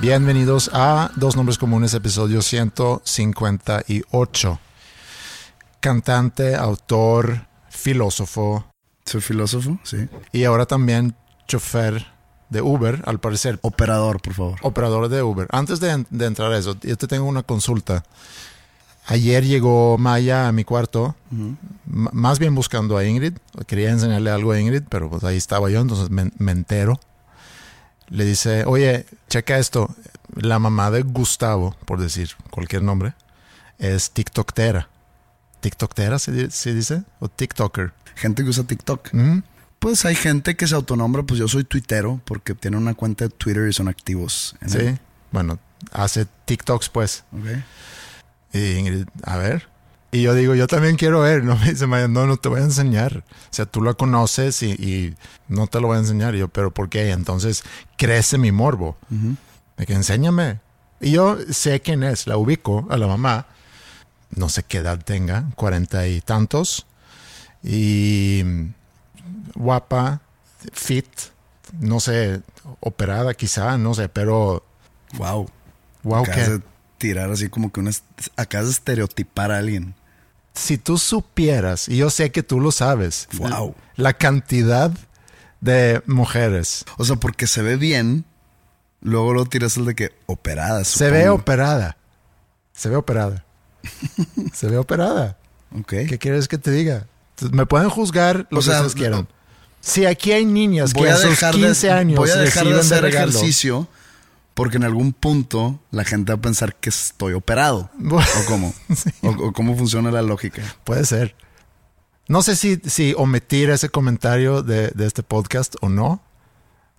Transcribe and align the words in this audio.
Bienvenidos 0.00 0.70
a 0.72 1.10
Dos 1.16 1.36
Nombres 1.36 1.58
Comunes, 1.58 1.92
episodio 1.92 2.40
158. 2.40 4.58
Cantante, 5.78 6.56
autor, 6.56 7.46
filósofo. 7.68 8.64
Soy 9.04 9.20
filósofo, 9.20 9.78
sí. 9.82 10.08
Y 10.32 10.44
ahora 10.44 10.64
también 10.64 11.14
chofer 11.46 12.06
de 12.48 12.62
Uber, 12.62 13.02
al 13.04 13.20
parecer. 13.20 13.58
Operador, 13.60 14.22
por 14.22 14.32
favor. 14.32 14.58
Operador 14.62 15.10
de 15.10 15.22
Uber. 15.22 15.46
Antes 15.50 15.80
de, 15.80 16.06
de 16.08 16.24
entrar 16.24 16.50
a 16.50 16.56
eso, 16.56 16.78
yo 16.80 16.96
te 16.96 17.06
tengo 17.06 17.26
una 17.26 17.42
consulta. 17.42 18.02
Ayer 19.04 19.44
llegó 19.44 19.98
Maya 19.98 20.48
a 20.48 20.52
mi 20.52 20.64
cuarto, 20.64 21.14
más 21.84 22.38
bien 22.38 22.54
buscando 22.54 22.96
a 22.96 23.04
Ingrid. 23.04 23.34
Quería 23.66 23.90
enseñarle 23.90 24.30
algo 24.30 24.52
a 24.52 24.60
Ingrid, 24.60 24.84
pero 24.88 25.10
pues 25.10 25.24
ahí 25.24 25.36
estaba 25.36 25.68
yo, 25.68 25.80
entonces 25.80 26.08
me, 26.08 26.30
me 26.38 26.52
entero 26.52 26.98
le 28.10 28.24
dice, 28.24 28.64
oye, 28.64 29.06
checa 29.28 29.58
esto. 29.58 29.94
La 30.34 30.58
mamá 30.58 30.90
de 30.90 31.02
Gustavo, 31.02 31.76
por 31.86 32.00
decir 32.00 32.30
cualquier 32.50 32.82
nombre, 32.82 33.14
es 33.78 34.10
TikToktera. 34.10 34.88
¿TikToktera 35.60 36.18
se, 36.18 36.32
dice? 36.32 37.02
¿O 37.18 37.28
TikToker? 37.28 37.92
Gente 38.14 38.42
que 38.42 38.50
usa 38.50 38.64
TikTok. 38.64 39.10
Pues 39.78 40.04
hay 40.04 40.14
gente 40.14 40.56
que 40.56 40.66
se 40.66 40.74
autonombra, 40.74 41.22
pues 41.22 41.40
yo 41.40 41.48
soy 41.48 41.64
tuitero, 41.64 42.20
porque 42.24 42.54
tiene 42.54 42.76
una 42.76 42.94
cuenta 42.94 43.24
de 43.24 43.30
Twitter 43.30 43.68
y 43.68 43.72
son 43.72 43.88
activos. 43.88 44.56
sí, 44.66 44.96
bueno, 45.32 45.58
hace 45.92 46.26
TikToks 46.44 46.88
pues. 46.88 47.24
Ok. 47.32 47.46
Y 48.52 49.06
a 49.22 49.36
ver, 49.36 49.68
y 50.12 50.22
yo 50.22 50.34
digo, 50.34 50.54
yo 50.54 50.66
también 50.66 50.96
quiero 50.96 51.20
ver. 51.20 51.44
No 51.44 51.56
me 51.56 51.70
dice, 51.70 51.86
no, 51.86 52.26
no 52.26 52.36
te 52.36 52.48
voy 52.48 52.60
a 52.60 52.64
enseñar. 52.64 53.18
O 53.28 53.52
sea, 53.54 53.66
tú 53.66 53.82
la 53.82 53.94
conoces 53.94 54.62
y, 54.62 55.14
no 55.48 55.66
te 55.66 55.80
lo 55.80 55.88
voy 55.88 55.96
a 55.96 56.00
enseñar. 56.00 56.34
Y 56.34 56.38
yo, 56.38 56.48
¿pero 56.48 56.72
por 56.72 56.88
qué? 56.88 57.10
Entonces 57.10 57.62
crece 57.96 58.36
mi 58.38 58.50
morbo. 58.50 58.96
De 59.76 59.86
que 59.86 59.92
enséñame. 59.92 60.60
Y 61.00 61.12
yo 61.12 61.38
sé 61.50 61.80
quién 61.80 62.02
es, 62.02 62.26
la 62.26 62.36
ubico 62.36 62.86
a 62.90 62.96
la 62.96 63.06
mamá. 63.06 63.46
No 64.34 64.48
sé 64.48 64.62
qué 64.64 64.78
edad 64.78 64.98
tenga, 65.02 65.44
cuarenta 65.54 66.06
y 66.06 66.20
tantos. 66.20 66.86
Y 67.62 68.42
guapa, 69.54 70.20
fit, 70.72 71.08
no 71.78 72.00
sé, 72.00 72.42
operada 72.80 73.34
quizá, 73.34 73.78
no 73.78 73.94
sé, 73.94 74.08
pero. 74.08 74.64
Wow. 75.14 75.48
Wow, 76.02 76.24
¿qué? 76.24 76.60
tirar 76.98 77.30
así 77.30 77.48
como 77.48 77.72
que 77.72 77.80
una. 77.80 77.92
Acabas 78.36 78.66
de 78.66 78.72
estereotipar 78.72 79.52
a 79.52 79.58
alguien 79.58 79.94
si 80.54 80.78
tú 80.78 80.98
supieras, 80.98 81.88
y 81.88 81.96
yo 81.96 82.10
sé 82.10 82.30
que 82.30 82.42
tú 82.42 82.60
lo 82.60 82.72
sabes, 82.72 83.28
wow. 83.38 83.74
la 83.96 84.12
cantidad 84.14 84.90
de 85.60 86.02
mujeres. 86.06 86.84
O 86.98 87.04
sea, 87.04 87.16
porque 87.16 87.46
se 87.46 87.62
ve 87.62 87.76
bien, 87.76 88.24
luego 89.00 89.32
lo 89.32 89.46
tiras 89.46 89.76
el 89.76 89.84
de 89.84 89.94
que 89.94 90.12
operada. 90.26 90.84
Se 90.84 91.10
ve 91.10 91.28
operada. 91.28 91.96
Se 92.72 92.88
ve 92.88 92.96
operada. 92.96 93.44
se 94.52 94.66
ve 94.68 94.78
operada. 94.78 95.36
¿Qué 95.86 96.18
quieres 96.18 96.48
que 96.48 96.58
te 96.58 96.70
diga? 96.70 97.06
Me 97.52 97.64
pueden 97.66 97.88
juzgar 97.90 98.46
lo 98.50 98.60
que 98.60 98.70
ustedes 98.70 98.94
quieran. 98.94 99.28
Si 99.80 100.04
aquí 100.04 100.32
hay 100.32 100.44
niñas 100.44 100.92
que 100.92 101.08
a, 101.08 101.16
sus 101.16 101.38
15 101.38 101.90
años 101.90 102.18
voy 102.18 102.30
a 102.30 102.36
dejar 102.36 102.66
de 102.66 102.80
hacer 102.80 103.04
ejercicio 103.06 103.88
porque 104.60 104.76
en 104.76 104.84
algún 104.84 105.14
punto 105.14 105.80
la 105.90 106.04
gente 106.04 106.32
va 106.32 106.36
a 106.36 106.42
pensar 106.42 106.74
que 106.74 106.90
estoy 106.90 107.32
operado. 107.32 107.88
¿O 108.10 108.20
cómo? 108.46 108.74
o, 109.22 109.52
cómo 109.52 109.74
funciona 109.74 110.10
la 110.10 110.20
lógica? 110.20 110.60
Puede 110.84 111.06
ser. 111.06 111.34
No 112.28 112.42
sé 112.42 112.56
si, 112.56 112.76
si 112.84 113.14
omitir 113.16 113.70
ese 113.70 113.88
comentario 113.88 114.62
de, 114.62 114.92
este 114.98 115.22
podcast 115.22 115.76
o 115.80 115.88
no. 115.88 116.20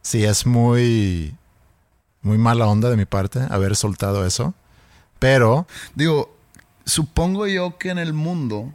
Si 0.01 0.23
es 0.23 0.47
muy, 0.47 1.35
muy 2.23 2.39
mala 2.39 2.65
onda 2.65 2.89
de 2.89 2.97
mi 2.97 3.05
parte 3.05 3.41
haber 3.51 3.75
soltado 3.75 4.25
eso. 4.25 4.55
Pero. 5.19 5.67
Digo, 5.93 6.35
supongo 6.83 7.45
yo 7.45 7.77
que 7.77 7.91
en 7.91 7.99
el 7.99 8.13
mundo 8.13 8.73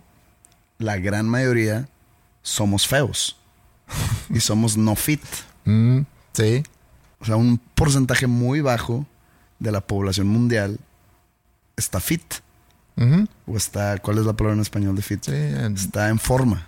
la 0.78 0.97
gran 0.97 1.28
mayoría 1.28 1.88
somos 2.42 2.86
feos. 2.86 3.36
y 4.30 4.38
somos 4.38 4.76
no 4.76 4.94
fit. 4.94 5.24
Mm, 5.64 6.03
sí. 6.34 6.62
O 7.21 7.25
sea, 7.25 7.37
un 7.37 7.59
porcentaje 7.75 8.27
muy 8.27 8.60
bajo 8.60 9.06
de 9.59 9.72
la 9.72 9.81
población 9.81 10.27
mundial 10.27 10.78
está 11.77 12.00
fit. 12.00 12.22
O 13.47 13.56
está, 13.56 13.99
¿cuál 13.99 14.19
es 14.19 14.25
la 14.25 14.32
palabra 14.32 14.54
en 14.54 14.62
español 14.62 14.97
de 14.97 15.03
fit? 15.03 15.28
Está 15.28 16.09
en 16.09 16.19
forma. 16.19 16.65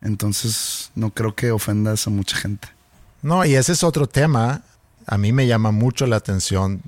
Entonces, 0.00 0.90
no 0.94 1.10
creo 1.10 1.34
que 1.34 1.50
ofendas 1.50 2.06
a 2.06 2.10
mucha 2.10 2.36
gente. 2.36 2.68
No, 3.22 3.44
y 3.44 3.54
ese 3.54 3.72
es 3.72 3.82
otro 3.82 4.06
tema. 4.06 4.62
A 5.06 5.18
mí 5.18 5.32
me 5.32 5.46
llama 5.46 5.72
mucho 5.72 6.06
la 6.06 6.16
atención. 6.16 6.80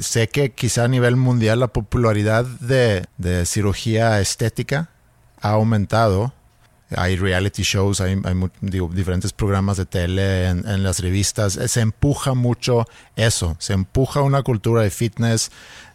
Sé 0.00 0.28
que 0.28 0.50
quizá 0.50 0.84
a 0.84 0.88
nivel 0.88 1.16
mundial 1.16 1.60
la 1.60 1.68
popularidad 1.68 2.44
de, 2.44 3.06
de 3.18 3.46
cirugía 3.46 4.20
estética 4.20 4.90
ha 5.40 5.50
aumentado 5.50 6.32
hay 6.96 7.16
reality 7.16 7.62
shows, 7.62 8.00
hay, 8.00 8.20
diferentes 8.60 9.32
programas 9.32 9.76
de 9.76 9.86
tele 9.86 10.48
en, 10.48 10.82
las 10.82 11.00
revistas. 11.00 11.58
Se 11.66 11.80
empuja 11.80 12.34
mucho 12.34 12.86
eso, 13.16 13.56
se 13.58 13.74
empuja 13.74 14.22
una 14.22 14.42
cultura 14.42 14.82
de 14.82 14.90
fitness, 14.90 15.50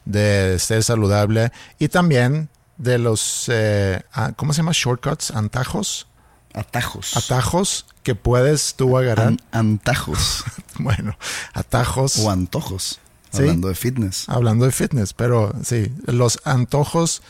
de 0.06 0.58
ser 0.60 0.84
saludable 0.84 1.52
y 1.80 1.88
también 1.88 2.50
de 2.78 2.98
los, 2.98 3.46
eh, 3.52 4.02
ah, 4.14 4.34
¿cómo 4.36 4.54
se 4.54 4.58
llama? 4.58 4.72
Shortcuts, 4.74 5.32
antajos. 5.32 6.08
Atajos. 6.54 7.18
Atajos 7.18 7.86
que 8.04 8.14
puedes 8.14 8.76
tú 8.76 8.98
agarrar. 8.98 9.38
antajos. 9.52 10.44
bueno, 10.80 11.18
atajos. 11.54 12.20
O 12.20 12.30
antojos. 12.30 13.00
Hablando 13.34 13.68
de 13.68 13.76
fitness. 13.76 14.30
Hablando 14.30 14.66
de 14.66 14.72
fitness, 14.72 15.14
pero 15.14 15.54
sí, 15.64 15.92
los 16.06 16.40
antojos 16.44 17.24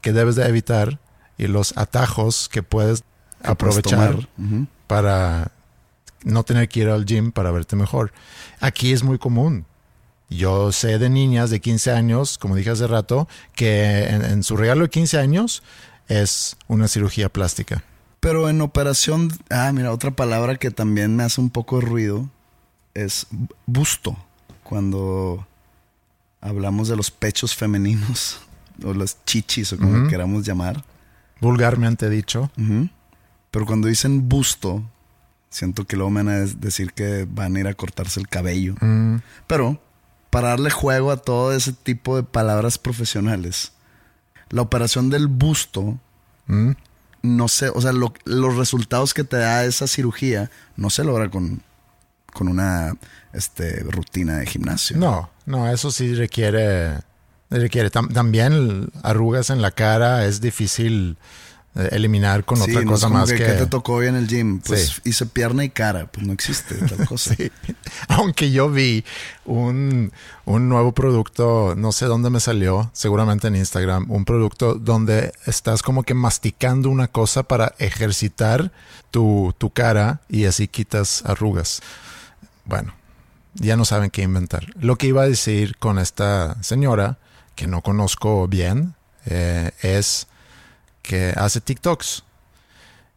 que 0.00 0.12
debes 0.12 0.36
de 0.36 0.46
evitar 0.46 1.00
y 1.38 1.46
los 1.46 1.76
atajos 1.78 2.48
que 2.48 2.62
puedes 2.62 3.04
aprovechar 3.42 4.28
para 4.86 5.52
no 6.24 6.42
tener 6.42 6.68
que 6.68 6.80
ir 6.80 6.88
al 6.88 7.06
gym 7.06 7.32
para 7.32 7.50
verte 7.50 7.76
mejor. 7.76 8.12
Aquí 8.60 8.92
es 8.92 9.04
muy 9.04 9.18
común. 9.18 9.64
Yo 10.28 10.72
sé 10.72 10.98
de 10.98 11.08
niñas 11.08 11.48
de 11.48 11.60
15 11.60 11.92
años, 11.92 12.36
como 12.36 12.56
dije 12.56 12.70
hace 12.70 12.86
rato, 12.86 13.28
que 13.54 14.04
en, 14.08 14.42
su 14.42 14.56
regalo 14.56 14.82
de 14.82 14.90
15 14.90 15.18
años 15.18 15.62
es 16.08 16.56
una 16.66 16.88
cirugía 16.88 17.30
plástica. 17.30 17.82
Pero 18.20 18.48
en 18.50 18.60
operación, 18.60 19.30
ah, 19.48 19.70
mira, 19.72 19.92
otra 19.92 20.10
palabra 20.10 20.56
que 20.56 20.70
también 20.70 21.16
me 21.16 21.22
hace 21.22 21.40
un 21.40 21.50
poco 21.50 21.78
de 21.78 21.86
ruido 21.86 22.28
es 22.94 23.26
busto. 23.64 24.16
Cuando 24.64 25.46
hablamos 26.40 26.88
de 26.88 26.96
los 26.96 27.10
pechos 27.10 27.54
femeninos 27.54 28.40
o 28.84 28.92
las 28.92 29.24
chichis 29.24 29.72
o 29.72 29.78
como 29.78 30.08
queramos 30.08 30.44
llamar. 30.44 30.84
Vulgarmente 31.40 32.08
dicho. 32.10 32.50
Pero 33.50 33.66
cuando 33.66 33.88
dicen 33.88 34.28
busto, 34.28 34.82
siento 35.50 35.86
que 35.86 35.96
luego 35.96 36.10
me 36.10 36.22
van 36.22 36.34
a 36.34 36.38
decir 36.40 36.92
que 36.92 37.26
van 37.28 37.56
a 37.56 37.60
ir 37.60 37.66
a 37.66 37.74
cortarse 37.74 38.20
el 38.20 38.28
cabello. 38.28 38.74
Mm. 38.80 39.16
Pero 39.46 39.80
para 40.30 40.48
darle 40.50 40.70
juego 40.70 41.10
a 41.10 41.16
todo 41.16 41.52
ese 41.52 41.72
tipo 41.72 42.16
de 42.16 42.22
palabras 42.22 42.78
profesionales, 42.78 43.72
la 44.50 44.62
operación 44.62 45.10
del 45.10 45.26
busto, 45.26 45.98
mm. 46.46 46.70
no 47.22 47.48
sé, 47.48 47.70
o 47.70 47.80
sea, 47.80 47.92
los 47.92 48.56
resultados 48.56 49.14
que 49.14 49.24
te 49.24 49.36
da 49.36 49.64
esa 49.64 49.86
cirugía 49.86 50.50
no 50.76 50.90
se 50.90 51.04
logra 51.04 51.30
con, 51.30 51.62
con 52.32 52.48
una 52.48 52.94
este, 53.32 53.80
rutina 53.80 54.38
de 54.38 54.46
gimnasio. 54.46 54.96
No, 54.96 55.30
no, 55.46 55.70
eso 55.70 55.90
sí 55.90 56.14
requiere, 56.14 56.98
requiere 57.50 57.90
también 57.90 58.90
arrugas 59.02 59.50
en 59.50 59.62
la 59.62 59.70
cara, 59.70 60.26
es 60.26 60.40
difícil 60.40 61.16
eh, 61.74 61.90
eliminar 61.92 62.44
con 62.44 62.60
otra 62.60 62.82
cosa 62.84 63.08
más 63.08 63.30
que, 63.30 63.38
que... 63.38 63.52
te 63.52 63.66
tocó 63.66 63.94
hoy 63.94 64.08
en 64.08 64.16
el 64.16 64.26
gym? 64.26 64.60
Pues 64.60 65.00
hice 65.04 65.26
pierna 65.26 65.64
y 65.64 65.70
cara, 65.70 66.06
pues 66.06 66.26
no 66.26 66.32
existe 66.32 66.74
tal 66.74 67.06
cosa. 67.08 67.36
Aunque 68.08 68.50
yo 68.50 68.68
vi 68.68 69.04
un, 69.44 70.10
un, 70.44 70.68
nuevo 70.68 70.92
producto, 70.92 71.74
no 71.76 71.92
sé 71.92 72.06
dónde 72.06 72.30
me 72.30 72.40
salió, 72.40 72.90
seguramente 72.94 73.46
en 73.46 73.54
Instagram, 73.54 74.10
un 74.10 74.24
producto 74.24 74.74
donde 74.74 75.32
estás 75.46 75.82
como 75.82 76.02
que 76.02 76.14
masticando 76.14 76.90
una 76.90 77.06
cosa 77.06 77.44
para 77.44 77.74
ejercitar 77.78 78.72
tu, 79.12 79.54
tu 79.56 79.70
cara 79.70 80.20
y 80.28 80.46
así 80.46 80.66
quitas 80.66 81.22
arrugas. 81.26 81.80
Bueno, 82.64 82.92
ya 83.54 83.76
no 83.76 83.84
saben 83.84 84.10
qué 84.10 84.22
inventar. 84.22 84.66
Lo 84.80 84.96
que 84.96 85.06
iba 85.06 85.22
a 85.22 85.28
decir 85.28 85.76
con 85.76 85.98
esta 85.98 86.60
señora, 86.62 87.18
que 87.58 87.66
no 87.66 87.82
conozco 87.82 88.46
bien, 88.46 88.94
eh, 89.26 89.72
es 89.82 90.28
que 91.02 91.34
hace 91.36 91.60
TikToks. 91.60 92.22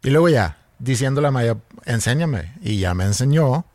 Y 0.02 0.10
luego 0.10 0.28
ya, 0.28 0.58
diciéndole 0.80 1.28
a 1.28 1.30
Maya, 1.30 1.58
enséñame. 1.84 2.52
Y 2.60 2.80
ya 2.80 2.92
me 2.92 3.04
enseñó. 3.04 3.66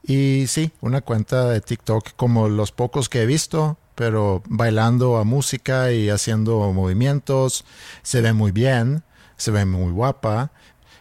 Y 0.00 0.46
sí, 0.46 0.70
una 0.80 1.00
cuenta 1.00 1.48
de 1.48 1.60
TikTok 1.60 2.10
como 2.14 2.48
los 2.48 2.70
pocos 2.70 3.08
que 3.08 3.22
he 3.22 3.26
visto, 3.26 3.78
pero 3.96 4.44
bailando 4.46 5.16
a 5.16 5.24
música 5.24 5.90
y 5.90 6.08
haciendo 6.08 6.72
movimientos. 6.72 7.64
Se 8.04 8.20
ve 8.20 8.32
muy 8.32 8.52
bien, 8.52 9.02
se 9.36 9.50
ve 9.50 9.64
muy 9.64 9.90
guapa. 9.90 10.52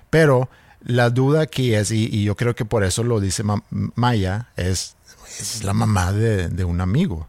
Pero 0.09 0.49
la 0.81 1.11
duda 1.11 1.41
aquí 1.41 1.75
es, 1.75 1.91
y, 1.91 2.23
yo 2.23 2.35
creo 2.35 2.55
que 2.55 2.65
por 2.65 2.83
eso 2.83 3.03
lo 3.03 3.19
dice 3.19 3.43
Maya, 3.69 4.49
es, 4.55 4.95
es 5.39 5.63
la 5.63 5.73
mamá 5.73 6.11
de, 6.11 6.65
un 6.65 6.81
amigo. 6.81 7.27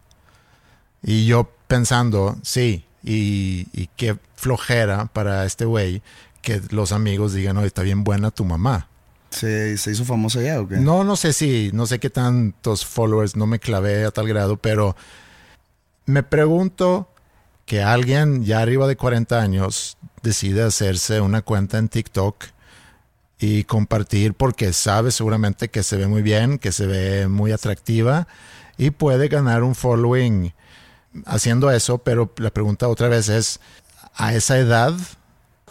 Y 1.03 1.27
yo 1.27 1.51
pensando, 1.67 2.37
sí, 2.43 2.85
y, 3.03 3.67
y 3.73 3.89
qué 3.95 4.17
flojera 4.35 5.05
para 5.07 5.45
este 5.45 5.65
güey 5.65 6.01
que 6.41 6.61
los 6.69 6.91
amigos 6.91 7.33
digan, 7.33 7.57
oye, 7.57 7.67
está 7.67 7.81
bien 7.81 8.03
buena 8.03 8.31
tu 8.31 8.45
mamá. 8.45 8.87
¿Se, 9.29 9.77
¿Se, 9.77 9.91
hizo 9.91 10.05
famosa 10.05 10.41
ya 10.41 10.61
o 10.61 10.67
qué? 10.67 10.75
No, 10.77 11.03
no 11.03 11.15
sé 11.15 11.33
si, 11.33 11.71
no 11.73 11.87
sé 11.87 11.99
qué 11.99 12.09
tantos 12.09 12.85
followers, 12.85 13.35
no 13.35 13.47
me 13.47 13.59
clavé 13.59 14.05
a 14.05 14.11
tal 14.11 14.27
grado, 14.27 14.57
pero 14.57 14.95
me 16.05 16.21
pregunto 16.21 17.09
que 17.65 17.81
alguien 17.81 18.43
ya 18.43 18.59
arriba 18.59 18.87
de 18.87 18.95
40 18.95 19.41
años 19.41 19.97
decide 20.21 20.63
hacerse 20.63 21.21
una 21.21 21.41
cuenta 21.41 21.77
en 21.77 21.89
TikTok 21.89 22.43
y 23.39 23.63
compartir 23.63 24.33
porque 24.33 24.73
sabe 24.73 25.11
seguramente 25.11 25.69
que 25.69 25.81
se 25.81 25.97
ve 25.97 26.07
muy 26.07 26.21
bien, 26.21 26.59
que 26.59 26.71
se 26.71 26.85
ve 26.85 27.27
muy 27.27 27.51
atractiva 27.51 28.27
y 28.77 28.91
puede 28.91 29.29
ganar 29.29 29.63
un 29.63 29.75
following 29.75 30.53
haciendo 31.25 31.71
eso, 31.71 31.99
pero 31.99 32.33
la 32.37 32.49
pregunta 32.49 32.87
otra 32.87 33.07
vez 33.07 33.29
es, 33.29 33.59
a 34.15 34.33
esa 34.33 34.57
edad? 34.57 34.93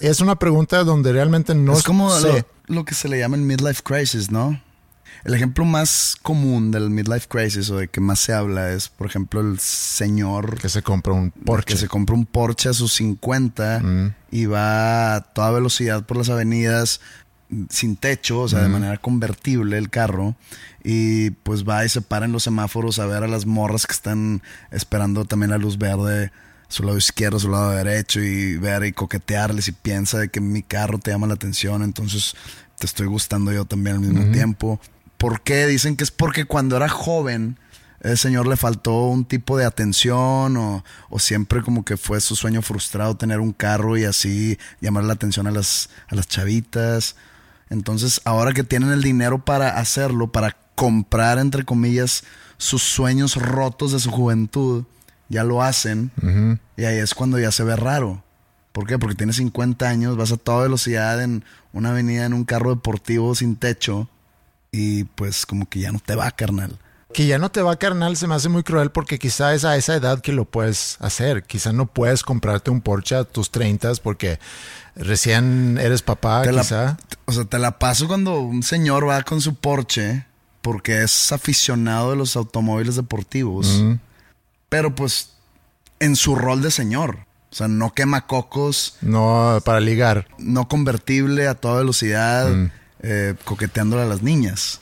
Es 0.00 0.20
una 0.20 0.36
pregunta 0.36 0.84
donde 0.84 1.12
realmente 1.12 1.54
no 1.54 1.74
es 1.74 1.82
como 1.82 2.10
Lo, 2.66 2.84
que 2.84 2.94
se 2.94 3.08
le 3.08 3.18
llama 3.18 3.36
el 3.36 3.42
midlife 3.42 3.82
crisis, 3.82 4.30
¿no? 4.30 4.60
El 5.24 5.34
ejemplo 5.34 5.64
más 5.64 6.16
común 6.20 6.72
del 6.72 6.90
midlife 6.90 7.28
crisis 7.28 7.70
o 7.70 7.76
de 7.76 7.86
que 7.86 8.00
más 8.00 8.18
se 8.18 8.32
habla 8.32 8.72
es, 8.72 8.88
por 8.88 9.06
ejemplo, 9.06 9.40
el 9.40 9.60
señor 9.60 10.58
que 10.58 10.68
se 10.68 10.82
compra 10.82 11.12
un 11.12 11.30
Porsche. 11.30 11.74
Que 11.74 11.76
se 11.78 11.86
compra 11.88 12.16
un 12.16 12.26
Porsche 12.26 12.70
a 12.70 12.72
sus 12.72 12.92
50 12.94 13.80
mm. 13.80 14.14
y 14.32 14.46
va 14.46 15.14
a 15.14 15.20
toda 15.20 15.52
velocidad 15.52 16.04
por 16.04 16.16
las 16.16 16.28
avenidas 16.28 17.00
sin 17.68 17.96
techo, 17.96 18.40
o 18.40 18.48
sea, 18.48 18.60
de 18.60 18.68
manera 18.68 18.96
convertible 18.98 19.78
el 19.78 19.90
carro. 19.90 20.36
Y 20.84 21.30
pues 21.30 21.64
va 21.68 21.84
y 21.84 21.88
se 21.88 22.00
para 22.00 22.26
en 22.26 22.32
los 22.32 22.42
semáforos 22.42 22.98
a 22.98 23.06
ver 23.06 23.22
a 23.22 23.28
las 23.28 23.46
morras 23.46 23.86
que 23.86 23.92
están 23.92 24.42
esperando 24.70 25.24
también 25.24 25.50
la 25.50 25.58
luz 25.58 25.78
verde 25.78 26.32
su 26.72 26.82
lado 26.82 26.96
izquierdo, 26.96 27.38
su 27.38 27.50
lado 27.50 27.70
derecho 27.70 28.20
y 28.20 28.56
ver 28.56 28.84
y 28.84 28.92
coquetearles 28.92 29.68
y 29.68 29.72
piensa 29.72 30.18
de 30.18 30.30
que 30.30 30.40
mi 30.40 30.62
carro 30.62 30.98
te 30.98 31.10
llama 31.10 31.26
la 31.26 31.34
atención, 31.34 31.82
entonces 31.82 32.34
te 32.78 32.86
estoy 32.86 33.06
gustando 33.06 33.52
yo 33.52 33.66
también 33.66 33.96
al 33.96 34.02
mismo 34.02 34.32
tiempo. 34.32 34.80
¿Por 35.18 35.42
qué? 35.42 35.66
Dicen 35.66 35.96
que 35.96 36.04
es 36.04 36.10
porque 36.10 36.46
cuando 36.46 36.76
era 36.76 36.88
joven 36.88 37.58
el 38.00 38.18
señor 38.18 38.48
le 38.48 38.56
faltó 38.56 39.04
un 39.04 39.24
tipo 39.24 39.56
de 39.56 39.64
atención 39.64 40.56
o, 40.56 40.84
o, 41.08 41.18
siempre 41.18 41.62
como 41.62 41.84
que 41.84 41.96
fue 41.96 42.20
su 42.20 42.34
sueño 42.34 42.62
frustrado 42.62 43.16
tener 43.16 43.38
un 43.38 43.52
carro 43.52 43.96
y 43.96 44.04
así 44.04 44.58
llamar 44.80 45.04
la 45.04 45.12
atención 45.12 45.46
a 45.46 45.52
las, 45.52 45.88
a 46.08 46.16
las 46.16 46.26
chavitas. 46.26 47.16
Entonces 47.72 48.20
ahora 48.26 48.52
que 48.52 48.64
tienen 48.64 48.90
el 48.90 49.02
dinero 49.02 49.38
para 49.38 49.78
hacerlo, 49.78 50.30
para 50.30 50.58
comprar 50.74 51.38
entre 51.38 51.64
comillas 51.64 52.22
sus 52.58 52.82
sueños 52.82 53.36
rotos 53.36 53.92
de 53.92 53.98
su 53.98 54.10
juventud, 54.10 54.84
ya 55.30 55.42
lo 55.42 55.62
hacen 55.62 56.10
y 56.76 56.84
ahí 56.84 56.98
es 56.98 57.14
cuando 57.14 57.38
ya 57.38 57.50
se 57.50 57.64
ve 57.64 57.74
raro. 57.74 58.22
¿Por 58.72 58.86
qué? 58.86 58.98
Porque 58.98 59.16
tienes 59.16 59.36
50 59.36 59.88
años, 59.88 60.18
vas 60.18 60.32
a 60.32 60.36
toda 60.36 60.64
velocidad 60.64 61.22
en 61.22 61.44
una 61.72 61.90
avenida 61.90 62.26
en 62.26 62.34
un 62.34 62.44
carro 62.44 62.74
deportivo 62.74 63.34
sin 63.34 63.56
techo 63.56 64.06
y 64.70 65.04
pues 65.04 65.46
como 65.46 65.66
que 65.66 65.80
ya 65.80 65.92
no 65.92 65.98
te 65.98 66.14
va, 66.14 66.30
carnal. 66.30 66.78
Que 67.12 67.26
ya 67.26 67.38
no 67.38 67.50
te 67.50 67.60
va, 67.62 67.76
carnal, 67.76 68.16
se 68.16 68.26
me 68.26 68.34
hace 68.34 68.48
muy 68.48 68.62
cruel 68.62 68.90
porque 68.90 69.18
quizá 69.18 69.54
es 69.54 69.64
a 69.64 69.76
esa 69.76 69.94
edad 69.94 70.20
que 70.20 70.32
lo 70.32 70.44
puedes 70.44 70.96
hacer. 71.00 71.42
Quizá 71.44 71.72
no 71.72 71.86
puedes 71.86 72.22
comprarte 72.22 72.70
un 72.70 72.80
Porsche 72.80 73.16
a 73.16 73.24
tus 73.24 73.50
30 73.50 73.92
porque 74.02 74.38
recién 74.96 75.78
eres 75.78 76.02
papá, 76.02 76.42
quizá. 76.42 76.96
o 77.26 77.32
sea, 77.32 77.44
te 77.44 77.58
la 77.58 77.78
paso 77.78 78.08
cuando 78.08 78.40
un 78.40 78.62
señor 78.62 79.08
va 79.08 79.22
con 79.22 79.40
su 79.40 79.54
Porsche 79.54 80.26
porque 80.62 81.02
es 81.02 81.32
aficionado 81.32 82.10
de 82.10 82.16
los 82.16 82.36
automóviles 82.36 82.96
deportivos. 82.96 83.82
Pero 84.68 84.94
pues 84.94 85.30
en 86.00 86.16
su 86.16 86.34
rol 86.34 86.62
de 86.62 86.70
señor. 86.70 87.26
O 87.50 87.54
sea, 87.54 87.68
no 87.68 87.92
quema 87.92 88.26
cocos. 88.26 88.96
No 89.02 89.60
para 89.64 89.80
ligar. 89.80 90.26
No 90.38 90.68
convertible 90.68 91.48
a 91.48 91.54
toda 91.54 91.80
velocidad, 91.80 92.48
mm. 92.48 92.70
eh, 93.02 93.34
coqueteándole 93.44 94.02
a 94.02 94.06
las 94.06 94.22
niñas. 94.22 94.80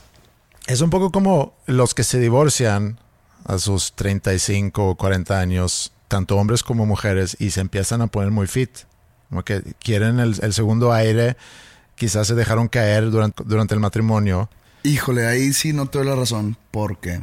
Es 0.70 0.82
un 0.82 0.90
poco 0.90 1.10
como 1.10 1.56
los 1.66 1.94
que 1.94 2.04
se 2.04 2.20
divorcian 2.20 3.00
a 3.44 3.58
sus 3.58 3.92
35 3.94 4.90
o 4.90 4.94
40 4.94 5.40
años, 5.40 5.92
tanto 6.06 6.36
hombres 6.36 6.62
como 6.62 6.86
mujeres, 6.86 7.36
y 7.40 7.50
se 7.50 7.60
empiezan 7.60 8.02
a 8.02 8.06
poner 8.06 8.30
muy 8.30 8.46
fit. 8.46 8.70
Como 9.30 9.42
que 9.42 9.74
quieren 9.80 10.20
el, 10.20 10.52
segundo 10.52 10.92
aire, 10.92 11.36
quizás 11.96 12.28
se 12.28 12.36
dejaron 12.36 12.68
caer 12.68 13.10
durante, 13.10 13.42
durante 13.44 13.74
el 13.74 13.80
matrimonio. 13.80 14.48
Híjole, 14.84 15.26
ahí 15.26 15.52
sí 15.54 15.72
no 15.72 15.86
te 15.86 15.98
doy 15.98 16.06
la 16.06 16.14
razón, 16.14 16.56
porque 16.70 17.20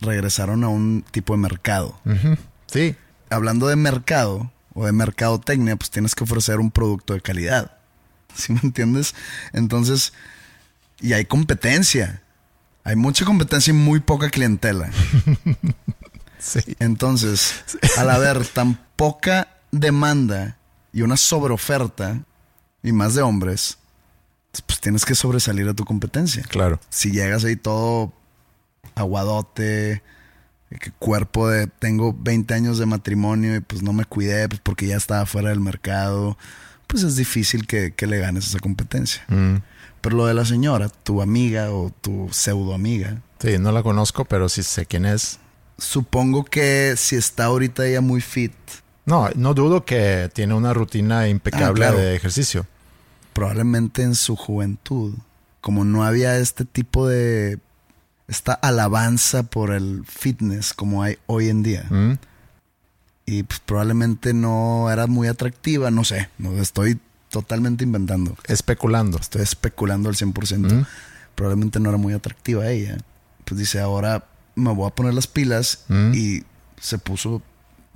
regresaron 0.00 0.64
a 0.64 0.68
un 0.70 1.04
tipo 1.08 1.34
de 1.34 1.38
mercado. 1.38 2.00
Sí. 2.66 2.96
Hablando 3.30 3.68
de 3.68 3.76
mercado 3.76 4.50
o 4.74 4.86
de 4.86 4.92
mercadotecnia, 4.92 5.76
pues 5.76 5.92
tienes 5.92 6.16
que 6.16 6.24
ofrecer 6.24 6.58
un 6.58 6.72
producto 6.72 7.14
de 7.14 7.20
calidad. 7.20 7.76
¿Sí 8.34 8.52
me 8.52 8.60
entiendes? 8.64 9.14
Entonces, 9.52 10.12
y 10.98 11.12
hay 11.12 11.26
competencia. 11.26 12.24
Hay 12.90 12.96
mucha 12.96 13.24
competencia 13.24 13.70
y 13.70 13.74
muy 13.74 14.00
poca 14.00 14.30
clientela. 14.30 14.90
sí. 16.40 16.58
Entonces, 16.80 17.62
al 17.96 18.10
haber 18.10 18.44
tan 18.44 18.80
poca 18.96 19.46
demanda 19.70 20.56
y 20.92 21.02
una 21.02 21.16
sobreoferta, 21.16 22.24
y 22.82 22.90
más 22.90 23.14
de 23.14 23.22
hombres, 23.22 23.78
pues 24.66 24.80
tienes 24.80 25.04
que 25.04 25.14
sobresalir 25.14 25.68
a 25.68 25.74
tu 25.74 25.84
competencia. 25.84 26.42
Claro. 26.48 26.80
Si 26.88 27.12
llegas 27.12 27.44
ahí 27.44 27.54
todo 27.54 28.12
aguadote, 28.96 30.02
cuerpo 30.98 31.48
de 31.48 31.68
tengo 31.68 32.12
20 32.12 32.52
años 32.54 32.78
de 32.78 32.86
matrimonio 32.86 33.54
y 33.54 33.60
pues 33.60 33.82
no 33.82 33.92
me 33.92 34.04
cuidé 34.04 34.48
pues 34.48 34.60
porque 34.60 34.88
ya 34.88 34.96
estaba 34.96 35.26
fuera 35.26 35.50
del 35.50 35.60
mercado, 35.60 36.36
pues 36.88 37.04
es 37.04 37.14
difícil 37.14 37.68
que, 37.68 37.94
le 37.96 38.18
ganes 38.18 38.48
esa 38.48 38.58
competencia. 38.58 39.24
Mm. 39.28 39.58
Pero 40.00 40.16
lo 40.16 40.26
de 40.26 40.34
la 40.34 40.44
señora, 40.44 40.88
tu 40.88 41.20
amiga 41.20 41.70
o 41.72 41.92
tu 42.00 42.28
pseudo 42.30 42.74
amiga. 42.74 43.20
Sí, 43.38 43.58
no 43.58 43.72
la 43.72 43.82
conozco, 43.82 44.24
pero 44.24 44.48
sí 44.48 44.62
sé 44.62 44.86
quién 44.86 45.04
es. 45.04 45.38
Supongo 45.78 46.44
que 46.44 46.94
si 46.96 47.16
está 47.16 47.46
ahorita 47.46 47.86
ella 47.86 48.00
muy 48.00 48.20
fit. 48.20 48.52
No, 49.06 49.28
no 49.34 49.54
dudo 49.54 49.84
que 49.84 50.30
tiene 50.32 50.54
una 50.54 50.72
rutina 50.74 51.28
impecable 51.28 51.86
ah, 51.86 51.92
de 51.92 52.14
ejercicio. 52.14 52.66
probablemente 53.32 54.02
en 54.02 54.14
su 54.14 54.36
juventud, 54.36 55.14
como 55.60 55.84
no 55.84 56.04
había 56.04 56.38
este 56.38 56.64
tipo 56.64 57.08
de 57.08 57.58
esta 58.28 58.52
alabanza 58.52 59.42
por 59.42 59.72
el 59.72 60.04
fitness 60.06 60.72
como 60.72 61.02
hay 61.02 61.18
hoy 61.26 61.48
en 61.48 61.62
día. 61.62 61.86
Mm. 61.90 62.12
Y 63.26 63.42
pues, 63.42 63.60
probablemente 63.60 64.32
no 64.34 64.90
era 64.90 65.06
muy 65.06 65.28
atractiva, 65.28 65.90
no 65.90 66.04
sé, 66.04 66.28
no 66.38 66.52
estoy 66.60 66.98
totalmente 67.30 67.84
inventando. 67.84 68.36
Especulando. 68.46 69.18
Estoy 69.18 69.42
especulando 69.42 70.08
al 70.08 70.16
100%. 70.16 70.72
Mm. 70.72 70.86
Probablemente 71.34 71.80
no 71.80 71.88
era 71.88 71.98
muy 71.98 72.12
atractiva 72.12 72.68
ella. 72.68 72.98
Pues 73.44 73.58
dice, 73.58 73.80
ahora 73.80 74.26
me 74.54 74.72
voy 74.74 74.86
a 74.86 74.94
poner 74.94 75.14
las 75.14 75.26
pilas 75.26 75.84
mm. 75.88 76.12
y 76.14 76.44
se 76.80 76.98
puso 76.98 77.42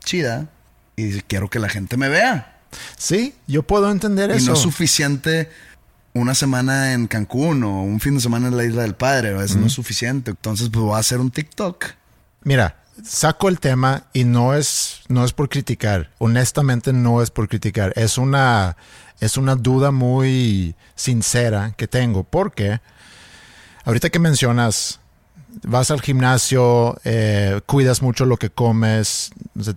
chida 0.02 0.48
y 0.96 1.04
dice, 1.04 1.24
quiero 1.26 1.50
que 1.50 1.58
la 1.58 1.68
gente 1.68 1.96
me 1.96 2.08
vea. 2.08 2.60
Sí, 2.96 3.34
yo 3.46 3.62
puedo 3.62 3.90
entender 3.90 4.30
eso. 4.30 4.44
Y 4.44 4.46
no 4.48 4.54
es 4.54 4.60
suficiente 4.60 5.50
una 6.12 6.34
semana 6.34 6.92
en 6.92 7.08
Cancún 7.08 7.64
o 7.64 7.82
un 7.82 8.00
fin 8.00 8.14
de 8.14 8.20
semana 8.20 8.48
en 8.48 8.56
la 8.56 8.64
Isla 8.64 8.82
del 8.82 8.94
Padre, 8.94 9.36
eso 9.44 9.58
no 9.58 9.66
es 9.66 9.72
suficiente. 9.72 10.30
Entonces, 10.30 10.70
pues 10.72 10.84
voy 10.84 10.94
a 10.94 10.98
hacer 10.98 11.18
un 11.18 11.30
TikTok. 11.30 11.86
Mira, 12.44 12.83
saco 13.02 13.48
el 13.48 13.60
tema 13.60 14.04
y 14.12 14.24
no 14.24 14.54
es, 14.54 15.00
no 15.08 15.24
es 15.24 15.32
por 15.32 15.48
criticar. 15.48 16.10
Honestamente, 16.18 16.92
no 16.92 17.22
es 17.22 17.30
por 17.30 17.48
criticar. 17.48 17.92
Es 17.96 18.18
una, 18.18 18.76
es 19.20 19.36
una 19.36 19.56
duda 19.56 19.90
muy 19.90 20.74
sincera 20.94 21.74
que 21.76 21.88
tengo. 21.88 22.24
Porque 22.24 22.80
ahorita 23.84 24.10
que 24.10 24.18
mencionas 24.18 25.00
vas 25.62 25.90
al 25.90 26.00
gimnasio, 26.00 26.98
eh, 27.04 27.60
cuidas 27.66 28.02
mucho 28.02 28.26
lo 28.26 28.36
que 28.36 28.50
comes, 28.50 29.30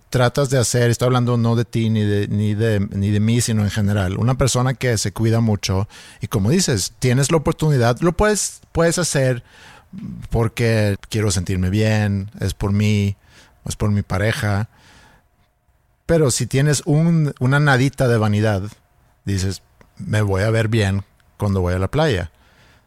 tratas 0.10 0.50
de 0.50 0.58
hacer, 0.58 0.90
estoy 0.90 1.08
hablando 1.08 1.38
no 1.38 1.56
de 1.56 1.66
ti 1.66 1.90
ni 1.90 2.02
de, 2.02 2.28
ni, 2.28 2.56
de, 2.56 2.80
ni 2.92 3.12
de 3.12 3.20
mí, 3.20 3.42
sino 3.42 3.64
en 3.64 3.70
general, 3.70 4.18
una 4.18 4.38
persona 4.38 4.74
que 4.74 4.98
se 4.98 5.12
cuida 5.12 5.40
mucho 5.40 5.88
y 6.22 6.28
como 6.28 6.50
dices, 6.50 6.94
tienes 7.00 7.32
la 7.32 7.38
oportunidad, 7.38 8.00
lo 8.00 8.14
puedes, 8.14 8.62
puedes 8.72 8.98
hacer 8.98 9.44
porque 10.30 10.98
quiero 11.10 11.32
sentirme 11.32 11.70
bien, 11.70 12.32
es 12.39 12.54
por 12.54 12.72
mí, 12.72 13.16
es 13.66 13.75
por 13.75 13.92
mi 13.92 14.01
pareja, 14.01 14.70
pero 16.06 16.32
si 16.32 16.48
tienes 16.48 16.82
un, 16.86 17.34
una 17.39 17.60
nadita 17.60 18.08
de 18.08 18.18
vanidad, 18.18 18.63
dices, 19.25 19.62
me 19.98 20.22
voy 20.22 20.44
a 20.44 20.50
ver 20.50 20.70
bien 20.70 21.04
cuando 21.38 21.62
voy 21.62 21.74
a 21.74 21.80
la 21.80 21.89
playa. 21.89 22.32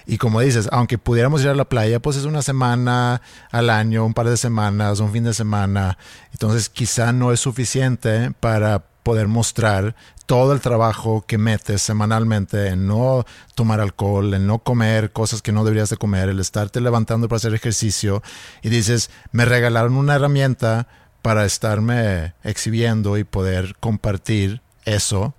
Y 0.07 0.19
como 0.19 0.41
dices, 0.41 0.69
aunque 0.73 0.99
pudiéramos 0.99 1.43
ir 1.43 1.49
a 1.51 1.55
la 1.55 1.67
playa, 1.67 2.01
pues 2.01 2.17
es 2.17 2.25
una 2.25 2.43
semana 2.43 3.21
al 3.53 3.71
año, 3.71 4.05
un 4.05 4.15
par 4.15 4.29
de 4.29 4.39
semanas, 4.39 5.01
un 5.01 5.13
fin 5.13 5.25
de 5.25 5.35
semana. 5.35 5.99
Entonces 6.33 6.69
quizá 6.71 7.13
no 7.13 7.31
es 7.31 7.41
suficiente 7.41 8.33
para 8.41 8.83
poder 9.03 9.29
mostrar 9.29 9.95
todo 10.27 10.53
el 10.53 10.61
trabajo 10.61 11.25
que 11.27 11.39
metes 11.39 11.83
semanalmente 11.83 12.69
en 12.69 12.87
no 12.87 13.27
tomar 13.57 13.81
alcohol, 13.81 14.33
en 14.33 14.47
no 14.47 14.61
comer 14.61 15.11
cosas 15.11 15.43
que 15.43 15.51
no 15.51 15.65
deberías 15.65 15.91
de 15.91 15.97
comer, 15.97 16.29
el 16.29 16.39
estarte 16.39 16.81
levantando 16.81 17.29
para 17.29 17.39
hacer 17.39 17.53
ejercicio 17.53 18.23
y 18.63 18.69
dices, 18.69 19.11
me 19.33 19.45
regalaron 19.45 19.97
una 19.97 20.15
herramienta 20.15 20.87
para 21.23 21.45
estarme 21.45 22.35
exhibiendo 22.45 23.19
y 23.19 23.25
poder 23.25 23.75
compartir 23.81 24.61
eso, 24.85 25.35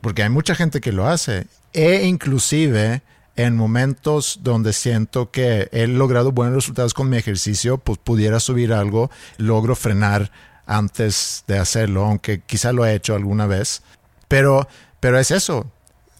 porque 0.00 0.24
hay 0.24 0.30
mucha 0.30 0.54
gente 0.54 0.80
que 0.80 0.92
lo 0.92 1.06
hace 1.06 1.46
e 1.72 2.06
inclusive 2.06 3.02
en 3.36 3.54
momentos 3.54 4.40
donde 4.42 4.72
siento 4.72 5.30
que 5.30 5.68
he 5.70 5.86
logrado 5.86 6.32
buenos 6.32 6.56
resultados 6.56 6.94
con 6.94 7.08
mi 7.08 7.18
ejercicio, 7.18 7.78
pues 7.78 7.98
pudiera 7.98 8.40
subir 8.40 8.72
algo, 8.72 9.10
logro 9.36 9.76
frenar 9.76 10.32
antes 10.66 11.44
de 11.46 11.58
hacerlo, 11.58 12.04
aunque 12.04 12.40
quizá 12.40 12.72
lo 12.72 12.84
he 12.84 12.94
hecho 12.94 13.14
alguna 13.14 13.46
vez. 13.46 13.82
Pero, 14.28 14.68
pero 15.00 15.18
es 15.18 15.30
eso. 15.30 15.66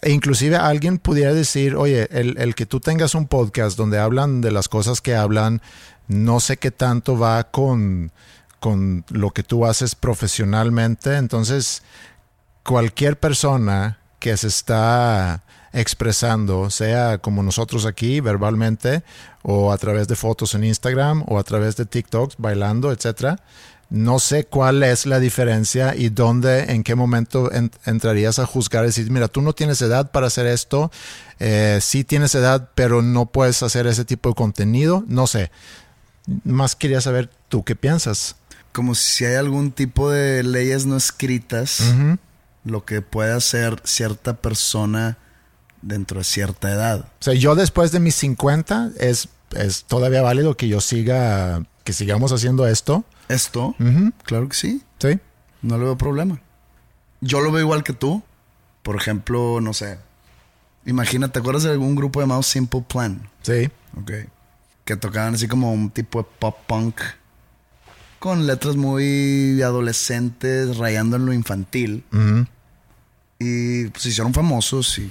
E 0.03 0.11
inclusive 0.11 0.57
alguien 0.57 0.99
pudiera 0.99 1.35
decir, 1.35 1.75
oye, 1.75 2.09
el, 2.11 2.39
el, 2.39 2.55
que 2.55 2.67
tú 2.67 2.81
tengas 2.81 3.15
un 3.15 3.27
podcast 3.27 3.77
donde 3.77 3.99
hablan 3.99 4.41
de 4.41 4.53
las 4.53 4.69
cosas 4.69 5.01
que 5.01 5.17
hablan, 5.17 5.61
no 6.07 6.39
sé 6.39 6.59
qué 6.59 6.71
tanto 6.71 7.19
va 7.19 7.45
con, 7.51 8.13
con 8.61 9.05
lo 9.11 9.31
que 9.33 9.43
tú 9.43 9.67
haces 9.67 9.95
profesionalmente. 9.95 11.17
Entonces, 11.17 11.83
cualquier 12.63 13.19
persona 13.19 13.99
que 14.19 14.37
se 14.37 14.49
está 14.49 15.43
expresando, 15.73 16.71
sea 16.71 17.19
como 17.19 17.43
nosotros 17.43 17.85
aquí 17.85 18.21
verbalmente 18.21 19.03
o 19.43 19.73
a 19.73 19.79
través 19.79 20.09
de 20.09 20.17
fotos 20.17 20.55
en 20.55 20.65
Instagram 20.65 21.25
o 21.29 21.39
a 21.39 21.45
través 21.45 21.77
de 21.77 21.85
TikToks 21.85 22.37
bailando, 22.39 22.93
etcétera. 22.93 23.39
No 23.89 24.19
sé 24.19 24.45
cuál 24.45 24.83
es 24.83 25.07
la 25.07 25.21
diferencia 25.21 25.95
y 25.95 26.09
dónde, 26.09 26.73
en 26.73 26.83
qué 26.83 26.97
momento 26.97 27.51
entrarías 27.85 28.39
a 28.41 28.47
juzgar 28.47 28.83
y 28.85 28.89
decir, 28.89 29.11
mira, 29.11 29.29
tú 29.29 29.43
no 29.43 29.53
tienes 29.53 29.81
edad 29.81 30.11
para 30.11 30.27
hacer 30.27 30.47
esto, 30.47 30.91
eh, 31.39 31.79
sí 31.81 32.03
tienes 32.03 32.35
edad, 32.35 32.71
pero 32.75 33.03
no 33.03 33.27
puedes 33.27 33.63
hacer 33.63 33.87
ese 33.87 34.05
tipo 34.05 34.31
de 34.31 34.35
contenido. 34.35 35.05
No 35.07 35.29
sé. 35.29 35.53
Más 36.45 36.75
quería 36.75 37.01
saber 37.01 37.31
tú 37.49 37.63
qué 37.63 37.77
piensas. 37.77 38.35
Como 38.73 38.95
si 38.97 39.25
hay 39.25 39.37
algún 39.37 39.71
tipo 39.71 40.11
de 40.11 40.43
leyes 40.43 40.85
no 40.85 40.97
escritas, 40.97 41.81
lo 42.65 42.85
que 42.85 43.01
puede 43.03 43.33
hacer 43.33 43.81
cierta 43.85 44.35
persona 44.35 45.17
dentro 45.81 46.19
de 46.19 46.25
cierta 46.25 46.73
edad. 46.73 47.01
O 47.21 47.25
sea, 47.25 47.35
yo 47.35 47.55
después 47.55 47.93
de 47.93 48.01
mis 48.01 48.17
50 48.17 48.91
es, 48.99 49.29
es 49.53 49.85
todavía 49.85 50.23
válido 50.23 50.57
que 50.57 50.69
yo 50.69 50.81
siga, 50.81 51.63
que 51.85 51.93
sigamos 51.93 52.33
haciendo 52.33 52.67
esto. 52.67 53.05
¿Esto? 53.29 53.75
Claro 54.25 54.49
que 54.49 54.57
sí. 54.57 54.83
Sí. 54.99 55.19
No 55.63 55.79
le 55.79 55.85
veo 55.85 55.99
problema. 55.99 56.41
Yo 57.21 57.41
lo 57.41 57.51
veo 57.51 57.63
igual 57.63 57.83
que 57.83 57.93
tú. 57.93 58.23
Por 58.83 58.97
ejemplo, 58.97 59.61
no 59.61 59.73
sé. 59.73 59.99
Imagínate, 60.85 61.33
¿te 61.33 61.39
acuerdas 61.41 61.65
de 61.65 61.71
algún 61.71 61.97
grupo 61.97 62.21
llamado 62.21 62.43
Simple 62.43 62.85
Plan? 62.89 63.29
Sí. 63.43 63.69
Ok. 64.01 64.13
Que 64.85 64.97
tocaban 64.97 65.35
así 65.35 65.49
como 65.49 65.73
un 65.73 65.91
tipo 65.91 66.23
de 66.23 66.29
pop 66.39 66.57
punk. 66.67 67.01
Con 68.21 68.47
letras 68.47 68.77
muy 68.77 69.61
adolescentes, 69.63 70.77
rayando 70.77 71.17
en 71.17 71.27
lo 71.27 71.33
infantil. 71.33 72.05
Y 73.39 73.89
pues 73.89 74.07
hicieron 74.07 74.33
famosos 74.33 74.99
y 74.99 75.11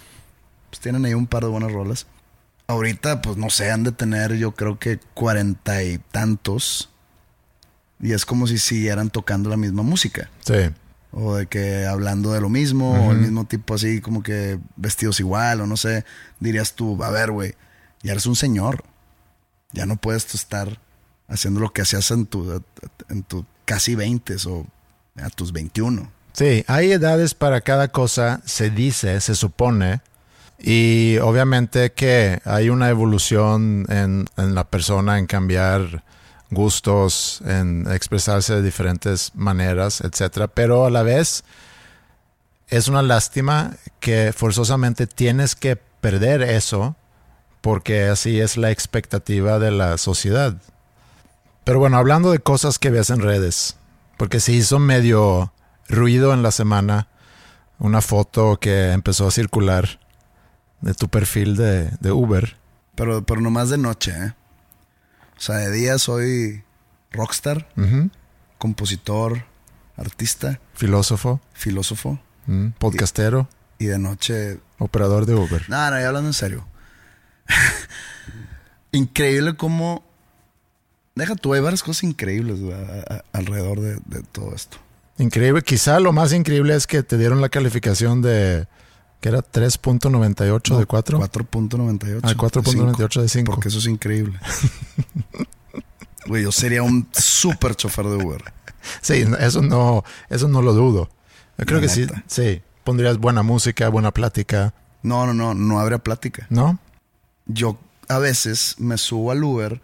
pues, 0.70 0.80
tienen 0.80 1.06
ahí 1.06 1.14
un 1.14 1.28
par 1.28 1.44
de 1.44 1.50
buenas 1.50 1.72
rolas. 1.72 2.08
Ahorita, 2.68 3.22
pues 3.22 3.38
no 3.38 3.50
sé, 3.50 3.70
han 3.70 3.84
de 3.84 3.92
tener 3.92 4.38
yo 4.38 4.54
creo 4.54 4.80
que 4.80 5.00
cuarenta 5.14 5.84
y 5.84 6.00
tantos. 6.12 6.90
Y 8.00 8.12
es 8.14 8.26
como 8.26 8.48
si 8.48 8.58
siguieran 8.58 9.10
tocando 9.10 9.50
la 9.50 9.58
misma 9.58 9.84
música. 9.84 10.30
Sí. 10.46 10.72
O 11.12 11.36
de 11.36 11.48
que 11.48 11.86
hablando 11.86 12.34
de 12.34 12.42
lo 12.42 12.50
mismo, 12.50 13.08
o 13.08 13.12
el 13.12 13.20
mismo 13.20 13.46
tipo 13.46 13.74
así 13.74 14.02
como 14.02 14.22
que 14.22 14.60
vestidos 14.76 15.20
igual, 15.20 15.62
o 15.62 15.68
no 15.68 15.78
sé. 15.78 16.04
Dirías 16.40 16.74
tú, 16.74 17.02
a 17.04 17.10
ver, 17.10 17.32
güey, 17.32 17.56
ya 18.04 18.12
eres 18.12 18.26
un 18.26 18.36
señor. 18.36 18.84
Ya 19.72 19.86
no 19.86 19.96
puedes 19.96 20.34
estar 20.36 20.80
haciendo 21.28 21.60
lo 21.60 21.72
que 21.72 21.82
hacías 21.82 22.12
en 22.12 22.26
tu, 22.26 22.62
en 23.10 23.24
tu 23.24 23.46
casi 23.66 23.96
20 23.96 24.36
o 24.48 24.68
a 25.16 25.30
tus 25.30 25.52
21. 25.52 26.12
Sí, 26.34 26.66
hay 26.68 26.92
edades 26.92 27.34
para 27.34 27.62
cada 27.62 27.88
cosa, 27.88 28.42
se 28.46 28.70
dice, 28.70 29.22
se 29.22 29.36
supone, 29.36 30.02
y 30.60 31.18
obviamente 31.22 31.92
que 31.92 32.42
hay 32.46 32.70
una 32.70 32.90
evolución 32.90 33.86
en, 33.90 34.26
la 34.36 34.64
persona 34.66 35.20
en 35.20 35.28
cambiar 35.28 36.04
gustos, 36.56 37.44
en 37.46 37.86
expresarse 37.92 38.56
de 38.56 38.64
diferentes 38.64 39.32
maneras, 39.36 40.02
etcétera. 40.02 40.48
Pero 40.48 40.86
a 40.86 40.90
la 40.90 41.04
vez 41.04 41.44
es 42.68 42.88
una 42.88 43.04
lástima 43.04 43.78
que 44.00 44.34
forzosamente 44.36 45.06
tienes 45.06 45.56
que 45.56 45.76
perder 45.76 46.42
eso 46.42 46.96
porque 47.62 48.04
así 48.06 48.40
es 48.40 48.58
la 48.58 48.72
expectativa 48.72 49.60
de 49.60 49.72
la 49.72 49.98
sociedad. 49.98 50.56
Pero 51.64 51.80
bueno, 51.80 51.98
hablando 51.98 52.32
de 52.32 52.40
cosas 52.40 52.78
que 52.78 52.92
ves 52.92 53.10
en 53.10 53.22
redes, 53.22 53.76
porque 54.18 54.40
se 54.40 54.54
hizo 54.54 54.78
medio 54.78 55.52
ruido 55.90 56.34
en 56.34 56.44
la 56.44 56.52
semana 56.52 57.08
una 57.80 58.02
foto 58.02 58.58
que 58.60 58.92
empezó 58.92 59.28
a 59.28 59.32
circular 59.32 60.00
de 60.82 60.94
tu 60.94 61.10
perfil 61.10 61.56
de, 61.56 62.12
Uber. 62.12 62.58
Pero, 62.94 63.26
pero 63.26 63.42
nomás 63.42 63.70
de 63.72 63.80
noche, 63.80 64.12
¿eh? 64.12 64.34
O 65.46 65.54
sea, 65.54 65.58
de 65.58 65.72
día 65.72 66.00
soy 66.00 66.64
rockstar, 67.12 67.68
compositor, 68.58 69.46
artista. 69.96 70.60
Filósofo. 70.74 71.40
Filósofo. 71.54 72.20
podcastero. 72.80 73.48
Y, 73.78 73.86
de 73.86 74.00
noche... 74.00 74.60
Operador 74.80 75.28
de 75.28 75.36
Uber. 75.36 75.70
No, 75.70 75.92
no, 75.92 76.00
ya 76.00 76.08
hablando 76.08 76.30
en 76.30 76.34
serio. 76.34 76.66
Increíble 78.92 79.56
cómo... 79.56 80.04
Deja 81.14 81.36
tú, 81.36 81.54
hay 81.54 81.62
varias 81.62 81.84
cosas 81.84 82.06
increíbles 82.06 82.60
alrededor 83.32 83.82
de, 83.82 84.00
de 84.04 84.24
todo 84.24 84.56
esto. 84.56 84.78
Increíble. 85.20 85.62
Quizá 85.62 86.00
lo 86.00 86.12
más 86.12 86.34
increíble 86.34 86.74
es 86.74 86.88
que 86.88 87.04
te 87.04 87.20
dieron 87.20 87.40
la 87.40 87.50
calificación 87.50 88.24
de 88.24 88.68
que 89.26 89.30
era 89.30 89.40
3.98 89.40 90.78
de 90.78 90.86
4. 90.86 91.20
4.98. 91.20 92.20
Ah, 92.22 92.34
4.98 92.36 93.22
de 93.22 93.28
5. 93.28 93.52
Porque 93.52 93.70
eso 93.70 93.80
es 93.80 93.88
increíble. 93.88 94.40
Güey, 96.28 96.44
yo 96.44 96.52
sería 96.52 96.84
un 96.84 97.08
súper 97.12 97.76
chofer 97.76 98.06
de 98.06 98.24
Uber. 98.24 98.44
Sí, 99.02 99.26
eso 99.40 99.64
no, 99.64 100.04
eso 100.30 100.48
no 100.48 100.62
lo 100.62 100.74
dudo. 100.74 101.10
Yo 101.58 101.66
creo 101.66 101.82
que 101.82 101.90
sí, 101.90 102.06
sí. 102.28 102.62
Pondrías 102.84 103.18
buena 103.18 103.42
música, 103.42 103.90
buena 103.90 104.12
plática. 104.12 104.76
No, 105.02 105.26
no, 105.26 105.34
no, 105.34 105.56
no 105.56 105.80
habría 105.80 106.00
plática. 106.00 106.46
¿No? 106.52 106.80
Yo 107.48 107.80
a 108.08 108.20
veces 108.20 108.76
me 108.78 108.98
subo 108.98 109.32
al 109.32 109.44
Uber 109.44 109.82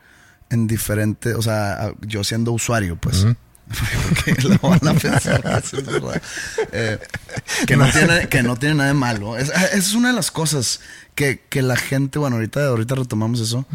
en 0.52 0.68
diferente, 0.68 1.34
o 1.34 1.42
sea, 1.42 1.94
yo 2.02 2.24
siendo 2.24 2.52
usuario, 2.52 2.96
pues. 2.96 3.26
Porque 4.04 4.42
lo 4.48 4.58
van 4.60 4.88
a 4.88 4.94
pensar 4.94 5.42
que, 5.42 5.78
es 5.78 5.86
verdad. 5.86 6.22
Eh, 6.72 7.00
que, 7.66 7.78
no 7.78 7.90
tiene, 7.92 8.30
que 8.30 8.44
no 8.44 8.56
tiene 8.56 8.76
nada 8.76 8.90
de 8.90 8.94
malo. 8.96 9.38
Es, 9.38 9.50
es 9.74 9.94
una 9.94 10.10
de 10.10 10.16
las 10.16 10.32
cosas 10.32 10.82
que, 11.16 11.42
que, 11.50 11.62
la 11.62 11.76
gente, 11.76 12.20
bueno, 12.20 12.38
ahorita, 12.38 12.68
ahorita 12.68 12.96
retomamos 12.96 13.40
eso. 13.40 13.66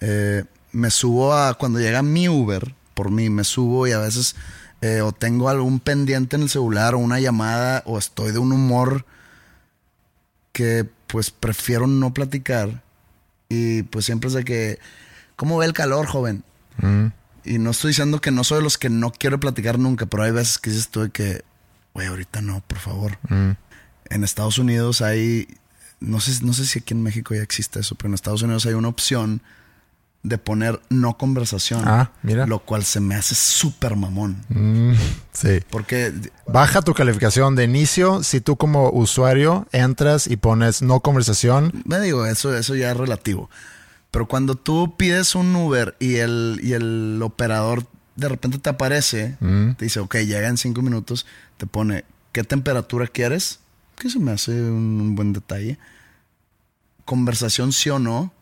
Eh, 0.00 0.44
me 0.72 0.90
subo 0.90 1.34
a, 1.34 1.54
cuando 1.54 1.80
llega 1.80 2.02
mi 2.02 2.28
Uber, 2.28 2.74
por 2.94 3.10
mí, 3.10 3.30
me 3.30 3.44
subo 3.44 3.86
y 3.86 3.92
a 3.92 3.98
veces 3.98 4.36
eh, 4.82 5.00
o 5.02 5.12
tengo 5.12 5.48
algún 5.48 5.80
pendiente 5.80 6.36
en 6.36 6.42
el 6.42 6.48
celular 6.48 6.94
o 6.94 6.98
una 6.98 7.20
llamada 7.20 7.82
o 7.86 7.98
estoy 7.98 8.32
de 8.32 8.38
un 8.38 8.52
humor 8.52 9.04
que 10.52 10.86
pues 11.06 11.30
prefiero 11.30 11.86
no 11.86 12.14
platicar 12.14 12.82
y 13.48 13.82
pues 13.82 14.04
siempre 14.06 14.28
es 14.28 14.34
de 14.34 14.44
que, 14.44 14.78
¿cómo 15.36 15.58
ve 15.58 15.66
el 15.66 15.72
calor, 15.72 16.06
joven? 16.06 16.44
Y 17.44 17.58
no 17.58 17.70
estoy 17.70 17.90
diciendo 17.90 18.20
que 18.20 18.30
no 18.30 18.44
soy 18.44 18.58
de 18.58 18.64
los 18.64 18.78
que 18.78 18.90
no 18.90 19.12
quiero 19.12 19.40
platicar 19.40 19.78
nunca, 19.78 20.06
pero 20.06 20.22
hay 20.22 20.32
veces 20.32 20.58
que 20.58 20.70
dices 20.70 20.88
tú 20.88 21.02
de 21.02 21.10
que, 21.10 21.44
güey, 21.94 22.06
ahorita 22.06 22.40
no, 22.40 22.62
por 22.66 22.78
favor. 22.78 23.18
Mm. 23.28 23.52
En 24.10 24.24
Estados 24.24 24.58
Unidos 24.58 25.02
hay, 25.02 25.48
no 26.00 26.20
sé, 26.20 26.44
no 26.44 26.52
sé 26.52 26.66
si 26.66 26.80
aquí 26.80 26.94
en 26.94 27.02
México 27.02 27.34
ya 27.34 27.42
existe 27.42 27.80
eso, 27.80 27.94
pero 27.94 28.08
en 28.08 28.14
Estados 28.14 28.42
Unidos 28.42 28.66
hay 28.66 28.74
una 28.74 28.88
opción 28.88 29.42
de 30.22 30.36
poner 30.36 30.80
no 30.90 31.16
conversación. 31.16 31.82
Ah, 31.86 32.12
mira. 32.22 32.46
Lo 32.46 32.58
cual 32.58 32.84
se 32.84 33.00
me 33.00 33.14
hace 33.14 33.34
súper 33.34 33.96
mamón. 33.96 34.44
Mm, 34.48 34.92
sí. 35.32 35.60
Porque... 35.70 36.12
Baja 36.46 36.82
tu 36.82 36.92
calificación 36.92 37.56
de 37.56 37.64
inicio 37.64 38.22
si 38.22 38.40
tú 38.40 38.56
como 38.56 38.90
usuario 38.90 39.66
entras 39.72 40.26
y 40.26 40.36
pones 40.36 40.82
no 40.82 41.00
conversación. 41.00 41.82
Me 41.86 42.00
digo, 42.00 42.26
eso, 42.26 42.54
eso 42.54 42.74
ya 42.74 42.90
es 42.90 42.96
relativo. 42.96 43.48
Pero 44.10 44.26
cuando 44.26 44.54
tú 44.54 44.96
pides 44.96 45.34
un 45.34 45.54
Uber 45.54 45.96
y 46.00 46.16
el, 46.16 46.60
y 46.62 46.72
el 46.72 47.20
operador 47.22 47.86
de 48.16 48.28
repente 48.28 48.58
te 48.58 48.68
aparece, 48.68 49.36
mm. 49.40 49.72
te 49.72 49.86
dice, 49.86 50.00
ok, 50.00 50.16
llega 50.16 50.48
en 50.48 50.58
cinco 50.58 50.82
minutos, 50.82 51.26
te 51.56 51.66
pone, 51.66 52.04
¿qué 52.32 52.44
temperatura 52.44 53.06
quieres? 53.06 53.60
Que 53.96 54.10
se 54.10 54.18
me 54.18 54.32
hace 54.32 54.52
un, 54.52 55.14
buen 55.14 55.32
detalle. 55.32 55.78
Conversación 57.04 57.72
sí 57.72 57.88
o 57.88 57.98
no, 57.98 58.32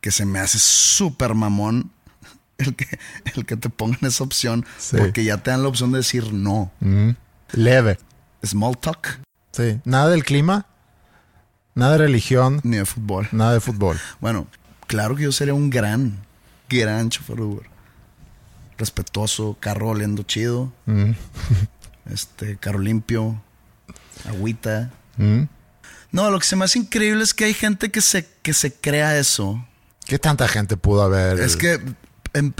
que 0.00 0.10
se 0.10 0.24
me 0.24 0.38
hace 0.38 0.58
súper 0.58 1.34
mamón 1.34 1.90
el 2.58 2.74
que, 2.74 2.86
el 3.34 3.44
que 3.44 3.56
te 3.56 3.68
pongan 3.68 4.00
esa 4.02 4.24
opción, 4.24 4.64
porque 4.96 5.24
ya 5.24 5.38
te 5.38 5.50
dan 5.50 5.62
la 5.62 5.68
opción 5.68 5.92
de 5.92 5.98
decir 5.98 6.32
no. 6.32 6.72
Mm. 6.80 7.10
Leve. 7.52 7.98
Small 8.42 8.78
talk. 8.78 9.20
Sí. 9.52 9.78
Nada 9.84 10.08
del 10.08 10.24
clima, 10.24 10.66
nada 11.74 11.92
de 11.92 11.98
religión. 11.98 12.60
Ni 12.64 12.78
de 12.78 12.86
fútbol. 12.86 13.28
Nada 13.30 13.52
de 13.52 13.60
fútbol. 13.60 14.00
Bueno, 14.20 14.46
claro 14.92 15.16
que 15.16 15.22
yo 15.22 15.32
sería 15.32 15.54
un 15.54 15.70
gran, 15.70 16.18
gran 16.68 17.08
chofer 17.08 17.36
de 17.36 17.42
Uber. 17.44 17.66
Respetuoso, 18.76 19.56
carro 19.58 19.88
oliendo 19.88 20.22
chido. 20.22 20.70
Mm. 20.84 21.12
este, 22.12 22.58
carro 22.58 22.78
limpio, 22.78 23.42
agüita. 24.26 24.90
Mm. 25.16 25.44
No, 26.10 26.30
lo 26.30 26.38
que 26.38 26.44
se 26.44 26.56
me 26.56 26.66
hace 26.66 26.78
increíble 26.78 27.24
es 27.24 27.32
que 27.32 27.46
hay 27.46 27.54
gente 27.54 27.90
que 27.90 28.02
se, 28.02 28.28
que 28.42 28.52
se 28.52 28.70
crea 28.70 29.18
eso. 29.18 29.66
¿Qué 30.04 30.18
tanta 30.18 30.46
gente 30.46 30.76
pudo 30.76 31.00
haber? 31.00 31.40
Es 31.40 31.56
que 31.56 31.80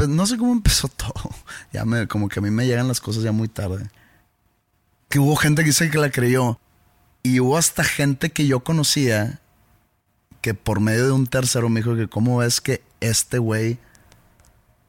no 0.09 0.27
sé 0.27 0.39
cómo 0.39 0.53
empezó 0.55 0.89
todo. 0.89 1.35
Ya 1.71 1.85
me, 1.85 2.09
como 2.09 2.31
que 2.31 2.39
a 2.39 2.43
mí 2.43 2.51
me 2.51 2.67
llegan 2.67 2.89
las 2.89 3.03
cosas 3.03 3.25
ya 3.25 3.33
muy 3.33 3.49
tarde. 3.49 3.91
Que 5.11 5.19
hubo 5.19 5.37
gente 5.37 5.61
que 5.61 5.67
dice 5.67 5.91
que 5.91 5.99
la 5.99 6.11
creyó. 6.11 6.59
Y 7.23 7.41
hubo 7.41 7.59
hasta 7.59 7.85
gente 7.85 8.31
que 8.31 8.47
yo 8.47 8.65
conocía 8.65 9.42
que 10.43 10.55
por 10.55 10.81
medio 10.81 11.07
de 11.07 11.13
un 11.13 11.27
tercero 11.27 11.71
me 11.71 11.81
dijo 11.81 11.97
que 11.97 12.09
cómo 12.09 12.39
ves 12.39 12.61
que 12.61 12.83
este 13.01 13.39
güey 13.39 13.79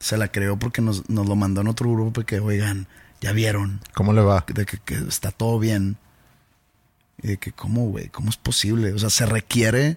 se 0.00 0.18
la 0.18 0.28
creó 0.28 0.58
porque 0.58 0.82
nos, 0.82 1.08
lo 1.08 1.36
mandó 1.36 1.62
en 1.62 1.68
otro 1.68 1.90
grupo 1.90 2.22
que, 2.24 2.40
oigan, 2.40 2.88
ya 3.20 3.32
vieron. 3.32 3.80
¿Cómo 3.94 4.12
le 4.12 4.20
va? 4.20 4.44
De 4.52 4.66
que, 4.66 4.94
está 5.08 5.30
todo 5.30 5.58
bien. 5.58 5.96
Y 7.22 7.28
de 7.28 7.36
que, 7.38 7.52
¿cómo, 7.52 7.86
güey? 7.86 8.08
¿Cómo 8.08 8.28
es 8.28 8.36
posible? 8.36 8.92
O 8.92 8.98
sea, 8.98 9.08
se 9.08 9.24
requiere 9.24 9.96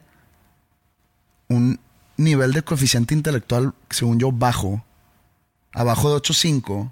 un 1.49 1.79
nivel 2.15 2.53
de 2.53 2.61
coeficiente 2.61 3.15
intelectual, 3.15 3.73
según 3.89 4.19
yo, 4.19 4.31
bajo. 4.31 4.85
Abajo 5.73 6.09
de 6.09 6.17
8.5 6.17 6.91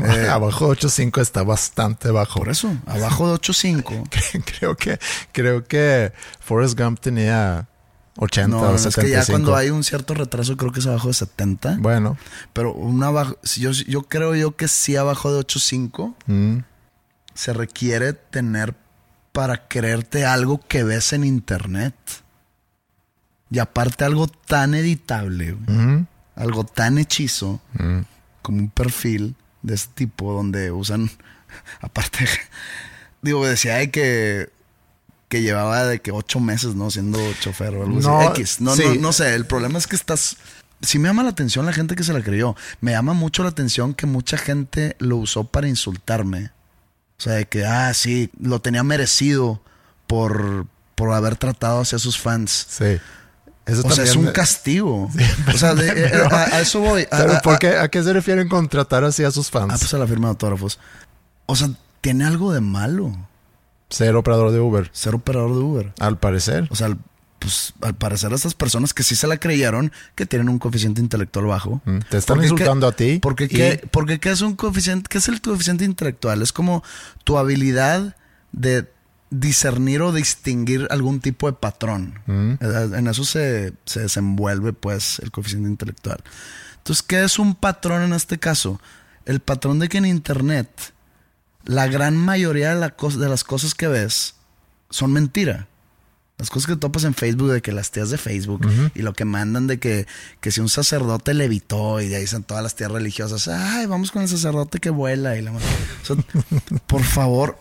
eh, 0.04 0.28
abajo 0.28 0.74
de 0.74 0.80
8.5 0.80 1.20
está 1.20 1.42
bastante 1.42 2.10
bajo. 2.10 2.40
Por 2.40 2.48
eso, 2.48 2.74
abajo 2.86 3.28
de 3.28 3.34
8.5. 3.34 4.44
creo 4.58 4.76
que 4.76 4.98
creo 5.32 5.64
que 5.64 6.12
Forrest 6.40 6.78
Gump 6.78 7.00
tenía 7.00 7.68
80 8.16 8.56
o 8.56 8.78
75. 8.78 8.88
Es 8.88 8.96
que 8.96 9.10
ya 9.10 9.26
cuando 9.26 9.56
hay 9.56 9.70
un 9.70 9.84
cierto 9.84 10.14
retraso 10.14 10.56
creo 10.56 10.72
que 10.72 10.80
es 10.80 10.86
abajo 10.86 11.08
de 11.08 11.14
70. 11.14 11.76
Bueno. 11.80 12.18
Pero 12.52 12.74
una 12.74 13.08
abajo, 13.08 13.36
yo, 13.56 13.70
yo 13.70 14.02
creo 14.02 14.34
yo 14.34 14.56
que 14.56 14.68
sí 14.68 14.96
abajo 14.96 15.32
de 15.32 15.40
8.5 15.40 16.14
mm. 16.26 16.58
se 17.34 17.52
requiere 17.52 18.12
tener 18.12 18.74
para 19.32 19.68
creerte 19.68 20.26
algo 20.26 20.60
que 20.66 20.84
ves 20.84 21.12
en 21.12 21.24
internet. 21.24 21.94
Y 23.52 23.58
aparte 23.58 24.04
algo 24.04 24.28
tan 24.28 24.74
editable, 24.74 25.54
mm. 25.54 26.06
algo 26.36 26.64
tan 26.64 26.98
hechizo 26.98 27.60
mm. 27.74 28.00
como 28.42 28.58
un 28.58 28.70
perfil 28.70 29.34
de 29.62 29.74
ese 29.74 29.88
tipo 29.94 30.32
donde 30.32 30.70
usan, 30.70 31.10
aparte, 31.80 32.26
digo, 33.22 33.46
decía 33.46 33.76
de 33.76 33.90
que, 33.90 34.50
que 35.28 35.42
llevaba 35.42 35.84
de 35.84 36.00
que 36.00 36.12
ocho 36.12 36.40
meses, 36.40 36.74
¿no? 36.74 36.90
Siendo 36.90 37.18
chofer 37.40 37.74
o 37.76 37.84
algo 37.84 37.98
así. 37.98 38.40
X. 38.40 38.60
No, 38.60 38.74
no, 38.74 38.94
no 38.96 39.12
sé, 39.12 39.34
el 39.34 39.46
problema 39.46 39.78
es 39.78 39.86
que 39.86 39.96
estás... 39.96 40.36
Sí 40.82 40.98
me 40.98 41.08
llama 41.08 41.22
la 41.22 41.30
atención 41.30 41.66
la 41.66 41.74
gente 41.74 41.94
que 41.94 42.04
se 42.04 42.14
la 42.14 42.22
creyó. 42.22 42.56
Me 42.80 42.92
llama 42.92 43.12
mucho 43.12 43.42
la 43.42 43.50
atención 43.50 43.92
que 43.92 44.06
mucha 44.06 44.38
gente 44.38 44.96
lo 44.98 45.18
usó 45.18 45.44
para 45.44 45.68
insultarme. 45.68 46.52
O 47.18 47.22
sea, 47.22 47.34
de 47.34 47.44
que, 47.44 47.66
ah, 47.66 47.92
sí, 47.92 48.30
lo 48.40 48.62
tenía 48.62 48.82
merecido 48.82 49.62
por, 50.06 50.66
por 50.94 51.12
haber 51.12 51.36
tratado 51.36 51.82
hacia 51.82 51.98
sus 51.98 52.18
fans. 52.18 52.66
Sí 52.70 52.98
o 53.66 53.90
sea, 53.90 54.04
es 54.04 54.16
un 54.16 54.26
castigo. 54.26 55.10
o 55.52 55.58
sea, 55.58 55.72
eh, 55.80 56.12
a, 56.30 56.60
eso 56.60 56.80
voy. 56.80 57.06
A, 57.10 57.88
qué, 57.88 58.02
se 58.02 58.12
refieren 58.12 58.48
con 58.48 58.68
tratar 58.68 59.04
así 59.04 59.24
a 59.24 59.30
sus 59.30 59.50
fans? 59.50 59.72
Ah, 59.72 59.76
pues 59.78 59.92
a 59.94 59.98
la 59.98 60.06
firma 60.06 60.28
de 60.28 60.30
autógrafos. 60.30 60.78
O 61.46 61.56
sea, 61.56 61.70
tiene 62.00 62.24
algo 62.24 62.52
de 62.52 62.60
malo. 62.60 63.16
Ser 63.88 64.14
operador 64.16 64.52
de 64.52 64.60
Uber. 64.60 64.88
Ser 64.92 65.14
operador 65.14 65.50
de 65.50 65.58
Uber. 65.58 65.92
Al 65.98 66.18
parecer. 66.18 66.68
O 66.70 66.76
sea, 66.76 66.96
pues 67.40 67.72
al 67.80 67.94
parecer 67.94 68.32
estas 68.32 68.54
personas 68.54 68.94
que 68.94 69.02
sí 69.02 69.16
se 69.16 69.26
la 69.26 69.38
creyeron, 69.38 69.90
que 70.14 70.26
tienen 70.26 70.48
un 70.48 70.58
coeficiente 70.58 71.00
intelectual 71.00 71.46
bajo. 71.46 71.80
Mm, 71.84 71.98
te 72.08 72.18
están 72.18 72.42
insultando 72.42 72.86
a 72.86 72.92
ti. 72.92 73.18
Porque, 73.20 73.48
¿qué, 73.48 73.86
porque 73.90 74.20
¿qué 74.20 74.30
es 74.30 74.42
un 74.42 74.54
coeficiente? 74.54 75.08
¿Qué 75.08 75.18
es 75.18 75.28
el 75.28 75.40
coeficiente 75.40 75.84
intelectual? 75.84 76.42
Es 76.42 76.52
como 76.52 76.84
tu 77.24 77.38
habilidad 77.38 78.14
de 78.52 78.86
discernir 79.30 80.02
o 80.02 80.12
distinguir 80.12 80.86
algún 80.90 81.20
tipo 81.20 81.46
de 81.46 81.54
patrón. 81.54 82.18
Mm. 82.26 82.54
En 82.94 83.06
eso 83.06 83.24
se, 83.24 83.72
desenvuelve 83.94 84.72
pues 84.72 85.20
el 85.20 85.30
coeficiente 85.30 85.68
intelectual. 85.68 86.22
Entonces, 86.78 87.02
¿qué 87.02 87.24
es 87.24 87.38
un 87.38 87.54
patrón 87.54 88.02
en 88.02 88.12
este 88.12 88.38
caso? 88.38 88.80
El 89.24 89.40
patrón 89.40 89.78
de 89.78 89.88
que 89.88 89.98
en 89.98 90.06
Internet 90.06 90.68
la 91.64 91.86
gran 91.86 92.16
mayoría 92.16 92.74
de, 92.74 92.92
de 93.18 93.28
las 93.28 93.44
cosas 93.44 93.74
que 93.74 93.86
ves 93.86 94.34
son 94.88 95.12
mentira. 95.12 95.68
Las 96.38 96.48
cosas 96.48 96.68
que 96.68 96.76
topas 96.76 97.04
en 97.04 97.12
Facebook, 97.12 97.52
de 97.52 97.60
que 97.60 97.70
las 97.70 97.90
tías 97.90 98.08
de 98.08 98.16
Facebook 98.16 98.66
y 98.94 99.02
lo 99.02 99.12
que 99.12 99.26
mandan 99.26 99.66
de 99.66 99.78
que, 99.78 100.06
que 100.40 100.50
si 100.50 100.62
un 100.62 100.70
sacerdote 100.70 101.34
levitó 101.34 102.00
y 102.00 102.08
de 102.08 102.16
ahí 102.16 102.26
son 102.26 102.44
todas 102.44 102.62
las 102.62 102.74
tías 102.74 102.90
religiosas, 102.90 103.46
ay, 103.46 103.84
vamos 103.84 104.10
con 104.10 104.22
el 104.22 104.28
sacerdote 104.28 104.78
que 104.78 104.88
vuela 104.88 105.36
y 105.36 105.42
la 105.42 105.52
Por 106.86 107.02
favor, 107.02 107.58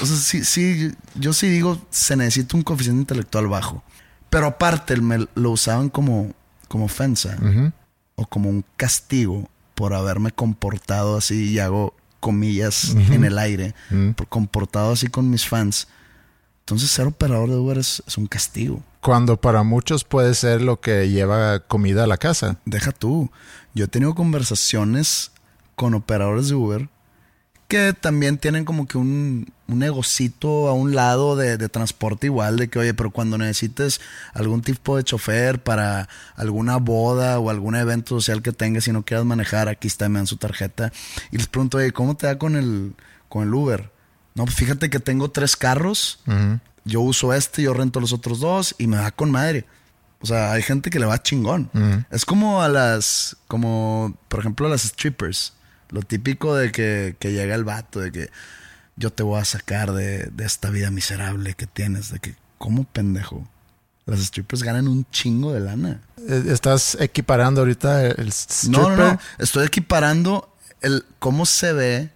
o 0.00 0.06
sea, 0.06 0.16
sí, 0.16 0.44
sí, 0.44 0.92
yo 1.14 1.32
sí 1.32 1.48
digo, 1.48 1.80
se 1.90 2.16
necesita 2.16 2.56
un 2.56 2.62
coeficiente 2.62 3.00
intelectual 3.00 3.48
bajo. 3.48 3.82
Pero 4.30 4.46
aparte, 4.46 4.96
me 4.96 5.26
lo 5.34 5.50
usaban 5.50 5.88
como, 5.90 6.32
como 6.68 6.86
ofensa 6.86 7.36
o 8.14 8.26
como 8.26 8.48
un 8.48 8.64
castigo 8.76 9.48
por 9.74 9.94
haberme 9.94 10.30
comportado 10.30 11.16
así, 11.16 11.52
y 11.52 11.58
hago 11.58 11.94
comillas 12.20 12.94
en 13.10 13.24
el 13.24 13.38
aire, 13.38 13.74
por 14.16 14.28
comportado 14.28 14.92
así 14.92 15.08
con 15.08 15.28
mis 15.28 15.46
fans. 15.46 15.88
Entonces, 16.60 16.90
ser 16.90 17.08
operador 17.08 17.50
de 17.50 17.56
Uber 17.56 17.78
es, 17.78 18.02
es, 18.06 18.16
un 18.16 18.26
castigo. 18.26 18.80
Cuando 19.00 19.36
para 19.40 19.64
muchos 19.64 20.04
puede 20.04 20.32
ser 20.34 20.62
lo 20.62 20.80
que 20.80 21.10
lleva 21.10 21.58
comida 21.58 22.04
a 22.04 22.06
la 22.06 22.16
casa. 22.16 22.58
Deja 22.64 22.92
tú. 22.92 23.30
Yo 23.74 23.86
he 23.86 23.88
tenido 23.88 24.14
conversaciones 24.14 25.32
con 25.74 25.94
operadores 25.94 26.48
de 26.48 26.54
Uber 26.54 26.88
que 27.72 27.94
también 27.94 28.36
tienen 28.36 28.66
como 28.66 28.86
que 28.86 28.98
un, 28.98 29.50
un 29.66 29.78
negocito 29.78 30.68
a 30.68 30.74
un 30.74 30.94
lado 30.94 31.36
de, 31.36 31.56
transporte 31.70 32.26
igual, 32.26 32.58
de 32.58 32.68
que, 32.68 32.78
oye, 32.78 32.92
pero 32.92 33.10
cuando 33.10 33.38
necesites 33.38 33.98
algún 34.34 34.60
tipo 34.60 34.94
de 34.94 35.04
chofer 35.04 35.62
para 35.62 36.06
alguna 36.36 36.76
boda 36.76 37.38
o 37.38 37.48
algún 37.48 37.74
evento 37.74 38.20
social 38.20 38.42
que 38.42 38.52
tengas 38.52 38.88
y 38.88 38.92
no 38.92 39.06
quieras 39.06 39.24
manejar, 39.24 39.70
aquí 39.70 39.88
está, 39.88 40.10
me 40.10 40.18
dan 40.18 40.26
su 40.26 40.36
tarjeta. 40.36 40.92
Y 41.30 41.38
les 41.38 41.46
pregunto, 41.46 41.78
oye, 41.78 41.92
¿cómo 41.92 42.14
te 42.14 42.26
da 42.26 42.36
con 42.36 42.56
el, 42.56 42.92
con 43.30 43.44
el 43.44 43.54
Uber? 43.54 43.90
No, 44.34 44.44
pues 44.44 44.54
fíjate 44.54 44.90
que 44.90 45.00
tengo 45.00 45.30
tres 45.30 45.56
carros. 45.56 46.20
yo 46.84 47.00
uso 47.00 47.32
este, 47.32 47.62
yo 47.62 47.72
rento 47.72 48.00
los 48.00 48.12
otros 48.12 48.40
dos 48.40 48.74
y 48.76 48.86
me 48.86 48.98
va 48.98 49.12
con 49.12 49.30
madre. 49.30 49.64
O 50.20 50.26
sea, 50.26 50.52
hay 50.52 50.60
gente 50.60 50.90
que 50.90 51.00
le 51.00 51.06
va 51.06 51.22
chingón. 51.22 51.70
Es 52.10 52.26
como 52.26 52.60
a 52.60 52.68
las, 52.68 53.34
como 53.48 54.14
por 54.28 54.40
ejemplo 54.40 54.66
a 54.66 54.68
las 54.68 54.82
strippers. 54.82 55.54
Lo 55.92 56.02
típico 56.02 56.56
de 56.56 56.72
que, 56.72 57.16
que 57.18 57.32
llega 57.32 57.54
el 57.54 57.64
vato, 57.64 58.00
de 58.00 58.10
que 58.10 58.30
yo 58.96 59.12
te 59.12 59.22
voy 59.22 59.40
a 59.40 59.44
sacar 59.44 59.92
de, 59.92 60.24
de 60.32 60.44
esta 60.44 60.70
vida 60.70 60.90
miserable 60.90 61.54
que 61.54 61.66
tienes, 61.66 62.10
de 62.10 62.18
que, 62.18 62.34
¿cómo 62.58 62.84
pendejo? 62.84 63.46
Las 64.06 64.20
strippers 64.20 64.62
ganan 64.62 64.88
un 64.88 65.06
chingo 65.10 65.52
de 65.52 65.60
lana. 65.60 66.00
Eh, 66.28 66.44
¿Estás 66.48 66.96
equiparando 66.98 67.60
ahorita 67.60 68.06
el 68.06 68.28
stripper? 68.28 68.80
No, 68.80 68.96
no, 68.96 69.12
no. 69.12 69.20
Estoy 69.38 69.66
equiparando 69.66 70.52
el 70.80 71.04
cómo 71.18 71.46
se 71.46 71.72
ve 71.72 72.10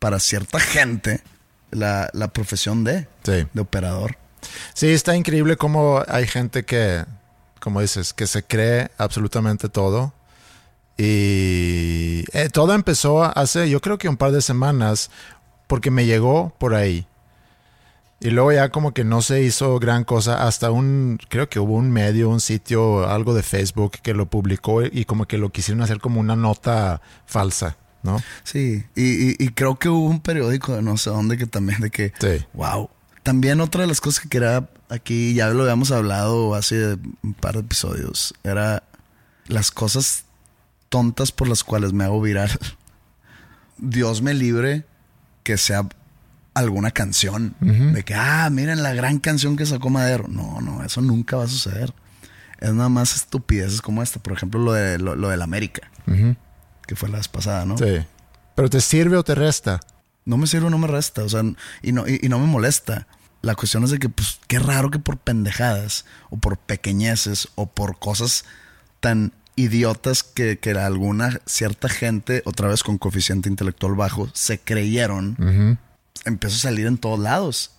para 0.00 0.18
cierta 0.18 0.58
gente 0.58 1.22
la, 1.70 2.10
la 2.12 2.28
profesión 2.28 2.84
de, 2.84 3.06
sí. 3.22 3.46
de 3.52 3.60
operador. 3.60 4.16
Sí, 4.74 4.88
está 4.88 5.16
increíble 5.16 5.56
cómo 5.56 6.02
hay 6.08 6.26
gente 6.26 6.64
que, 6.64 7.04
como 7.60 7.80
dices, 7.80 8.12
que 8.12 8.26
se 8.26 8.42
cree 8.42 8.90
absolutamente 8.98 9.68
todo. 9.68 10.12
Y 10.96 12.24
eh, 12.32 12.48
todo 12.52 12.74
empezó 12.74 13.24
hace, 13.24 13.68
yo 13.68 13.80
creo 13.80 13.98
que 13.98 14.08
un 14.08 14.16
par 14.16 14.32
de 14.32 14.42
semanas, 14.42 15.10
porque 15.66 15.90
me 15.90 16.06
llegó 16.06 16.54
por 16.58 16.74
ahí. 16.74 17.06
Y 18.20 18.30
luego 18.30 18.52
ya 18.52 18.70
como 18.70 18.94
que 18.94 19.04
no 19.04 19.20
se 19.20 19.42
hizo 19.42 19.78
gran 19.78 20.04
cosa 20.04 20.46
hasta 20.46 20.70
un, 20.70 21.18
creo 21.28 21.48
que 21.48 21.58
hubo 21.58 21.74
un 21.74 21.90
medio, 21.90 22.30
un 22.30 22.40
sitio, 22.40 23.08
algo 23.08 23.34
de 23.34 23.42
Facebook 23.42 23.98
que 24.02 24.14
lo 24.14 24.26
publicó 24.26 24.82
y 24.82 25.04
como 25.04 25.26
que 25.26 25.36
lo 25.36 25.50
quisieron 25.50 25.82
hacer 25.82 26.00
como 26.00 26.20
una 26.20 26.36
nota 26.36 27.02
falsa, 27.26 27.76
¿no? 28.02 28.22
Sí, 28.44 28.84
y, 28.94 29.48
creo 29.50 29.78
que 29.78 29.90
hubo 29.90 30.06
un 30.06 30.20
periódico 30.20 30.74
de 30.74 30.80
no 30.80 30.96
sé 30.96 31.10
dónde 31.10 31.36
que 31.36 31.46
también 31.46 31.80
de 31.80 31.90
que, 31.90 32.12
sí. 32.18 32.46
wow. 32.54 32.88
También 33.22 33.60
otra 33.60 33.82
de 33.82 33.88
las 33.88 34.00
cosas 34.00 34.20
que 34.20 34.28
quería 34.28 34.68
aquí, 34.88 35.34
ya 35.34 35.48
lo 35.50 35.62
habíamos 35.62 35.90
hablado 35.90 36.54
hace 36.54 36.96
un 37.22 37.34
par 37.34 37.54
de 37.54 37.60
episodios, 37.60 38.32
era 38.42 38.84
las 39.48 39.70
cosas 39.70 40.24
tontas 40.94 41.32
por 41.32 41.48
las 41.48 41.64
cuales 41.64 41.92
me 41.92 42.04
hago 42.04 42.20
viral. 42.20 42.56
Dios 43.78 44.22
me 44.22 44.32
libre 44.32 44.86
que 45.42 45.58
sea 45.58 45.88
alguna 46.54 46.92
canción. 46.92 47.56
De 47.58 48.04
que, 48.04 48.14
ah, 48.14 48.48
miren 48.48 48.80
la 48.84 48.92
gran 48.94 49.18
canción 49.18 49.56
que 49.56 49.66
sacó 49.66 49.90
Madero. 49.90 50.28
No, 50.28 50.60
no, 50.60 50.84
eso 50.84 51.00
nunca 51.00 51.36
va 51.36 51.46
a 51.46 51.48
suceder. 51.48 51.92
Es 52.60 52.72
nada 52.74 52.90
más 52.90 53.16
estupideces 53.16 53.82
como 53.82 54.04
esta. 54.04 54.22
Por 54.22 54.34
ejemplo, 54.34 54.60
lo 54.60 54.72
de 54.72 55.00
lo, 55.00 55.28
del 55.28 55.42
América. 55.42 55.90
Que 56.86 56.94
fue 56.94 57.08
la 57.08 57.16
vez 57.16 57.26
pasada, 57.26 57.64
¿no? 57.64 57.76
Sí. 57.76 58.06
¿Pero 58.54 58.70
te 58.70 58.80
sirve 58.80 59.16
o 59.16 59.24
te 59.24 59.34
resta? 59.34 59.80
No 60.24 60.36
me 60.36 60.46
sirve 60.46 60.68
o 60.68 60.70
no 60.70 60.78
me 60.78 60.86
resta. 60.86 61.24
O 61.24 61.28
sea, 61.28 61.42
y 61.82 61.90
no, 61.90 62.06
y, 62.06 62.28
no 62.28 62.38
me 62.38 62.46
molesta. 62.46 63.08
La 63.42 63.56
cuestión 63.56 63.82
es 63.82 63.90
de 63.90 63.98
que, 63.98 64.08
pues, 64.08 64.38
qué 64.46 64.60
raro 64.60 64.92
que 64.92 65.00
por 65.00 65.18
pendejadas, 65.18 66.04
o 66.30 66.36
por 66.36 66.56
pequeñeces, 66.56 67.48
o 67.56 67.66
por 67.66 67.98
cosas 67.98 68.44
tan 69.00 69.32
idiotas 69.56 70.22
que, 70.22 70.58
que 70.58 70.72
alguna 70.72 71.40
cierta 71.46 71.88
gente, 71.88 72.42
otra 72.44 72.68
vez 72.68 72.82
con 72.82 72.98
coeficiente 72.98 73.48
intelectual 73.48 73.94
bajo, 73.94 74.28
se 74.32 74.58
creyeron 74.58 75.78
empezó 76.24 76.56
a 76.56 76.70
salir 76.70 76.86
en 76.86 76.98
todos 76.98 77.18
lados. 77.18 77.70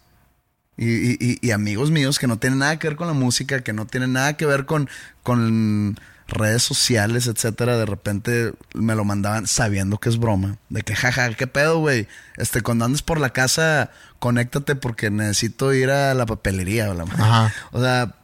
Y, 0.78 1.52
amigos 1.52 1.90
míos 1.90 2.20
que 2.20 2.28
no 2.28 2.38
tienen 2.38 2.60
nada 2.60 2.78
que 2.78 2.90
ver 2.90 2.98
con 2.98 3.08
la 3.08 3.14
música, 3.14 3.62
que 3.62 3.72
no 3.72 3.86
tienen 3.88 4.12
nada 4.12 4.36
que 4.36 4.46
ver 4.46 4.66
con, 4.66 4.90
con 5.24 5.98
redes 6.28 6.64
sociales, 6.64 7.28
etcétera, 7.28 7.78
de 7.78 7.86
repente 7.86 8.54
me 8.74 8.94
lo 8.96 9.06
mandaban 9.06 9.48
sabiendo 9.48 10.00
que 10.00 10.10
es 10.10 10.18
broma. 10.18 10.58
De 10.68 10.82
que, 10.82 10.94
jaja, 10.94 11.34
¿qué 11.36 11.48
pedo, 11.48 11.80
güey? 11.80 12.10
Este, 12.36 12.62
cuando 12.62 12.84
andes 12.84 13.04
por 13.04 13.22
la 13.22 13.30
casa, 13.30 13.92
conéctate 14.20 14.76
porque 14.76 15.10
necesito 15.10 15.74
ir 15.74 15.90
a 15.92 16.14
la 16.14 16.26
papelería. 16.26 16.92
O, 16.92 16.94
la 16.94 17.54
o 17.72 17.82
sea, 17.82 18.16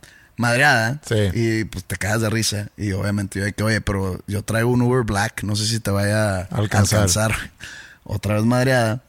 madreada. 0.41 0.99
Y 1.33 1.63
pues 1.65 1.85
te 1.85 1.95
cagas 1.95 2.21
de 2.21 2.29
risa. 2.29 2.69
Y 2.75 2.91
obviamente 2.91 3.39
yo 3.39 3.55
que, 3.55 3.63
oye, 3.63 3.79
pero 3.79 4.19
yo 4.27 4.43
traigo 4.43 4.69
un 4.71 4.81
Uber 4.81 5.03
Black, 5.03 5.43
no 5.43 5.55
sé 5.55 5.67
si 5.67 5.79
te 5.79 5.91
vaya 5.91 6.41
a 6.41 6.41
alcanzar. 6.51 7.33
Otra 8.03 8.35
vez 8.35 8.43
madreada. 8.43 9.03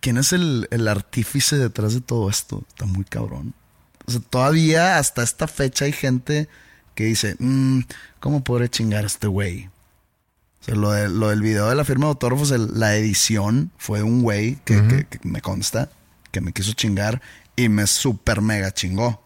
¿Quién 0.00 0.18
es 0.18 0.32
el, 0.32 0.66
artífice 0.88 1.56
detrás 1.56 1.94
de 1.94 2.00
todo 2.00 2.28
esto? 2.28 2.64
Está 2.68 2.86
muy 2.86 3.04
cabrón. 3.04 3.54
O 4.04 4.10
sea, 4.10 4.20
todavía 4.20 4.98
hasta 4.98 5.22
esta 5.22 5.46
fecha 5.46 5.84
hay 5.84 5.92
gente 5.92 6.48
que 6.96 7.04
dice, 7.04 7.36
mm, 7.38 7.82
¿cómo 8.18 8.42
podré 8.42 8.68
chingar 8.68 9.04
a 9.04 9.06
este 9.06 9.28
güey? 9.28 9.70
O 10.60 10.64
sea, 10.64 10.74
lo, 10.74 10.90
del 11.28 11.40
video 11.40 11.68
de 11.68 11.76
la 11.76 11.84
firma 11.84 12.06
de 12.06 12.10
autógrafos, 12.10 12.50
la 12.50 12.96
edición 12.96 13.70
fue 13.78 14.02
un 14.02 14.22
güey 14.22 14.56
que, 14.64 15.06
me 15.22 15.40
consta, 15.40 15.88
que 16.32 16.40
me 16.40 16.52
quiso 16.52 16.72
chingar 16.72 17.22
y 17.54 17.68
me 17.68 17.86
super 17.86 18.40
mega 18.40 18.72
chingó. 18.72 19.22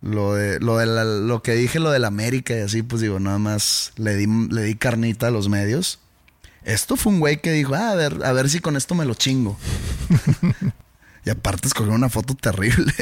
Lo 0.00 0.34
de, 0.34 0.60
lo 0.60 0.78
de 0.78 0.86
lo 0.86 1.42
que 1.42 1.54
dije, 1.54 1.80
lo 1.80 1.90
del 1.90 2.04
América 2.04 2.56
y 2.56 2.60
así, 2.60 2.82
pues 2.82 3.02
digo, 3.02 3.18
nada 3.18 3.38
más 3.38 3.92
le 3.96 4.14
di, 4.16 4.26
le 4.26 4.62
di 4.62 4.76
carnita 4.76 5.26
a 5.26 5.30
los 5.30 5.48
medios. 5.48 5.98
Esto 6.62 6.96
fue 6.96 7.12
un 7.12 7.20
güey 7.20 7.40
que 7.40 7.50
dijo, 7.50 7.74
ah, 7.74 7.90
a 7.90 7.94
ver, 7.94 8.24
a 8.24 8.32
ver 8.32 8.48
si 8.48 8.60
con 8.60 8.76
esto 8.76 8.94
me 8.94 9.04
lo 9.04 9.14
chingo. 9.14 9.58
y 11.24 11.30
aparte 11.30 11.66
escogió 11.66 11.92
una 11.92 12.08
foto 12.08 12.34
terrible. 12.34 12.92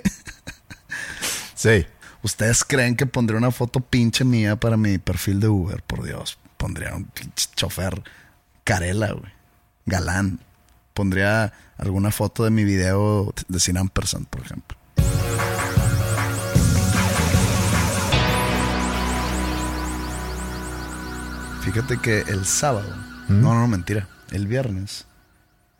sí. 1.55 1.87
¿Ustedes 2.23 2.65
creen 2.65 2.97
que 2.97 3.07
pondría 3.07 3.39
una 3.39 3.53
foto 3.53 3.81
pinche 3.81 4.25
mía 4.25 4.57
para 4.57 4.77
mi 4.77 4.99
perfil 4.99 5.39
de 5.39 5.49
Uber? 5.49 5.83
Por 5.83 6.05
Dios. 6.05 6.39
Pondría 6.57 6.95
un 6.95 7.05
pinche 7.05 7.49
chofer 7.55 8.03
carela, 8.65 9.13
güey. 9.13 9.33
Galán. 9.85 10.41
Pondría 10.95 11.53
alguna 11.77 12.11
foto 12.11 12.43
de 12.43 12.51
mi 12.51 12.65
video 12.65 13.33
de 13.49 13.61
Sin 13.61 13.77
Ampersand, 13.77 14.27
por 14.27 14.43
ejemplo. 14.43 14.77
Fíjate 21.67 21.99
que 21.99 22.21
el 22.21 22.47
sábado 22.47 22.95
no, 23.29 23.53
no, 23.59 23.67
mentira. 23.67 24.09
El 24.31 24.47
viernes 24.47 25.05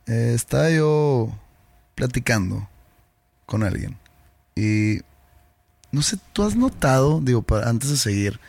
eh, 0.07 0.33
estaba 0.35 0.69
yo 0.69 1.33
platicando 1.95 2.69
con 3.47 3.63
alguien 3.63 3.97
y 4.57 4.99
no 5.93 6.03
sé, 6.03 6.19
tú 6.33 6.43
has 6.43 6.57
notado, 6.57 7.21
digo, 7.23 7.45
antes 7.65 7.89
de 7.91 7.97
seguir, 7.97 8.41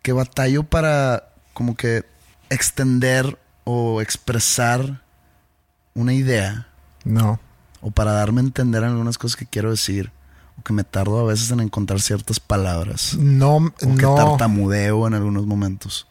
que 0.00 0.12
batallo 0.12 0.62
para 0.62 1.28
como 1.52 1.76
que 1.76 2.06
extender 2.48 3.38
o 3.64 4.00
expresar 4.00 5.02
una 5.92 6.14
idea. 6.14 6.66
No. 7.04 7.38
O 7.82 7.90
para 7.90 8.12
darme 8.12 8.40
a 8.40 8.44
entender 8.44 8.84
algunas 8.84 9.18
cosas 9.18 9.36
que 9.36 9.44
quiero 9.44 9.70
decir. 9.70 10.12
O 10.58 10.62
que 10.62 10.72
me 10.72 10.82
tardo 10.82 11.20
a 11.20 11.24
veces 11.24 11.50
en 11.50 11.60
encontrar 11.60 12.00
ciertas 12.00 12.40
palabras. 12.40 13.14
No, 13.18 13.56
o 13.56 13.70
que 13.70 13.86
no. 13.86 14.14
tartamudeo 14.14 15.06
en 15.06 15.12
algunos 15.12 15.44
momentos. 15.44 16.06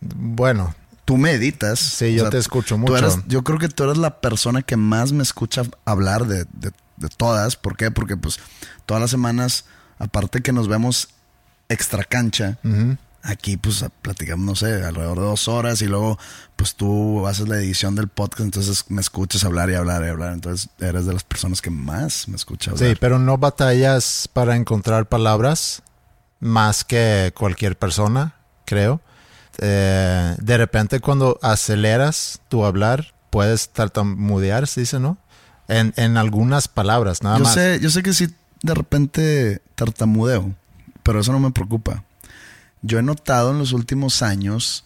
Bueno, 0.00 0.74
tú 1.04 1.16
me 1.16 1.32
editas. 1.32 1.78
Sí, 1.78 2.14
yo 2.14 2.28
te 2.28 2.38
escucho 2.38 2.76
mucho. 2.76 3.22
yo 3.26 3.42
creo 3.42 3.58
que 3.58 3.68
tú 3.68 3.84
eres 3.84 3.96
la 3.96 4.20
persona 4.20 4.62
que 4.62 4.76
más 4.76 5.12
me 5.12 5.22
escucha 5.22 5.62
hablar 5.86 6.26
de, 6.26 6.46
todas. 7.16 7.56
¿Por 7.56 7.76
qué? 7.76 7.90
Porque 7.90 8.16
pues 8.16 8.38
todas 8.84 9.00
las 9.00 9.10
semanas, 9.10 9.64
aparte 9.98 10.42
que 10.42 10.52
nos 10.52 10.68
vemos 10.68 11.08
extra 11.68 12.04
cancha, 12.04 12.58
aquí 13.22 13.56
pues 13.56 13.84
platicamos, 14.02 14.46
no 14.46 14.54
sé, 14.56 14.84
alrededor 14.84 15.18
de 15.18 15.24
dos 15.24 15.48
horas 15.48 15.82
y 15.82 15.86
luego 15.86 16.18
pues 16.54 16.74
tú 16.74 17.26
haces 17.26 17.48
la 17.48 17.56
edición 17.56 17.94
del 17.94 18.08
podcast, 18.08 18.42
entonces 18.42 18.84
me 18.88 19.00
escuchas 19.00 19.44
hablar 19.44 19.70
y 19.70 19.74
hablar 19.74 20.04
y 20.04 20.08
hablar. 20.08 20.32
Entonces 20.32 20.68
eres 20.80 21.06
de 21.06 21.12
las 21.12 21.24
personas 21.24 21.62
que 21.62 21.70
más 21.70 22.28
me 22.28 22.36
escucha 22.36 22.72
hablar. 22.72 22.90
Sí, 22.90 22.96
pero 23.00 23.18
no 23.18 23.38
batallas 23.38 24.28
para 24.32 24.56
encontrar 24.56 25.08
palabras 25.08 25.82
más 26.40 26.84
que 26.84 27.32
cualquier 27.36 27.76
persona, 27.76 28.34
creo. 28.64 29.00
Eh, 29.58 30.36
de 30.38 30.56
repente 30.56 31.00
cuando 31.00 31.38
aceleras 31.42 32.40
tu 32.48 32.64
hablar, 32.64 33.14
puedes 33.30 33.70
tartamudear, 33.70 34.66
se 34.66 34.80
dice, 34.80 35.00
¿no? 35.00 35.18
En, 35.68 35.92
en 35.96 36.16
algunas 36.16 36.68
palabras, 36.68 37.22
nada 37.22 37.38
yo 37.38 37.44
más. 37.44 37.54
Sé, 37.54 37.80
yo 37.80 37.90
sé 37.90 38.02
que 38.02 38.12
sí, 38.12 38.28
de 38.62 38.74
repente 38.74 39.62
tartamudeo, 39.74 40.54
pero 41.02 41.20
eso 41.20 41.32
no 41.32 41.40
me 41.40 41.50
preocupa. 41.50 42.04
Yo 42.82 42.98
he 42.98 43.02
notado 43.02 43.50
en 43.50 43.58
los 43.58 43.72
últimos 43.72 44.22
años 44.22 44.84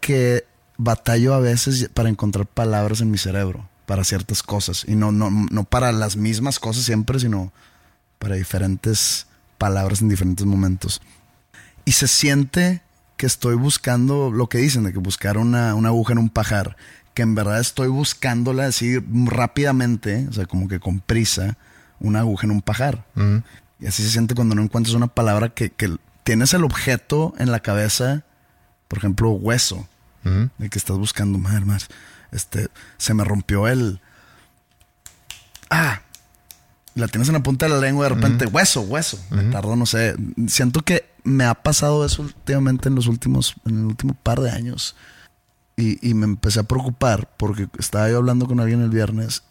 que 0.00 0.46
batallo 0.78 1.34
a 1.34 1.40
veces 1.40 1.90
para 1.92 2.08
encontrar 2.08 2.46
palabras 2.46 3.00
en 3.00 3.10
mi 3.10 3.18
cerebro 3.18 3.68
para 3.86 4.04
ciertas 4.04 4.42
cosas. 4.42 4.84
Y 4.86 4.94
no, 4.94 5.12
no, 5.12 5.30
no 5.30 5.64
para 5.64 5.92
las 5.92 6.16
mismas 6.16 6.58
cosas 6.58 6.84
siempre, 6.84 7.20
sino 7.20 7.52
para 8.18 8.36
diferentes 8.36 9.26
palabras 9.58 10.00
en 10.00 10.08
diferentes 10.08 10.46
momentos. 10.46 11.00
Y 11.84 11.92
se 11.92 12.08
siente 12.08 12.82
que 13.22 13.26
estoy 13.26 13.54
buscando 13.54 14.32
lo 14.32 14.48
que 14.48 14.58
dicen, 14.58 14.82
de 14.82 14.92
que 14.92 14.98
buscar 14.98 15.38
una, 15.38 15.70
aguja 15.70 16.12
en 16.12 16.18
un 16.18 16.28
pajar, 16.28 16.76
que 17.14 17.22
en 17.22 17.36
verdad 17.36 17.60
estoy 17.60 17.86
buscándola 17.86 18.66
así 18.66 18.98
rápidamente, 18.98 20.26
o 20.28 20.32
sea, 20.32 20.46
como 20.46 20.66
que 20.66 20.80
con 20.80 20.98
prisa, 20.98 21.56
una 22.00 22.18
aguja 22.18 22.48
en 22.48 22.50
un 22.50 22.62
pajar. 22.62 23.04
Y 23.78 23.86
así 23.86 24.02
se 24.02 24.10
siente 24.10 24.34
cuando 24.34 24.56
no 24.56 24.62
encuentras 24.62 24.96
una 24.96 25.06
palabra 25.06 25.50
que, 25.50 25.72
tienes 26.24 26.52
el 26.52 26.64
objeto 26.64 27.32
en 27.38 27.52
la 27.52 27.60
cabeza, 27.60 28.24
por 28.88 28.98
ejemplo, 28.98 29.30
hueso, 29.30 29.86
de 30.24 30.68
que 30.68 30.78
estás 30.80 30.98
buscando, 30.98 31.38
madre, 31.38 31.64
más, 31.64 31.86
este, 32.32 32.70
se 32.96 33.14
me 33.14 33.22
rompió 33.22 33.68
el... 33.68 34.00
Ah, 35.70 36.02
La 36.94 37.08
tienes 37.08 37.28
en 37.28 37.34
la 37.34 37.42
punta 37.42 37.66
de 37.66 37.72
la 37.72 37.80
lengua 37.80 38.08
de 38.08 38.14
repente, 38.14 38.46
hueso, 38.46 38.82
hueso. 38.82 39.18
Me 39.30 39.44
tardó, 39.44 39.76
no 39.76 39.86
sé. 39.86 40.14
Siento 40.46 40.82
que 40.82 41.08
me 41.24 41.44
ha 41.44 41.54
pasado 41.54 42.04
eso 42.04 42.22
últimamente 42.22 42.88
en 42.88 42.94
los 42.94 43.06
últimos, 43.06 43.54
en 43.64 43.78
el 43.78 43.84
último 43.86 44.14
par 44.14 44.40
de 44.40 44.50
años. 44.50 44.94
Y, 45.76 46.06
y 46.06 46.12
me 46.12 46.26
empecé 46.26 46.60
a 46.60 46.64
preocupar 46.64 47.30
porque 47.38 47.68
estaba 47.78 48.10
yo 48.10 48.18
hablando 48.18 48.46
con 48.46 48.60
alguien 48.60 48.82
el 48.82 48.90
viernes 48.90 49.42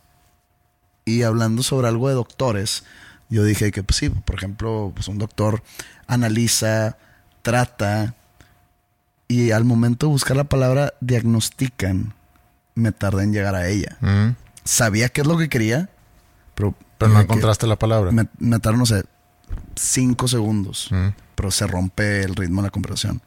y 1.03 1.23
hablando 1.23 1.63
sobre 1.63 1.87
algo 1.87 2.09
de 2.09 2.13
doctores. 2.13 2.83
Yo 3.29 3.43
dije 3.43 3.71
que, 3.71 3.81
pues 3.81 3.97
sí, 3.97 4.09
por 4.09 4.35
ejemplo, 4.35 4.91
pues 4.93 5.07
un 5.07 5.17
doctor 5.17 5.63
analiza, 6.05 6.97
trata, 7.41 8.13
y 9.31 9.51
al 9.51 9.63
momento 9.63 10.07
de 10.07 10.11
buscar 10.11 10.35
la 10.35 10.43
palabra 10.43 10.93
diagnostican, 10.99 12.13
me 12.75 12.91
tardé 12.91 13.23
en 13.23 13.31
llegar 13.31 13.55
a 13.55 13.69
ella. 13.69 13.97
Mm. 14.01 14.35
Sabía 14.65 15.07
qué 15.07 15.21
es 15.21 15.27
lo 15.27 15.37
que 15.37 15.47
quería, 15.47 15.89
pero... 16.53 16.75
Pero 17.05 17.13
no 17.13 17.21
encontraste 17.21 17.67
la 17.67 17.75
palabra. 17.77 18.11
Me, 18.11 18.27
me 18.39 18.57
no 18.57 18.85
sé, 18.85 19.03
cinco 19.75 20.27
segundos, 20.27 20.87
Mm. 20.91 21.09
pero 21.35 21.51
se 21.51 21.67
rompe 21.67 22.21
el 22.23 22.35
ritmo 22.35 22.61
de 22.61 22.67
la 22.67 22.71
conversación. 22.71 23.21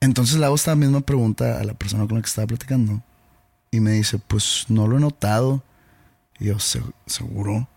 Entonces 0.00 0.38
le 0.38 0.46
hago 0.46 0.54
esta 0.54 0.74
misma 0.74 1.00
pregunta 1.02 1.58
a 1.60 1.64
la 1.64 1.74
persona 1.74 2.06
con 2.06 2.16
la 2.16 2.22
que 2.22 2.28
estaba 2.28 2.46
platicando 2.46 3.02
y 3.70 3.80
me 3.80 3.92
dice, 3.92 4.18
pues 4.18 4.64
no 4.68 4.86
lo 4.88 4.96
he 4.96 5.00
notado. 5.00 5.62
Y 6.38 6.46
yo, 6.46 6.58
"Se- 6.58 6.82
seguro, 7.06 7.68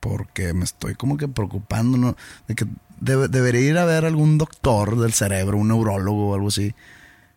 porque 0.00 0.52
me 0.52 0.64
estoy 0.64 0.94
como 0.94 1.16
que 1.16 1.28
preocupando, 1.28 1.96
¿no? 1.96 2.16
De 2.46 2.54
que 2.54 2.66
debe- 3.00 3.28
debería 3.28 3.60
ir 3.62 3.78
a 3.78 3.84
ver 3.86 4.04
algún 4.04 4.36
doctor 4.38 4.98
del 5.00 5.12
cerebro, 5.14 5.56
un 5.56 5.68
neurólogo 5.68 6.30
o 6.30 6.34
algo 6.34 6.48
así. 6.48 6.74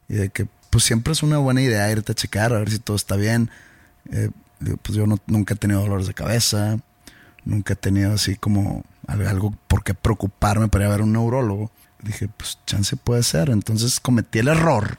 Y 0.09 0.15
de 0.15 0.29
que, 0.29 0.47
pues 0.69 0.83
siempre 0.83 1.13
es 1.13 1.23
una 1.23 1.37
buena 1.37 1.61
idea 1.61 1.89
irte 1.91 2.11
a 2.11 2.15
checar, 2.15 2.53
a 2.53 2.59
ver 2.59 2.69
si 2.69 2.79
todo 2.79 2.97
está 2.97 3.15
bien. 3.15 3.49
Eh, 4.11 4.29
digo, 4.59 4.77
pues 4.77 4.97
yo 4.97 5.05
no- 5.07 5.19
nunca 5.27 5.53
he 5.53 5.57
tenido 5.57 5.81
dolores 5.81 6.07
de 6.07 6.13
cabeza, 6.13 6.77
nunca 7.45 7.73
he 7.73 7.75
tenido 7.75 8.13
así 8.13 8.35
como 8.35 8.83
al- 9.07 9.27
algo 9.27 9.51
por 9.67 9.83
qué 9.83 9.93
preocuparme 9.93 10.67
para 10.67 10.85
ir 10.85 10.87
a 10.89 10.91
ver 10.91 11.01
un 11.03 11.13
neurólogo. 11.13 11.71
Dije, 12.01 12.27
pues 12.35 12.59
chance 12.65 12.95
puede 12.95 13.23
ser. 13.23 13.49
Entonces 13.49 13.99
cometí 13.99 14.39
el 14.39 14.47
error 14.49 14.97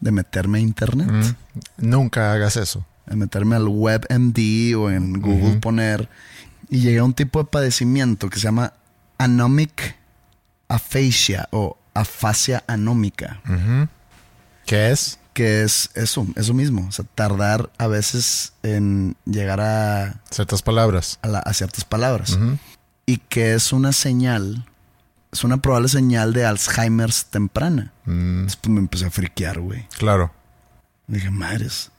de 0.00 0.12
meterme 0.12 0.58
a 0.58 0.60
internet 0.62 1.10
Mm. 1.10 1.88
Nunca 1.88 2.32
hagas 2.32 2.56
eso. 2.56 2.84
en 3.06 3.18
meterme 3.18 3.56
al 3.56 3.66
WebMD 3.66 4.74
o 4.76 4.88
en 4.90 5.20
Google 5.20 5.56
poner 5.58 6.08
y 6.68 6.78
llegué 6.78 7.00
a 7.00 7.04
un 7.04 7.12
tipo 7.12 7.40
de 7.40 7.44
padecimiento 7.50 8.30
que 8.30 8.36
se 8.38 8.44
llama 8.44 8.72
anomic 9.18 9.96
aphasia 10.68 11.48
o 11.50 11.76
afasia 11.92 12.62
anómica, 12.68 13.40
¿Qué 14.64 14.90
es? 14.92 15.18
Que 15.32 15.62
es 15.62 15.90
eso, 15.94 16.26
eso 16.36 16.54
mismo, 16.54 16.86
o 16.88 16.92
sea, 16.92 17.04
tardar 17.14 17.70
a 17.78 17.86
veces 17.86 18.52
en 18.62 19.16
llegar 19.24 19.60
a, 19.60 20.20
Ciertas 20.30 20.62
palabras. 20.62 21.18
a, 21.22 21.28
la- 21.28 21.38
a 21.40 21.52
ciertas 21.54 21.84
palabras 21.84 22.38
y 23.06 23.16
que 23.18 23.54
es 23.54 23.72
una 23.72 23.92
señal, 23.92 24.66
es 25.32 25.44
una 25.44 25.58
probable 25.58 25.88
señal 25.88 26.32
de 26.32 26.44
Alzheimer's 26.44 27.26
temprana. 27.26 27.92
Mm, 28.04 28.44
Después 28.44 28.72
me 28.72 28.80
empecé 28.80 29.06
a 29.06 29.10
friquear, 29.10 29.60
güey. 29.60 29.86
claro. 29.96 30.32
Dije, 31.06 31.30
madres, 31.30 31.90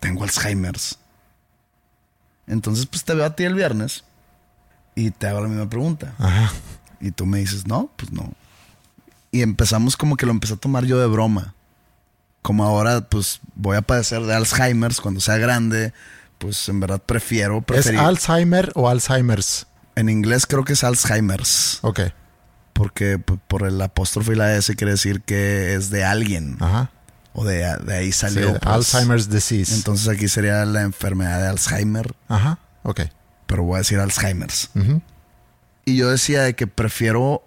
tengo 0.00 0.24
Alzheimer's. 0.24 0.98
Entonces, 2.46 2.86
pues 2.86 3.04
te 3.04 3.14
veo 3.14 3.24
a 3.24 3.36
ti 3.36 3.44
el 3.44 3.54
viernes 3.54 4.04
y 4.94 5.10
te 5.12 5.26
hago 5.28 5.40
la 5.40 5.48
misma 5.48 5.68
pregunta. 5.68 6.14
Ajá. 6.18 6.52
Y 7.00 7.12
tú 7.12 7.26
me 7.26 7.38
dices, 7.38 7.66
no, 7.66 7.90
pues 7.96 8.12
no. 8.12 8.32
Y 9.30 9.42
empezamos 9.42 9.96
como 9.96 10.16
que 10.16 10.26
lo 10.26 10.32
empecé 10.32 10.54
a 10.54 10.56
tomar 10.56 10.84
yo 10.84 10.98
de 10.98 11.06
broma. 11.06 11.54
Como 12.42 12.64
ahora, 12.64 13.08
pues 13.08 13.40
voy 13.54 13.76
a 13.76 13.82
padecer 13.82 14.22
de 14.22 14.34
Alzheimer's 14.34 15.00
cuando 15.00 15.20
sea 15.20 15.36
grande, 15.38 15.92
pues 16.38 16.68
en 16.68 16.80
verdad 16.80 17.00
prefiero. 17.04 17.64
¿Es 17.72 17.86
Alzheimer 17.86 18.72
o 18.74 18.88
Alzheimer's? 18.88 19.66
En 19.94 20.08
inglés 20.08 20.46
creo 20.46 20.64
que 20.64 20.72
es 20.72 20.82
Alzheimer's. 20.84 21.78
Ok. 21.82 22.00
Porque 22.72 23.18
pues, 23.18 23.38
por 23.46 23.64
el 23.66 23.80
apóstrofe 23.80 24.32
y 24.32 24.36
la 24.36 24.56
S 24.56 24.74
quiere 24.74 24.92
decir 24.92 25.22
que 25.22 25.74
es 25.74 25.90
de 25.90 26.04
alguien. 26.04 26.56
Ajá. 26.60 26.90
O 27.34 27.44
de, 27.44 27.58
de 27.84 27.94
ahí 27.96 28.06
Sí, 28.12 28.18
salió. 28.20 28.58
pues. 28.58 28.66
Alzheimer's 28.66 29.30
disease. 29.30 29.74
Entonces 29.74 30.08
aquí 30.08 30.26
sería 30.28 30.64
la 30.64 30.82
enfermedad 30.82 31.40
de 31.40 31.46
Alzheimer, 31.48 32.14
Ajá. 32.28 32.58
Ok. 32.82 33.02
pero 33.46 33.62
voy 33.62 33.76
a 33.76 33.78
decir 33.78 33.98
Alzheimer's. 34.00 34.70
Ujú. 34.74 35.00
Y 35.84 35.96
yo 35.96 36.10
decía 36.10 36.42
de 36.42 36.54
que 36.56 36.66
prefiero 36.66 37.44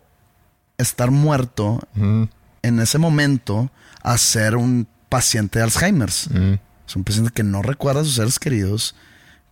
estar 0.77 1.11
muerto 1.11 1.81
en 1.95 2.79
ese 2.79 2.97
momento 2.97 3.69
a 4.05 4.17
ser 4.19 4.55
un 4.55 4.87
paciente 5.09 5.59
de 5.59 5.63
Alzheimer's. 5.63 6.29
mm. 6.31 6.53
Es 6.87 6.95
un 6.95 7.03
paciente 7.03 7.31
que 7.33 7.43
no 7.43 7.63
recuerda 7.63 8.01
a 8.01 8.03
sus 8.03 8.13
seres 8.13 8.37
queridos, 8.37 8.93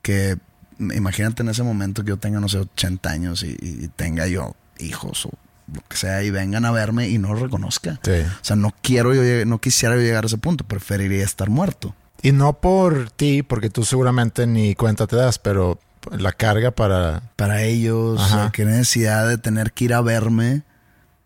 que 0.04 0.38
imagínate 0.80 1.42
en 1.42 1.50
ese 1.50 1.64
momento 1.64 2.04
que 2.04 2.10
yo 2.10 2.18
tenga, 2.18 2.40
no 2.40 2.48
sé, 2.48 2.60
80 2.60 3.10
años 3.10 3.44
y, 3.44 3.58
y 3.60 3.90
tenga 3.96 4.28
yo 4.28 4.56
hijos 4.78 5.26
o 5.26 5.32
lo 5.74 5.82
que 5.90 5.98
sea 5.98 6.22
y 6.24 6.30
vengan 6.30 6.66
a 6.66 6.72
verme 6.72 7.10
y 7.10 7.18
no 7.18 7.34
lo 7.34 7.40
reconozca. 7.40 8.00
Sí. 8.04 8.12
O 8.12 8.44
sea, 8.44 8.56
no 8.56 8.72
quiero 8.84 9.16
yo, 9.16 9.46
no 9.46 9.60
quisiera 9.60 9.96
yo 9.96 10.02
llegar 10.02 10.26
a 10.26 10.28
ese 10.28 10.38
punto, 10.38 10.64
preferiría 10.64 11.24
estar 11.24 11.50
muerto. 11.50 11.96
Y 12.22 12.32
no 12.32 12.54
por 12.54 13.10
ti, 13.10 13.42
porque 13.42 13.72
tú 13.72 13.84
seguramente 13.84 14.46
ni 14.46 14.76
cuenta 14.76 15.08
te 15.08 15.16
das, 15.16 15.40
pero 15.40 15.80
la 16.12 16.34
carga 16.34 16.70
para... 16.70 17.32
para 17.36 17.64
ellos, 17.64 18.22
Ajá. 18.22 18.52
qué 18.52 18.66
necesidad 18.66 19.28
de 19.28 19.40
tener 19.40 19.72
que 19.74 19.86
ir 19.86 19.94
a 19.96 20.02
verme 20.02 20.62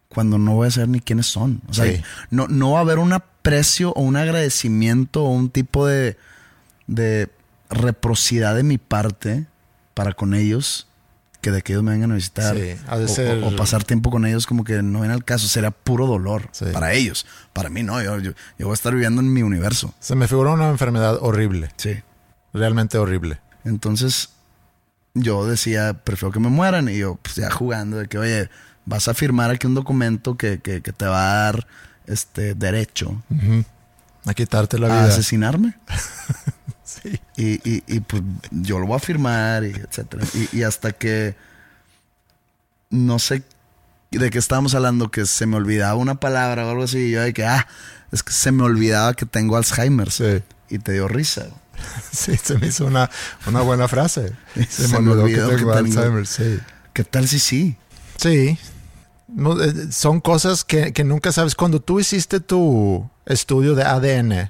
cuando 0.09 0.37
no 0.37 0.53
voy 0.55 0.67
a 0.67 0.71
saber 0.71 0.89
ni 0.89 0.99
quiénes 1.01 1.27
son. 1.27 1.61
O 1.69 1.73
sea, 1.73 1.85
Sí. 1.85 2.01
no, 2.29 2.47
no 2.47 2.71
va 2.71 2.79
a 2.79 2.81
haber 2.81 2.99
un 2.99 3.13
aprecio 3.13 3.91
o 3.91 4.01
un 4.01 4.15
agradecimiento 4.15 5.23
o 5.23 5.29
un 5.29 5.49
tipo 5.49 5.85
de, 5.85 6.17
de 6.87 7.29
reciprocidad 7.69 8.55
de 8.55 8.63
mi 8.63 8.77
parte 8.77 9.45
para 9.93 10.13
con 10.13 10.33
ellos 10.33 10.87
que 11.41 11.51
de 11.51 11.61
que 11.61 11.73
ellos 11.73 11.83
me 11.83 11.91
vengan 11.91 12.11
a 12.11 12.15
visitar 12.15 12.55
Sí, 12.55 12.61
de 12.61 12.79
o, 12.89 13.07
ser- 13.07 13.43
o- 13.43 13.49
o 13.49 13.55
pasar 13.55 13.83
tiempo 13.83 14.09
con 14.09 14.25
ellos 14.25 14.47
como 14.47 14.63
que 14.63 14.81
no 14.81 14.99
viene 15.01 15.13
al 15.13 15.23
caso, 15.23 15.47
sería 15.47 15.71
puro 15.71 16.07
dolor 16.07 16.49
Sí. 16.51 16.65
para 16.73 16.93
ellos. 16.93 17.25
Para 17.53 17.69
mí 17.69 17.83
no, 17.83 18.01
yo, 18.01 18.17
yo, 18.19 18.31
yo 18.57 18.65
voy 18.65 18.71
a 18.71 18.73
estar 18.73 18.93
viviendo 18.93 19.21
en 19.21 19.31
mi 19.31 19.43
universo. 19.43 19.93
Se 19.99 20.15
me 20.15 20.27
figura 20.27 20.51
una 20.51 20.69
enfermedad 20.69 21.17
horrible, 21.21 21.69
Sí. 21.77 21.91
realmente 22.53 22.97
horrible. 22.97 23.39
Entonces, 23.65 24.29
yo 25.13 25.45
decía, 25.45 25.93
prefiero 26.03 26.31
que 26.31 26.39
me 26.39 26.49
mueran. 26.49 26.89
Y 26.89 26.97
yo, 26.97 27.19
pues 27.21 27.35
ya 27.35 27.51
jugando, 27.51 27.97
de 27.97 28.07
que, 28.07 28.17
oye, 28.17 28.49
vas 28.87 29.07
a 29.07 29.13
firmar 29.13 29.51
aquí 29.51 29.67
un 29.67 29.75
documento 29.75 30.35
que, 30.37 30.59
que, 30.59 30.81
que 30.81 30.91
te 30.93 31.05
va 31.05 31.21
a 31.21 31.43
dar 31.43 31.67
este 32.07 32.55
derecho 32.55 33.21
A 34.25 34.33
quitarte 34.33 34.79
la 34.79 34.87
a 34.87 35.01
vida. 35.03 35.13
asesinarme. 35.13 35.77
Sí. 36.87 37.19
Y, 37.35 37.55
y, 37.69 37.83
y, 37.85 37.99
pues 37.99 38.23
yo 38.49 38.79
lo 38.79 38.87
voy 38.87 38.95
a 38.95 38.99
firmar, 38.99 39.65
y 39.65 39.71
etcétera. 39.71 40.23
Y, 40.33 40.59
y 40.59 40.63
hasta 40.63 40.93
que 40.93 41.35
no 42.89 43.19
sé 43.19 43.43
de 44.11 44.29
qué 44.29 44.37
estábamos 44.39 44.73
hablando, 44.73 45.11
que 45.11 45.25
se 45.25 45.45
me 45.45 45.57
olvidaba 45.57 45.95
una 45.95 46.15
palabra 46.15 46.65
o 46.65 46.69
algo 46.71 46.83
así. 46.83 46.97
Y 46.97 47.11
yo 47.11 47.21
de 47.21 47.33
que, 47.33 47.45
ah, 47.45 47.67
es 48.13 48.23
que 48.23 48.31
se 48.31 48.53
me 48.53 48.63
olvidaba 48.63 49.13
que 49.15 49.25
tengo 49.25 49.57
Alzheimer. 49.57 50.09
Sí. 50.11 50.41
Y 50.69 50.79
te 50.79 50.93
dio 50.93 51.07
risa. 51.09 51.47
Sí, 52.11 52.35
se 52.37 52.57
me 52.57 52.67
hizo 52.67 52.85
una, 52.85 53.09
una 53.47 53.61
buena 53.61 53.87
frase. 53.89 54.31
Se, 54.55 54.87
Se 54.87 54.93
me 54.99 55.01
me 55.01 55.11
olvidó 55.21 55.49
que 55.49 55.57
tengo- 55.57 55.73
Alzheimer, 55.73 56.25
sí. 56.25 56.57
¿Qué 56.93 57.03
tal 57.03 57.27
si 57.27 57.37
sí? 57.39 57.75
Sí. 58.15 58.57
Eh, 59.29 59.87
Son 59.91 60.19
cosas 60.21 60.63
que, 60.63 60.93
que 60.93 61.03
nunca 61.03 61.31
sabes. 61.31 61.55
Cuando 61.55 61.81
tú 61.81 61.99
hiciste 61.99 62.39
tu 62.39 63.09
estudio 63.25 63.75
de 63.75 63.83
ADN, 63.83 64.49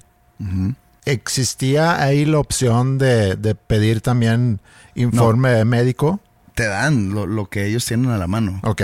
¿existía 1.05 2.01
ahí 2.01 2.25
la 2.25 2.39
opción 2.39 2.97
de, 2.97 3.35
de 3.35 3.55
pedir 3.55 4.01
también 4.01 4.59
informe 4.95 5.63
médico? 5.65 6.19
Te 6.53 6.65
dan 6.67 7.09
lo, 7.11 7.25
lo 7.27 7.49
que 7.49 7.65
ellos 7.65 7.85
tienen 7.85 8.11
a 8.11 8.17
la 8.17 8.27
mano. 8.27 8.59
Ok. 8.63 8.81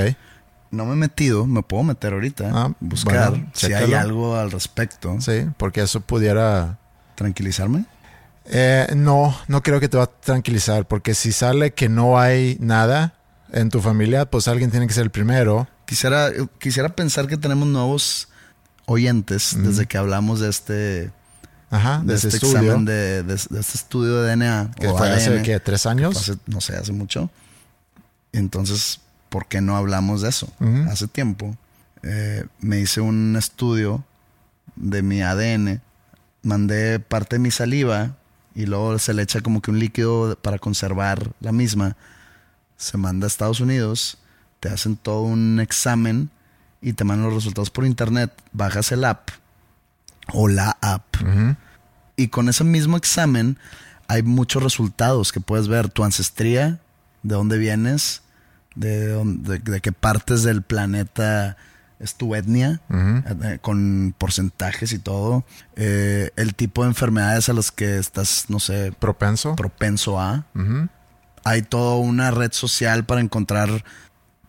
No 0.71 0.85
me 0.85 0.93
he 0.93 0.95
metido, 0.95 1.45
me 1.45 1.61
puedo 1.61 1.83
meter 1.83 2.13
ahorita, 2.13 2.49
Ah, 2.51 2.71
buscar 2.79 3.29
bueno, 3.29 3.49
si 3.53 3.73
hay 3.73 3.93
algo 3.93 4.35
al 4.35 4.51
respecto. 4.51 5.15
Sí, 5.21 5.45
porque 5.57 5.81
eso 5.81 6.01
pudiera... 6.01 6.79
Tranquilizarme. 7.15 7.85
Eh, 8.45 8.87
no, 8.95 9.37
no 9.47 9.61
creo 9.61 9.79
que 9.79 9.87
te 9.87 9.97
va 9.97 10.05
a 10.05 10.07
tranquilizar, 10.07 10.87
porque 10.87 11.13
si 11.13 11.31
sale 11.31 11.73
que 11.75 11.89
no 11.89 12.19
hay 12.19 12.57
nada 12.59 13.13
en 13.51 13.69
tu 13.69 13.81
familia, 13.81 14.25
pues 14.25 14.47
alguien 14.47 14.71
tiene 14.71 14.87
que 14.87 14.93
ser 14.93 15.03
el 15.03 15.11
primero. 15.11 15.67
Quisiera, 15.85 16.31
quisiera 16.59 16.89
pensar 16.95 17.27
que 17.27 17.37
tenemos 17.37 17.67
nuevos 17.67 18.29
oyentes 18.85 19.55
desde 19.57 19.85
que 19.85 19.97
hablamos 19.97 20.39
de 20.39 20.49
este, 20.49 21.11
Ajá, 21.69 22.01
de, 22.03 22.15
este 22.15 22.29
examen 22.29 22.85
de, 22.85 23.23
de- 23.23 23.23
de 23.23 23.59
este 23.59 23.77
estudio 23.77 24.21
de 24.21 24.35
DNA. 24.35 24.71
que 24.79 24.89
fue 24.89 25.09
hace, 25.11 25.29
ADN, 25.29 25.43
¿qué, 25.43 25.59
tres 25.59 25.85
años? 25.85 26.15
hace- 26.17 26.37
no 26.47 26.61
sé, 26.61 26.75
hace 26.75 26.91
mucho. 26.91 27.29
Entonces, 28.31 28.99
¿por 29.29 29.47
qué 29.47 29.61
no 29.61 29.75
hablamos 29.77 30.21
de 30.21 30.29
eso? 30.29 30.47
Hace 30.89 31.07
tiempo 31.07 31.55
eh, 32.01 32.45
me 32.59 32.79
hice 32.79 33.01
un 33.01 33.35
estudio 33.37 34.03
de 34.75 35.01
mi 35.03 35.21
ADN, 35.21 35.81
mandé 36.41 36.99
parte 36.99 37.35
de 37.35 37.39
mi 37.39 37.51
saliva 37.51 38.15
y 38.55 38.65
luego 38.65 38.97
se 38.99 39.13
le 39.13 39.21
echa 39.23 39.41
como 39.41 39.61
que 39.61 39.71
un 39.71 39.79
líquido 39.79 40.37
para 40.41 40.59
conservar 40.59 41.31
la 41.39 41.51
misma. 41.51 41.95
Se 42.77 42.97
manda 42.97 43.25
a 43.25 43.27
Estados 43.27 43.59
Unidos, 43.61 44.17
te 44.63 44.69
hacen 44.69 44.95
todo 44.95 45.23
un 45.23 45.59
examen 45.59 46.29
y 46.81 46.93
te 46.93 47.03
mandan 47.03 47.25
los 47.25 47.35
resultados 47.35 47.69
por 47.69 47.85
internet. 47.85 48.31
Bajas 48.53 48.93
el 48.93 49.03
app 49.03 49.27
o 50.31 50.47
la 50.47 50.77
app 50.79 51.17
y 52.15 52.29
con 52.29 52.47
ese 52.47 52.63
mismo 52.63 52.95
examen 52.95 53.57
hay 54.07 54.23
muchos 54.23 54.63
resultados 54.63 55.33
que 55.33 55.41
puedes 55.41 55.67
ver. 55.67 55.89
Tu 55.89 56.05
ancestría, 56.05 56.79
de 57.23 57.35
dónde 57.35 57.57
vienes, 57.57 58.21
de, 58.75 59.21
de, 59.25 59.81
qué 59.81 59.91
partes 59.91 60.43
del 60.43 60.61
planeta 60.61 61.57
es 61.99 62.15
tu 62.15 62.33
etnia, 62.33 62.79
eh, 62.89 63.59
con 63.61 64.15
porcentajes 64.17 64.93
y 64.93 64.99
todo. 64.99 65.43
Eh, 65.75 66.31
el 66.37 66.55
tipo 66.55 66.83
de 66.83 66.89
enfermedades 66.89 67.49
a 67.49 67.53
las 67.53 67.69
que 67.71 67.97
estás, 67.97 68.45
no 68.47 68.61
sé... 68.61 68.93
Propenso. 68.97 69.57
Propenso 69.57 70.21
a. 70.21 70.45
Hay 71.43 71.63
toda 71.63 71.97
una 71.97 72.31
red 72.31 72.53
social 72.53 73.03
para 73.03 73.19
encontrar 73.19 73.83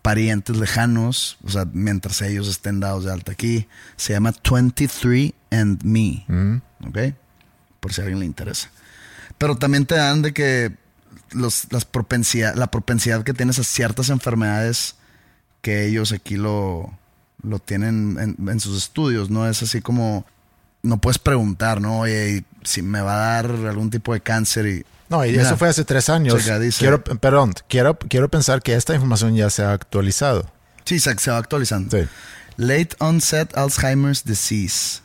parientes 0.05 0.59
lejanos, 0.59 1.39
o 1.45 1.49
sea, 1.49 1.67
mientras 1.73 2.21
ellos 2.21 2.47
estén 2.47 2.79
dados 2.79 3.05
de 3.05 3.13
alta 3.13 3.33
aquí. 3.33 3.67
Se 3.97 4.13
llama 4.13 4.35
23 4.45 5.33
and 5.51 5.83
Me, 5.83 6.27
¿ok? 6.87 7.15
Por 7.81 7.95
si 7.95 8.03
a 8.03 8.05
alguien 8.05 8.21
le 8.21 8.27
interesa. 8.27 8.69
Pero 9.39 9.57
también 9.57 9.87
te 9.87 9.95
dan 9.95 10.21
de 10.21 10.35
que 10.35 10.77
los, 11.33 11.69
las 11.73 11.87
propensidad, 11.87 12.55
la 12.55 12.67
propensidad 12.67 13.23
que 13.23 13.33
tienes 13.33 13.59
a 13.59 13.65
ciertas 13.65 14.11
enfermedades 14.11 14.97
que 15.63 15.87
ellos 15.87 16.13
aquí 16.13 16.37
lo, 16.37 16.93
lo 17.43 17.59
tienen 17.59 18.37
en, 18.47 18.61
sus 18.61 18.77
estudios, 18.77 19.31
¿no? 19.31 19.49
Es 19.49 19.63
así 19.63 19.81
como, 19.81 20.27
no 20.83 20.99
puedes 20.99 21.19
preguntar, 21.19 21.81
¿no? 21.81 22.01
Oye, 22.01 22.45
si 22.63 22.83
me 22.83 23.01
va 23.01 23.15
a 23.15 23.33
dar 23.37 23.47
algún 23.47 23.89
tipo 23.89 24.13
de 24.13 24.21
cáncer 24.21 24.67
y... 24.67 24.85
No, 25.09 25.25
y 25.25 25.35
eso 25.35 25.57
fue 25.57 25.69
hace 25.69 25.85
tres 25.85 26.09
años. 26.09 26.45
quiero, 26.79 27.03
perdón, 27.03 27.55
quiero, 27.69 27.99
quiero 27.99 28.29
pensar 28.29 28.63
que 28.63 28.75
esta 28.75 28.95
información 28.95 29.35
ya 29.35 29.51
se 29.51 29.63
ha 29.63 29.73
actualizado. 29.73 30.51
Sí, 30.85 30.99
se, 31.01 31.17
se 31.19 31.31
va 31.31 31.39
actualizando. 31.39 31.97
Sí. 31.97 32.07
Late 32.57 32.91
onset 32.99 33.57
Alzheimer's 33.57 34.25
disease. 34.25 35.01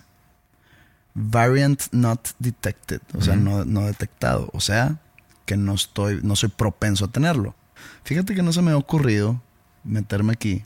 Variant 1.13 1.81
not 1.91 2.29
detected. 2.39 3.01
O 3.17 3.21
sea, 3.21 3.35
no, 3.35 3.65
no 3.65 3.85
detectado. 3.85 4.49
O 4.53 4.61
sea, 4.61 4.97
que 5.45 5.57
no 5.57 5.73
estoy, 5.73 6.19
no 6.21 6.35
soy 6.35 6.49
propenso 6.49 7.05
a 7.05 7.07
tenerlo. 7.09 7.55
Fíjate 8.03 8.35
que 8.35 8.43
no 8.43 8.53
se 8.53 8.61
me 8.61 8.71
ha 8.71 8.77
ocurrido 8.77 9.41
meterme 9.83 10.33
aquí. 10.33 10.63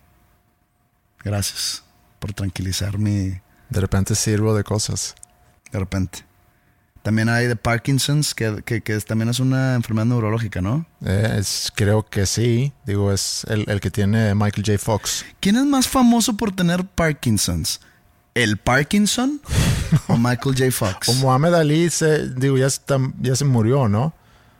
Gracias 1.23 1.83
por 2.19 2.33
tranquilizar 2.33 2.97
mi. 2.97 3.39
De 3.69 3.79
repente 3.79 4.15
sirvo 4.15 4.55
de 4.55 4.63
cosas. 4.63 5.15
De 5.71 5.79
repente. 5.79 6.25
También 7.03 7.27
hay 7.27 7.47
de 7.47 7.57
Parkinson's, 7.57 8.33
que, 8.33 8.49
también 9.05 9.27
es 9.27 9.41
una 9.41 9.75
enfermedad 9.75 10.05
neurológica, 10.05 10.61
¿no? 10.61 10.85
Eh, 11.05 11.35
es, 11.37 11.69
creo 11.75 12.05
que 12.05 12.25
sí. 12.25 12.71
Digo, 12.85 13.11
es 13.11 13.45
el, 13.49 13.65
el, 13.67 13.81
que 13.81 13.91
tiene 13.91 14.33
Michael 14.33 14.63
J. 14.65 14.77
Fox. 14.79 15.25
¿Quién 15.41 15.57
es 15.57 15.65
más 15.65 15.89
famoso 15.89 16.37
por 16.37 16.55
tener 16.55 16.85
Parkinson's? 16.85 17.81
¿El 18.33 18.55
Parkinson 18.55 19.41
o 20.07 20.17
Michael 20.17 20.55
J. 20.57 20.71
Fox? 20.71 21.09
O 21.09 21.13
Muhammad 21.15 21.55
Ali, 21.55 21.89
se, 21.89 22.29
digo, 22.29 22.57
ya, 22.57 22.69
ya 23.19 23.35
se 23.35 23.43
murió, 23.43 23.89
¿no? 23.89 24.13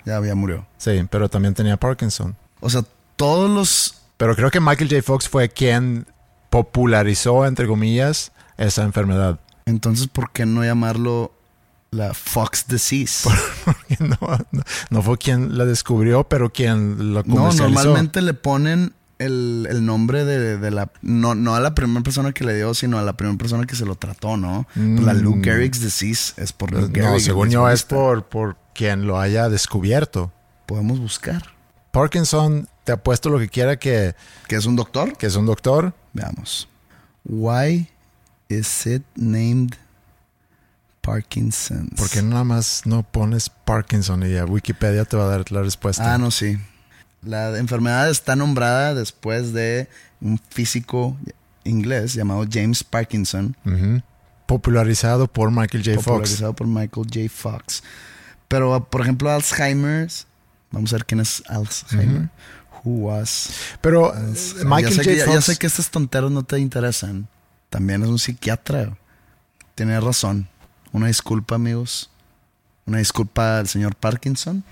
Ya, 0.06 0.18
había 0.18 0.36
murió. 0.36 0.68
Sí, 0.78 1.08
pero 1.10 1.30
también 1.30 1.54
tenía 1.54 1.78
Parkinson. 1.78 2.36
O 2.60 2.70
sea, 2.70 2.84
todos 3.16 3.50
los... 3.50 4.02
Pero 4.18 4.36
creo 4.36 4.52
que 4.52 4.60
Michael 4.60 4.90
J. 4.90 5.02
Fox 5.02 5.30
fue 5.30 5.48
quien 5.48 6.08
popularizó, 6.50 7.46
entre 7.46 7.68
comillas, 7.68 8.34
esa 8.58 8.84
enfermedad. 8.84 9.40
Entonces, 9.66 10.08
¿por 10.08 10.32
qué 10.32 10.46
no 10.46 10.62
llamarlo 10.66 11.32
la 11.94 12.14
Fox 12.14 12.66
Disease? 12.68 13.30
Porque 13.66 13.98
no, 14.00 14.18
no, 14.90 15.02
fue 15.02 15.18
quien 15.18 15.58
la 15.58 15.66
descubrió, 15.66 16.24
pero 16.24 16.52
quien 16.52 17.14
lo 17.14 17.24
comercializó. 17.24 17.70
No, 17.70 17.76
normalmente 17.76 18.22
le 18.22 18.34
ponen 18.34 18.94
el, 19.20 19.86
nombre 19.86 20.26
de, 20.26 20.72
la... 20.72 20.92
No, 21.02 21.36
no 21.36 21.56
a 21.56 21.60
la 21.60 21.76
primera 21.76 22.02
persona 22.02 22.32
que 22.34 22.44
le 22.44 22.56
dio, 22.56 22.74
sino 22.74 22.98
a 22.98 23.02
la 23.02 23.14
primera 23.14 23.38
persona 23.38 23.66
que 23.66 23.76
se 23.76 23.86
lo 23.86 23.96
trató, 23.96 24.38
¿no? 24.38 24.68
La 24.76 25.14
Lou 25.14 25.36
mm. 25.38 25.44
Gehrig's 25.44 25.82
Disease 25.82 26.34
es 26.42 26.52
por 26.52 26.72
Lou 26.72 26.90
No, 26.90 27.20
según 27.20 27.50
yo 27.50 27.70
es 27.70 27.84
por, 27.84 28.26
por 28.26 28.58
quien 28.74 29.08
lo 29.08 29.20
haya 29.20 29.50
descubierto. 29.50 30.32
Podemos 30.66 31.00
buscar. 31.00 31.44
Parkinson, 31.92 32.68
te 32.84 32.92
apuesto 32.92 33.30
lo 33.30 33.40
que 33.40 33.50
quiera 33.50 33.78
que... 33.78 34.16
¿Que 34.48 34.56
es 34.56 34.66
un 34.66 34.76
doctor? 34.76 35.16
Que 35.18 35.28
es 35.28 35.36
un 35.36 35.46
doctor. 35.46 35.94
Veamos. 36.14 36.68
Why 37.24 37.90
is 38.50 38.86
it 38.86 39.04
named 39.16 39.76
Parkinson? 41.04 41.90
Porque 41.98 42.22
nada 42.22 42.46
más 42.46 42.84
no 42.86 43.04
pones 43.04 43.50
Parkinson 43.50 44.24
y 44.24 44.32
ya 44.32 44.46
Wikipedia 44.46 45.04
te 45.04 45.18
va 45.18 45.26
a 45.26 45.28
dar 45.28 45.52
la 45.52 45.62
respuesta. 45.62 46.14
Ah, 46.14 46.18
no, 46.18 46.32
sí. 46.32 46.58
La 47.22 47.58
enfermedad 47.58 48.10
está 48.10 48.36
nombrada 48.36 48.96
después 48.96 49.54
de 49.54 49.90
un 50.22 50.40
físico 50.50 51.18
inglés 51.66 52.14
llamado 52.14 52.46
James 52.50 52.84
Parkinson. 52.84 53.56
Popularizado 54.46 55.28
por 55.28 55.52
Michael 55.52 55.84
J. 55.84 55.96
Fox. 55.96 56.06
Popularizado 56.06 56.54
por 56.54 56.68
Michael 56.68 57.08
J. 57.14 57.20
Fox. 57.30 57.84
Pero, 58.48 58.84
por 58.90 59.02
ejemplo, 59.02 59.30
Alzheimer's. 59.30 60.26
Vamos 60.72 60.92
a 60.94 60.98
ver 60.98 61.06
quién 61.06 61.20
es 61.20 61.44
Alzheimer. 61.48 62.30
Who 62.84 63.08
was. 63.08 63.50
Pero 63.82 64.14
Michael 64.66 64.96
J. 64.96 65.26
Fox. 65.26 65.34
Ya 65.34 65.42
sé 65.42 65.58
que 65.58 65.68
estas 65.68 65.90
tonteras 65.90 66.32
no 66.32 66.44
te 66.44 66.60
interesan. 66.60 67.28
También 67.70 68.04
es 68.04 68.10
un 68.10 68.20
psiquiatra. 68.20 68.98
Tiene 69.76 70.00
razón. 70.00 70.48
Una 70.94 71.08
disculpa, 71.08 71.56
amigos. 71.56 72.10
Una 72.86 73.00
disculpa 73.00 73.60
al 73.60 73.68
señor 73.68 73.96
Parkinson 73.96 74.64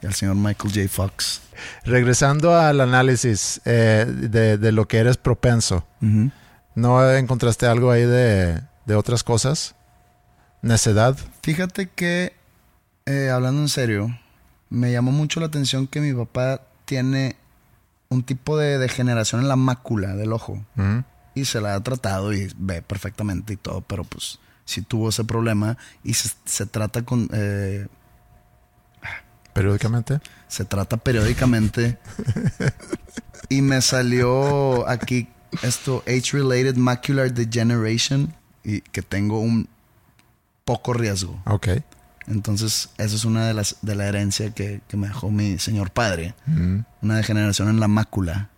y 0.00 0.06
al 0.06 0.14
señor 0.14 0.36
Michael 0.36 0.72
J. 0.72 0.88
Fox. 0.88 1.42
Regresando 1.84 2.56
al 2.56 2.80
análisis 2.80 3.60
eh, 3.64 4.06
de, 4.06 4.72
lo 4.72 4.86
que 4.88 4.98
eres 4.98 5.16
propenso, 5.16 5.86
¿no 6.74 7.10
encontraste 7.12 7.66
algo 7.66 7.90
ahí 7.90 8.04
de, 8.04 8.62
de 8.86 8.94
otras 8.94 9.22
cosas? 9.24 9.74
¿Necedad? 10.62 11.16
Fíjate 11.42 11.88
que, 11.88 12.34
eh, 13.04 13.30
hablando 13.30 13.60
en 13.62 13.68
serio, 13.68 14.16
me 14.70 14.92
llamó 14.92 15.12
mucho 15.12 15.40
la 15.40 15.46
atención 15.46 15.86
que 15.86 16.00
mi 16.00 16.12
papá 16.14 16.62
tiene 16.84 17.36
un 18.08 18.22
tipo 18.22 18.56
de 18.56 18.78
degeneración 18.78 19.42
en 19.42 19.48
la 19.48 19.56
mácula 19.56 20.14
del 20.14 20.32
ojo. 20.32 20.64
Y 21.34 21.44
se 21.44 21.60
la 21.60 21.74
ha 21.74 21.82
tratado 21.82 22.32
y 22.32 22.50
ve 22.56 22.80
perfectamente 22.80 23.52
y 23.52 23.56
todo, 23.56 23.82
pero 23.82 24.04
pues 24.04 24.38
si 24.66 24.82
tuvo 24.82 25.08
ese 25.08 25.24
problema 25.24 25.78
y 26.04 26.12
se, 26.12 26.66
trata 26.66 27.02
con... 27.02 27.30
Eh, 27.32 27.86
¿Periódicamente? 29.54 30.20
Se 30.48 30.66
trata 30.66 30.98
periódicamente. 30.98 31.98
y 33.48 33.62
me 33.62 33.80
salió 33.80 34.86
aquí 34.86 35.28
esto, 35.62 36.02
Age-Related 36.06 36.76
Macular 36.76 37.32
Degeneration, 37.32 38.34
y 38.62 38.82
que 38.82 39.00
tengo 39.00 39.40
un 39.40 39.68
poco 40.64 40.92
riesgo. 40.92 41.40
Ok. 41.46 41.68
Entonces, 42.26 42.90
eso 42.98 43.16
es 43.16 43.24
una 43.24 43.46
de 43.46 43.54
las 43.54 43.76
de 43.82 43.94
la 43.94 44.06
herencia 44.06 44.50
que, 44.50 44.82
me 44.92 45.06
dejó 45.06 45.30
mi 45.30 45.58
señor 45.58 45.90
padre. 45.90 46.34
Mm. 46.46 46.80
Una 47.02 47.16
degeneración 47.16 47.68
en 47.68 47.78
la 47.78 47.88
mácula 47.88 48.50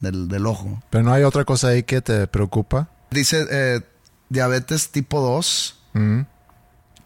del, 0.00 0.28
del, 0.28 0.46
ojo. 0.46 0.82
Pero 0.90 1.04
no 1.04 1.12
hay 1.12 1.22
otra 1.22 1.44
cosa 1.44 1.68
ahí 1.68 1.82
que 1.82 2.00
te 2.00 2.26
preocupa. 2.26 2.88
Dice 3.10 3.46
eh, 3.50 3.80
diabetes 4.28 4.90
tipo 4.90 5.20
2, 5.20 5.76
mm. 5.94 6.20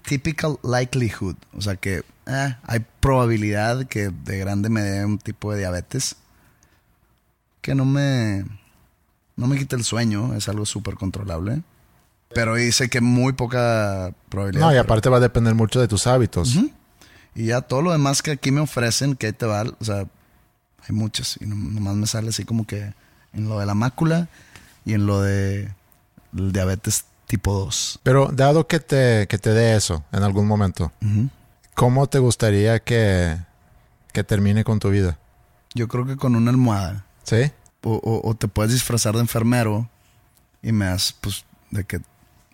typical 0.03 0.59
likelihood. 0.63 1.37
O 1.57 1.61
sea 1.61 1.77
que 1.77 2.05
eh, 2.27 2.57
hay 2.63 2.87
probabilidad 3.01 3.87
que 3.87 4.11
de 4.11 4.39
grande 4.39 4.69
me 4.69 4.83
dé 4.83 5.05
un 5.05 5.19
tipo 5.19 5.53
de 5.53 5.59
diabetes 5.59 6.17
que 7.61 7.75
no 7.75 7.85
me, 7.85 8.45
no 9.37 9.47
me 9.47 9.59
quita 9.59 9.77
el 9.77 9.85
sueño, 9.85 10.35
es 10.35 10.49
algo 10.49 10.67
súper 10.67 10.95
controlable. 10.95 11.63
Pero 12.33 12.55
dice 12.55 12.89
que 12.89 13.01
muy 13.01 13.33
poca 13.33 14.15
probabilidad. 14.29 14.67
No, 14.67 14.75
y 14.75 14.77
aparte 14.77 15.09
va 15.09 15.17
a 15.17 15.21
depender 15.21 15.55
mucho 15.55 15.81
de 15.81 15.89
tus 15.89 16.07
hábitos. 16.07 16.57
Y 17.35 17.47
ya 17.47 17.61
todo 17.61 17.83
lo 17.83 17.93
demás 17.93 18.23
que 18.23 18.33
aquí 18.33 18.53
me 18.53 18.61
ofrecen, 18.61 19.17
que 19.17 19.27
ahí 19.27 19.33
te 19.33 19.47
va, 19.47 19.63
o 19.63 19.85
sea, 19.85 20.07
hay 20.89 20.95
muchas. 20.95 21.39
Y 21.41 21.47
nomás 21.47 21.97
me 21.97 22.07
sale 22.07 22.29
así 22.29 22.45
como 22.45 22.67
que 22.67 22.95
en 23.33 23.49
lo 23.49 23.59
de 23.59 23.67
la 23.67 23.75
mácula 23.75 24.29
y 24.85 24.95
en 24.95 25.07
lo 25.07 25.21
de 25.21 25.73
diabetes 26.33 27.05
tipo 27.31 27.53
2. 27.55 28.01
Pero 28.03 28.29
dado 28.33 28.67
que 28.67 28.81
te, 28.81 29.29
que 29.29 29.39
te 29.39 29.51
dé 29.51 29.77
eso 29.77 30.05
en 30.11 30.25
algún 30.25 30.49
momento, 30.49 30.93
¿cómo 31.75 32.09
te 32.09 32.19
gustaría 32.19 32.81
que, 32.81 33.39
que 34.13 34.25
termine 34.25 34.65
con 34.65 34.81
tu 34.81 34.91
vida? 34.91 35.17
Yo 35.73 35.87
creo 35.87 36.05
que 36.05 36.17
con 36.17 36.35
una 36.35 36.51
almohada. 36.51 37.07
¿Sí? 37.23 37.53
O, 37.83 38.35
te 38.37 38.49
puedes 38.49 38.73
disfrazar 38.73 39.15
de 39.15 39.21
enfermero 39.21 39.89
y 40.61 40.73
me 40.73 40.87
das, 40.87 41.15
pues, 41.21 41.45
de 41.71 41.85
que 41.85 42.01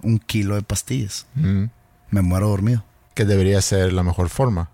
un 0.02 0.18
kilo 0.18 0.56
de 0.56 0.62
pastillas. 0.62 1.26
Me 1.34 2.20
muero 2.20 2.50
dormido. 2.50 2.84
Que 3.14 3.24
debería 3.24 3.62
ser 3.62 3.94
la 3.94 4.02
mejor 4.02 4.28
forma. 4.28 4.68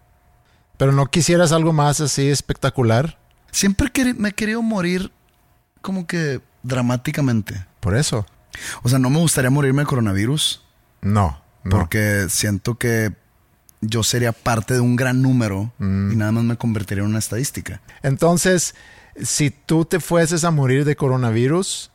Pero 0.78 0.90
no 0.90 1.06
quisieras 1.06 1.52
algo 1.52 1.72
más 1.72 2.00
así 2.00 2.28
espectacular. 2.28 3.18
Siempre 3.52 3.88
me 4.16 4.30
he 4.30 4.32
querido 4.32 4.62
morir 4.62 5.12
como 5.80 6.08
que 6.08 6.40
dramáticamente. 6.64 7.64
Por 7.78 7.96
eso. 7.96 8.26
O 8.82 8.88
sea, 8.88 8.98
no 8.98 9.10
me 9.10 9.18
gustaría 9.18 9.50
morirme 9.50 9.82
de 9.82 9.86
coronavirus. 9.86 10.62
No, 11.00 11.42
Porque 11.68 12.26
siento 12.28 12.76
que 12.76 13.12
yo 13.80 14.02
sería 14.02 14.32
parte 14.32 14.74
de 14.74 14.80
un 14.80 14.96
gran 14.96 15.22
número 15.22 15.72
mm. 15.78 16.12
y 16.12 16.16
nada 16.16 16.32
más 16.32 16.44
me 16.44 16.56
convertiría 16.56 17.02
en 17.02 17.10
una 17.10 17.18
estadística. 17.18 17.80
Entonces, 18.02 18.74
si 19.20 19.50
tú 19.50 19.84
te 19.84 20.00
fueses 20.00 20.44
a 20.44 20.50
morir 20.50 20.84
de 20.84 20.96
coronavirus, 20.96 21.90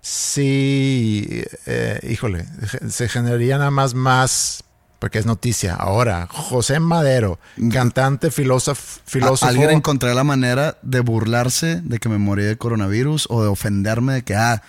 sí, 0.00 1.44
eh, 1.66 2.00
híjole, 2.10 2.46
se 2.88 3.08
generaría 3.08 3.58
nada 3.58 3.70
más 3.70 3.94
más 3.94 4.64
porque 4.98 5.18
es 5.18 5.26
noticia. 5.26 5.74
Ahora, 5.74 6.26
José 6.30 6.80
Madero, 6.80 7.38
cantante, 7.70 8.30
filósofo. 8.30 9.00
filósofo 9.04 9.46
Alguien 9.46 9.70
encontré 9.70 10.14
la 10.14 10.24
manera 10.24 10.78
de 10.82 11.00
burlarse 11.00 11.80
de 11.82 11.98
que 11.98 12.08
me 12.08 12.18
morí 12.18 12.44
de 12.44 12.56
coronavirus 12.56 13.26
o 13.28 13.42
de 13.42 13.48
ofenderme 13.48 14.14
de 14.14 14.22
que, 14.24 14.34
ah, 14.34 14.62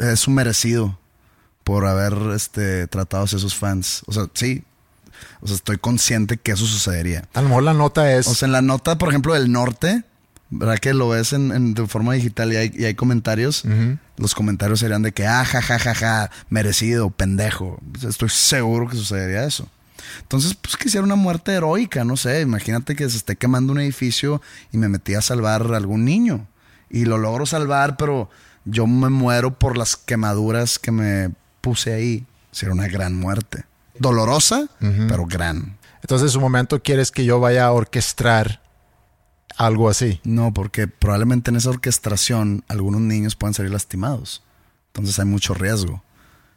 es 0.00 0.26
un 0.28 0.34
merecido 0.34 0.98
por 1.64 1.86
haber 1.86 2.14
este, 2.34 2.86
tratado 2.88 3.24
a 3.24 3.26
esos 3.26 3.54
fans. 3.54 4.02
O 4.06 4.12
sea, 4.12 4.26
sí. 4.34 4.64
O 5.40 5.46
sea, 5.46 5.56
estoy 5.56 5.78
consciente 5.78 6.36
que 6.36 6.52
eso 6.52 6.66
sucedería. 6.66 7.28
A 7.34 7.42
lo 7.42 7.48
mejor 7.48 7.62
la 7.62 7.74
nota 7.74 8.12
es. 8.12 8.26
O 8.26 8.34
sea, 8.34 8.46
en 8.46 8.52
la 8.52 8.62
nota, 8.62 8.98
por 8.98 9.08
ejemplo, 9.08 9.34
del 9.34 9.52
norte, 9.52 10.04
¿verdad 10.50 10.78
que 10.78 10.94
lo 10.94 11.08
ves 11.08 11.32
en, 11.32 11.74
de 11.74 11.86
forma 11.86 12.14
digital 12.14 12.52
y 12.52 12.84
hay, 12.84 12.94
comentarios? 12.94 13.64
Los 14.16 14.34
comentarios 14.34 14.80
serían 14.80 15.02
de 15.02 15.12
que, 15.12 15.26
ah, 15.26 15.44
ja, 15.44 15.62
ja, 15.62 15.78
ja, 15.78 15.94
ja, 15.94 16.30
merecido, 16.50 17.10
pendejo. 17.10 17.80
Estoy 18.06 18.28
seguro 18.28 18.88
que 18.88 18.96
sucedería 18.96 19.44
eso. 19.44 19.68
Entonces, 20.20 20.54
pues 20.54 20.76
quisiera 20.76 21.04
una 21.04 21.14
muerte 21.14 21.52
heroica, 21.52 22.04
no 22.04 22.16
sé. 22.16 22.40
Imagínate 22.40 22.96
que 22.96 23.08
se 23.08 23.16
esté 23.16 23.36
quemando 23.36 23.72
un 23.72 23.80
edificio 23.80 24.42
y 24.72 24.78
me 24.78 24.88
metí 24.88 25.14
a 25.14 25.22
salvar 25.22 25.72
a 25.72 25.76
algún 25.76 26.04
niño. 26.04 26.46
Y 26.90 27.06
lo 27.06 27.16
logro 27.16 27.46
salvar, 27.46 27.96
pero 27.96 28.28
yo 28.64 28.86
me 28.86 29.08
muero 29.08 29.58
por 29.58 29.76
las 29.76 29.96
quemaduras 29.96 30.78
que 30.78 30.92
me 30.92 31.30
puse 31.60 31.92
ahí. 31.92 32.26
Sería 32.50 32.74
una 32.74 32.88
gran 32.88 33.14
muerte. 33.14 33.64
Dolorosa, 33.98 34.68
pero 34.78 35.26
gran. 35.26 35.78
Entonces, 36.00 36.26
en 36.28 36.32
su 36.32 36.40
momento 36.40 36.82
quieres 36.82 37.10
que 37.10 37.24
yo 37.24 37.40
vaya 37.40 37.66
a 37.66 37.72
orquestar 37.72 38.62
algo 39.56 39.88
así. 39.88 40.20
No, 40.24 40.52
porque 40.52 40.88
probablemente 40.88 41.50
en 41.50 41.56
esa 41.56 41.70
orquestación 41.70 42.64
algunos 42.68 43.00
niños 43.00 43.36
pueden 43.36 43.54
salir 43.54 43.72
lastimados. 43.72 44.42
Entonces 44.88 45.18
hay 45.18 45.26
mucho 45.26 45.54
riesgo. 45.54 46.02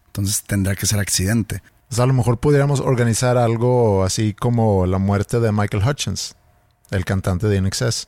Entonces 0.07 0.43
tendrá 0.43 0.75
que 0.75 0.85
ser 0.85 0.99
accidente. 0.99 1.61
Pues 1.87 1.99
a 1.99 2.05
lo 2.05 2.13
mejor 2.13 2.39
pudiéramos 2.39 2.79
organizar 2.79 3.37
algo 3.37 4.03
así 4.03 4.33
como 4.33 4.85
la 4.85 4.97
muerte 4.97 5.39
de 5.39 5.51
Michael 5.51 5.87
Hutchins, 5.87 6.35
el 6.91 7.05
cantante 7.05 7.47
de 7.47 7.57
INXS. 7.57 8.07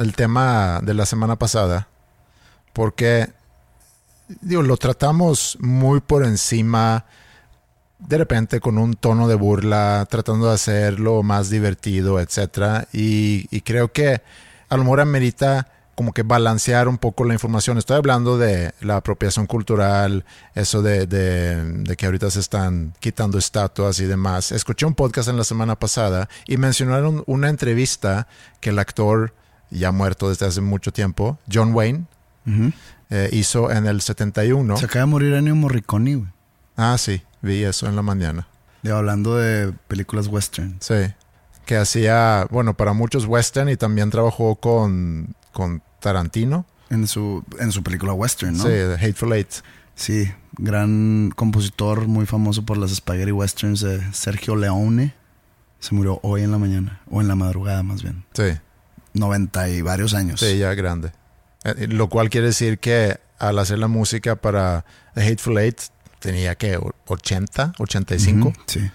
el 0.00 0.14
tema 0.14 0.80
de 0.82 0.94
la 0.94 1.06
semana 1.06 1.36
pasada, 1.36 1.88
porque 2.72 3.30
digo, 4.40 4.62
lo 4.62 4.76
tratamos 4.76 5.58
muy 5.60 6.00
por 6.00 6.24
encima, 6.24 7.04
de 7.98 8.18
repente 8.18 8.60
con 8.60 8.78
un 8.78 8.94
tono 8.94 9.28
de 9.28 9.34
burla, 9.34 10.06
tratando 10.10 10.48
de 10.48 10.54
hacerlo 10.54 11.22
más 11.22 11.50
divertido, 11.50 12.20
etc. 12.20 12.86
Y, 12.92 13.60
creo 13.60 13.92
que 13.92 14.22
a 14.68 14.76
lo 14.76 14.84
mejor 14.84 15.00
amerita 15.00 15.68
como 15.94 16.14
que 16.14 16.22
balancear 16.22 16.88
un 16.88 16.96
poco 16.96 17.24
la 17.24 17.34
información. 17.34 17.76
Estoy 17.76 17.98
hablando 17.98 18.38
de 18.38 18.72
la 18.80 18.96
apropiación 18.96 19.46
cultural, 19.46 20.24
eso 20.54 20.80
de, 20.80 21.06
de, 21.06 21.96
que 21.96 22.06
ahorita 22.06 22.30
se 22.30 22.40
están 22.40 22.94
quitando 23.00 23.36
estatuas 23.36 24.00
y 24.00 24.06
demás. 24.06 24.50
Escuché 24.50 24.86
un 24.86 24.94
podcast 24.94 25.28
en 25.28 25.36
la 25.36 25.44
semana 25.44 25.78
pasada 25.78 26.30
y 26.46 26.56
mencionaron 26.56 27.22
una 27.26 27.50
entrevista 27.50 28.28
que 28.60 28.70
el 28.70 28.78
actor 28.78 29.34
ya 29.70 29.92
muerto 29.92 30.28
desde 30.28 30.46
hace 30.46 30.60
mucho 30.60 30.92
tiempo, 30.92 31.38
John 31.52 31.72
Wayne, 31.74 32.04
eh, 33.10 33.28
hizo 33.32 33.70
en 33.70 33.86
el 33.86 34.00
71. 34.00 34.76
Se 34.76 34.86
acaba 34.86 35.04
de 35.04 35.10
morir 35.10 35.34
Ennio 35.34 35.54
Morricone, 35.54 36.16
güey. 36.16 36.28
Ah, 36.76 36.96
sí, 36.98 37.22
vi 37.42 37.64
eso 37.64 37.86
en 37.86 37.96
la 37.96 38.02
mañana. 38.02 38.48
De, 38.82 38.92
hablando 38.92 39.36
de 39.36 39.72
películas 39.88 40.26
western. 40.26 40.76
Sí, 40.80 41.12
que 41.66 41.76
hacía, 41.76 42.46
bueno, 42.50 42.74
para 42.74 42.92
muchos 42.92 43.26
western 43.26 43.68
y 43.68 43.76
también 43.76 44.10
trabajó 44.10 44.56
con, 44.56 45.34
con 45.52 45.82
Tarantino. 46.00 46.66
En 46.88 47.06
su, 47.06 47.44
en 47.60 47.70
su 47.70 47.82
película 47.84 48.12
western, 48.12 48.56
¿no? 48.56 48.64
Sí, 48.64 48.70
The 48.70 48.94
Hateful 48.94 49.32
Eight. 49.32 49.50
Sí, 49.94 50.32
gran 50.56 51.30
compositor 51.36 52.08
muy 52.08 52.26
famoso 52.26 52.64
por 52.64 52.78
las 52.78 52.90
spaghetti 52.90 53.32
westerns 53.32 53.80
de 53.80 54.12
Sergio 54.12 54.56
Leone. 54.56 55.14
Se 55.78 55.94
murió 55.94 56.18
hoy 56.22 56.42
en 56.42 56.50
la 56.50 56.58
mañana, 56.58 57.00
o 57.10 57.20
en 57.20 57.28
la 57.28 57.36
madrugada 57.36 57.82
más 57.82 58.02
bien. 58.02 58.24
Sí. 58.32 58.58
90 59.14 59.68
y 59.70 59.82
varios 59.82 60.14
años. 60.14 60.40
Sí, 60.40 60.58
ya 60.58 60.74
grande. 60.74 61.12
Eh, 61.64 61.86
lo 61.88 62.08
cual 62.08 62.30
quiere 62.30 62.48
decir 62.48 62.78
que 62.78 63.18
al 63.38 63.58
hacer 63.58 63.78
la 63.78 63.88
música 63.88 64.36
para 64.36 64.84
The 65.14 65.22
Hateful 65.22 65.58
Eight 65.58 65.80
tenía 66.18 66.54
que 66.54 66.78
80, 67.06 67.74
85. 67.78 68.52
sí. 68.66 68.90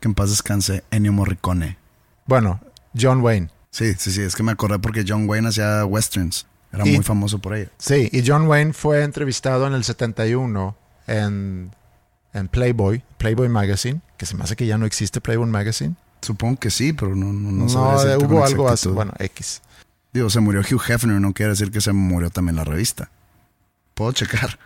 Que 0.00 0.08
en 0.08 0.14
paz 0.14 0.30
descanse 0.30 0.84
Ennio 0.90 1.12
Morricone. 1.12 1.78
Bueno, 2.26 2.60
John 2.98 3.20
Wayne. 3.22 3.48
Sí, 3.70 3.94
sí, 3.98 4.12
sí, 4.12 4.20
es 4.20 4.36
que 4.36 4.42
me 4.42 4.52
acordé 4.52 4.78
porque 4.78 5.04
John 5.06 5.28
Wayne 5.28 5.48
hacía 5.48 5.84
westerns. 5.84 6.46
Era 6.72 6.84
muy 6.84 7.02
famoso 7.02 7.38
por 7.38 7.54
ello. 7.54 7.70
Sí, 7.78 8.08
y 8.12 8.22
John 8.26 8.46
Wayne 8.46 8.72
fue 8.72 9.02
entrevistado 9.02 9.66
en 9.66 9.74
el 9.74 9.84
71 9.84 10.76
en, 11.06 11.70
en 12.32 12.48
Playboy, 12.48 13.02
Playboy 13.16 13.48
Magazine, 13.48 14.00
que 14.16 14.26
se 14.26 14.36
me 14.36 14.42
hace 14.44 14.56
que 14.56 14.66
ya 14.66 14.76
no 14.76 14.86
existe 14.86 15.20
Playboy 15.20 15.48
Magazine. 15.48 15.94
Supongo 16.24 16.58
que 16.58 16.70
sí, 16.70 16.94
pero 16.94 17.14
no, 17.14 17.32
no, 17.32 17.50
no, 17.50 17.66
no 17.66 18.26
hubo 18.26 18.44
algo 18.44 18.68
así. 18.68 18.88
Bueno, 18.88 19.12
X. 19.18 19.60
Digo, 20.14 20.30
se 20.30 20.40
murió 20.40 20.62
Hugh 20.62 20.80
Hefner, 20.88 21.20
no 21.20 21.34
quiere 21.34 21.50
decir 21.50 21.70
que 21.70 21.82
se 21.82 21.92
murió 21.92 22.30
también 22.30 22.56
la 22.56 22.64
revista. 22.64 23.10
Puedo 23.92 24.12
checar. 24.12 24.58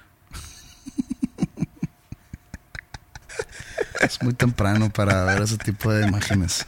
es 4.00 4.22
muy 4.22 4.34
temprano 4.34 4.88
para 4.90 5.24
ver 5.24 5.42
ese 5.42 5.58
tipo 5.58 5.92
de 5.92 6.06
imágenes. 6.06 6.64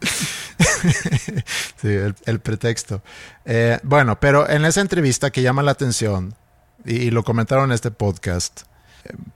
sí, 1.82 1.88
el, 2.24 2.40
pretexto. 2.40 3.02
Eh, 3.44 3.78
bueno, 3.82 4.18
pero 4.18 4.48
en 4.48 4.64
esa 4.64 4.80
entrevista 4.80 5.30
que 5.30 5.42
llama 5.42 5.62
la 5.62 5.72
atención, 5.72 6.34
y 6.86 7.10
lo 7.10 7.22
comentaron 7.22 7.66
en 7.66 7.72
este 7.72 7.90
podcast, 7.90 8.62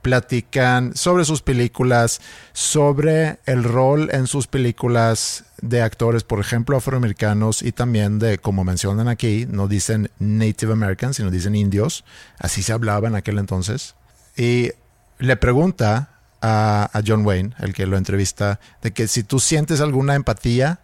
platican 0.01 0.95
sobre 0.95 1.25
sus 1.25 1.41
películas, 1.41 2.21
sobre 2.53 3.39
el 3.45 3.63
rol 3.63 4.09
en 4.11 4.27
sus 4.27 4.47
películas 4.47 5.45
de 5.61 5.81
actores, 5.81 6.23
por 6.23 6.39
ejemplo, 6.39 6.77
afroamericanos 6.77 7.61
y 7.61 7.71
también 7.71 8.19
de, 8.19 8.37
como 8.37 8.63
mencionan 8.63 9.07
aquí, 9.07 9.45
no 9.49 9.67
dicen 9.67 10.09
Native 10.19 10.73
Americans, 10.73 11.17
sino 11.17 11.31
dicen 11.31 11.55
indios. 11.55 12.03
Así 12.39 12.63
se 12.63 12.73
hablaba 12.73 13.07
en 13.07 13.15
aquel 13.15 13.37
entonces. 13.37 13.95
Y 14.35 14.71
le 15.19 15.37
pregunta 15.37 16.19
a, 16.41 16.89
John 17.05 17.25
Wayne, 17.25 17.53
el 17.59 17.73
que 17.73 17.85
lo 17.85 17.97
entrevista, 17.97 18.59
de 18.81 18.91
que 18.91 19.07
si 19.07 19.23
tú 19.23 19.39
sientes 19.39 19.81
alguna 19.81 20.15
empatía 20.15 20.79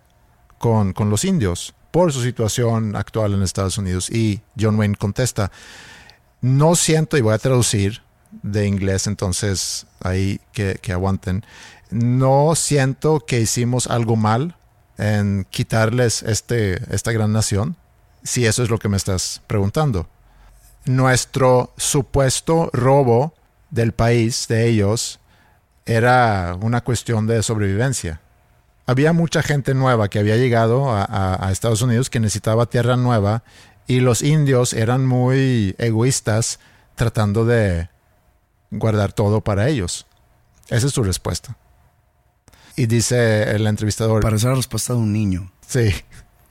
con, 0.60 0.94
con 0.94 1.10
los 1.10 1.26
indios, 1.26 1.74
por 1.92 2.14
su 2.14 2.22
situación 2.22 2.96
actual 2.96 3.34
en 3.34 3.42
Estados 3.42 3.80
Unidos. 3.80 4.12
Y 4.12 4.42
John 4.60 4.78
Wayne 4.78 4.96
contesta, 4.96 5.52
no 6.42 6.76
siento, 6.76 7.18
y 7.18 7.22
voy 7.22 7.34
a 7.34 7.40
traducir 7.40 8.04
de 8.44 8.68
inglés, 8.68 9.08
entonces 9.08 9.86
ahí 10.02 10.40
que, 10.54 10.80
que 10.82 10.94
aguanten, 10.94 11.44
no 11.90 12.56
siento 12.56 13.20
que 13.22 13.40
hicimos 13.40 13.88
algo 13.88 14.16
mal 14.16 14.56
en 14.98 15.46
quitarles 15.50 16.24
este, 16.24 16.82
esta 16.94 17.12
gran 17.12 17.32
nación, 17.32 17.76
si 18.24 18.46
eso 18.46 18.64
es 18.64 18.70
lo 18.70 18.80
que 18.80 18.90
me 18.90 18.98
estás 18.98 19.42
preguntando. 19.48 20.08
Nuestro 20.86 21.74
supuesto 21.78 22.70
robo 22.74 23.34
del 23.70 23.94
país 23.94 24.48
de 24.48 24.68
ellos 24.68 25.20
era 25.86 26.58
una 26.62 26.82
cuestión 26.82 27.28
de 27.28 27.44
sobrevivencia. 27.44 28.22
Había 28.86 29.14
mucha 29.14 29.44
gente 29.44 29.74
nueva 29.74 30.10
que 30.10 30.20
había 30.20 30.38
llegado 30.38 30.90
a, 30.90 31.50
Estados 31.52 31.82
Unidos 31.82 32.10
que 32.10 32.20
necesitaba 32.20 32.68
tierra 32.68 32.96
nueva 32.96 33.44
y 33.86 34.00
los 34.00 34.22
indios 34.22 34.74
eran 34.74 35.06
muy 35.06 35.76
egoístas 35.78 36.60
tratando 36.96 37.46
de 37.46 37.90
guardar 38.72 39.14
todo 39.14 39.42
para 39.42 39.68
ellos. 39.70 40.06
Esa 40.70 40.88
es 40.88 40.94
su 40.94 41.04
respuesta. 41.04 41.58
Y 42.76 42.86
dice 42.86 43.56
el 43.56 43.66
entrevistador. 43.66 44.22
Parece 44.22 44.48
la 44.48 44.56
respuesta 44.56 44.94
de 44.94 45.00
un 45.00 45.12
niño. 45.12 45.52
Sí. 45.68 45.94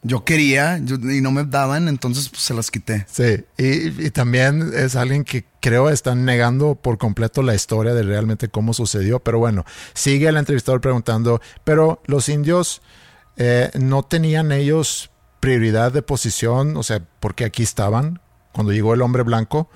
Yo 0.02 0.24
quería 0.24 0.78
y 0.78 1.20
no 1.20 1.32
me 1.32 1.44
daban, 1.44 1.88
entonces 1.88 2.28
pues, 2.28 2.42
se 2.42 2.54
las 2.54 2.70
quité. 2.70 3.06
Sí, 3.08 3.44
y, 3.58 4.10
también 4.10 4.70
es 4.72 4.94
alguien 4.94 5.24
que 5.24 5.44
creo 5.60 5.90
están 5.90 6.24
negando 6.24 6.76
por 6.76 6.96
completo 6.96 7.42
la 7.42 7.56
historia 7.56 7.92
de 7.92 8.04
realmente 8.04 8.48
cómo 8.48 8.72
sucedió. 8.72 9.18
Pero 9.18 9.38
bueno, 9.38 9.64
sigue 9.94 10.28
el 10.28 10.36
entrevistador 10.36 10.80
preguntando, 10.80 11.40
pero 11.64 12.02
los 12.06 12.28
indios 12.28 12.82
eh, 13.36 13.70
no 13.74 14.04
tenían 14.04 14.52
ellos 14.52 15.10
prioridad 15.40 15.92
de 15.92 16.02
posición, 16.02 16.76
o 16.76 16.82
sea, 16.82 17.02
porque 17.20 17.44
aquí 17.44 17.62
estaban 17.62 18.20
cuando 18.52 18.72
llegó 18.72 18.94
el 18.94 19.02
hombre 19.02 19.22
blanco. 19.22 19.68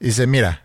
Dice, 0.00 0.26
mira, 0.26 0.61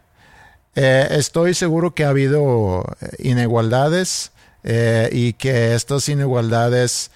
eh, 0.80 1.08
estoy 1.18 1.56
seguro 1.56 1.96
que 1.96 2.06
ha 2.06 2.10
habido 2.10 2.86
inigualdades 3.18 4.32
eh, 4.64 5.10
y 5.12 5.34
que 5.34 5.74
estas 5.74 6.08
inigualdades 6.08 7.10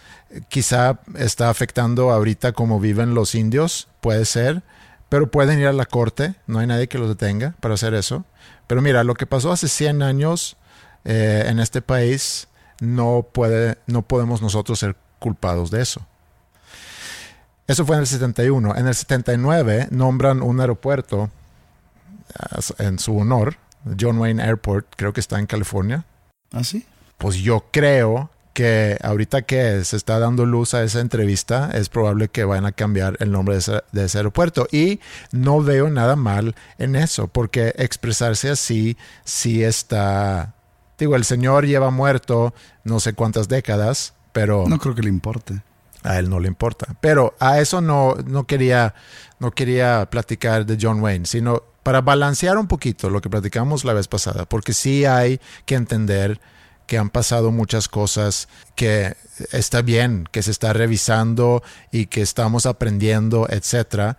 quizá 0.50 1.00
está 1.16 1.52
afectando 1.52 2.10
ahorita 2.10 2.54
como 2.54 2.80
viven 2.80 3.14
los 3.14 3.36
indios, 3.36 3.88
puede 4.02 4.26
ser, 4.26 4.64
pero 5.10 5.30
pueden 5.30 5.60
ir 5.60 5.68
a 5.68 5.74
la 5.74 5.86
corte, 5.86 6.34
no 6.48 6.58
hay 6.58 6.66
nadie 6.66 6.88
que 6.88 6.98
los 6.98 7.08
detenga 7.08 7.54
para 7.60 7.76
hacer 7.76 7.94
eso. 7.94 8.26
Pero 8.66 8.82
mira, 8.82 9.04
lo 9.04 9.14
que 9.14 9.28
pasó 9.28 9.52
hace 9.52 9.68
100 9.68 10.02
años 10.02 10.58
eh, 11.06 11.44
en 11.46 11.60
este 11.60 11.84
país, 11.84 12.48
no, 12.80 13.28
puede, 13.32 13.78
no 13.86 14.02
podemos 14.02 14.42
nosotros 14.42 14.80
ser 14.80 14.96
culpados 15.20 15.70
de 15.70 15.84
eso. 15.84 16.02
Eso 17.68 17.86
fue 17.86 17.96
en 17.96 18.02
el 18.02 18.08
71. 18.08 18.76
En 18.76 18.88
el 18.88 18.96
79 18.96 19.90
nombran 19.92 20.42
un 20.42 20.60
aeropuerto 20.62 21.30
en 22.78 23.00
su 23.00 23.18
honor, 23.18 23.58
John 24.00 24.18
Wayne 24.20 24.42
Airport, 24.44 24.88
creo 24.96 25.14
que 25.14 25.20
está 25.20 25.40
en 25.40 25.48
California. 25.48 26.06
¿Ah, 26.52 26.64
sí? 26.64 26.86
Pues 27.18 27.36
yo 27.38 27.66
creo 27.72 28.30
que 28.54 28.98
ahorita 29.02 29.44
que 29.44 29.84
se 29.86 29.96
está 29.96 30.20
dando 30.20 30.46
luz 30.46 30.74
a 30.74 30.84
esa 30.84 31.00
entrevista, 31.00 31.72
es 31.74 31.90
probable 31.90 32.28
que 32.28 32.44
vayan 32.44 32.66
a 32.66 32.72
cambiar 32.72 33.18
el 33.20 33.32
nombre 33.32 33.56
de 33.56 34.06
ese, 34.06 34.18
aeropuerto. 34.18 34.68
Y 34.72 35.00
no 35.32 35.62
veo 35.62 35.90
nada 35.90 36.16
mal 36.16 36.56
en 36.78 36.96
eso, 36.96 37.28
porque 37.28 37.74
expresarse 37.78 38.50
así 38.50 38.98
sí 39.24 39.64
está... 39.64 40.56
Digo, 40.98 41.16
el 41.16 41.24
señor 41.24 41.66
lleva 41.66 41.90
muerto 41.90 42.54
no 42.84 43.00
sé 43.00 43.14
cuántas 43.14 43.48
décadas, 43.48 44.14
pero... 44.34 44.66
No 44.68 44.78
creo 44.78 44.94
que 44.94 45.02
le 45.02 45.10
importe. 45.10 45.62
A 46.04 46.20
él 46.20 46.30
no 46.30 46.40
le 46.40 46.48
importa. 46.48 46.96
Pero 47.00 47.36
a 47.40 47.60
eso 47.60 47.82
no, 47.82 48.16
no, 48.26 48.46
quería, 48.46 48.94
no 49.40 49.52
quería 49.52 50.08
platicar 50.12 50.66
de 50.66 50.78
John 50.80 51.02
Wayne, 51.02 51.26
sino 51.26 51.64
para 51.84 52.02
balancear 52.02 52.58
un 52.58 52.68
poquito 52.68 53.10
lo 53.10 53.22
que 53.22 53.30
platicamos 53.30 53.86
la 53.86 53.94
vez 53.94 54.08
pasada, 54.08 54.46
porque 54.46 54.74
sí 54.74 55.06
hay 55.06 55.40
que 55.66 55.76
entender 55.76 56.40
que 56.88 56.98
han 56.98 57.10
pasado 57.10 57.52
muchas 57.52 57.88
cosas, 57.88 58.50
que 58.76 59.16
está 59.52 59.82
bien, 59.82 60.28
que 60.32 60.44
se 60.44 60.52
está 60.52 60.74
revisando 60.74 61.64
y 61.92 62.08
que 62.08 62.22
estamos 62.22 62.66
aprendiendo, 62.66 63.48
etcétera. 63.50 64.18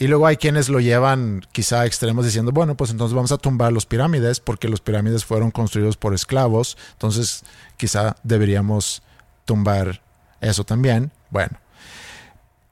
Y 0.00 0.06
luego 0.06 0.26
hay 0.26 0.36
quienes 0.36 0.68
lo 0.68 0.80
llevan 0.80 1.46
quizá 1.52 1.82
a 1.82 1.86
extremos 1.86 2.24
diciendo, 2.24 2.52
bueno, 2.52 2.76
pues 2.76 2.90
entonces 2.90 3.14
vamos 3.14 3.32
a 3.32 3.38
tumbar 3.38 3.72
los 3.72 3.86
pirámides 3.86 4.40
porque 4.40 4.68
los 4.68 4.80
pirámides 4.80 5.24
fueron 5.24 5.50
construidos 5.50 5.96
por 5.96 6.14
esclavos, 6.14 6.76
entonces 6.92 7.44
quizá 7.76 8.16
deberíamos 8.22 9.02
tumbar 9.44 10.02
eso 10.40 10.64
también. 10.64 11.10
Bueno, 11.30 11.58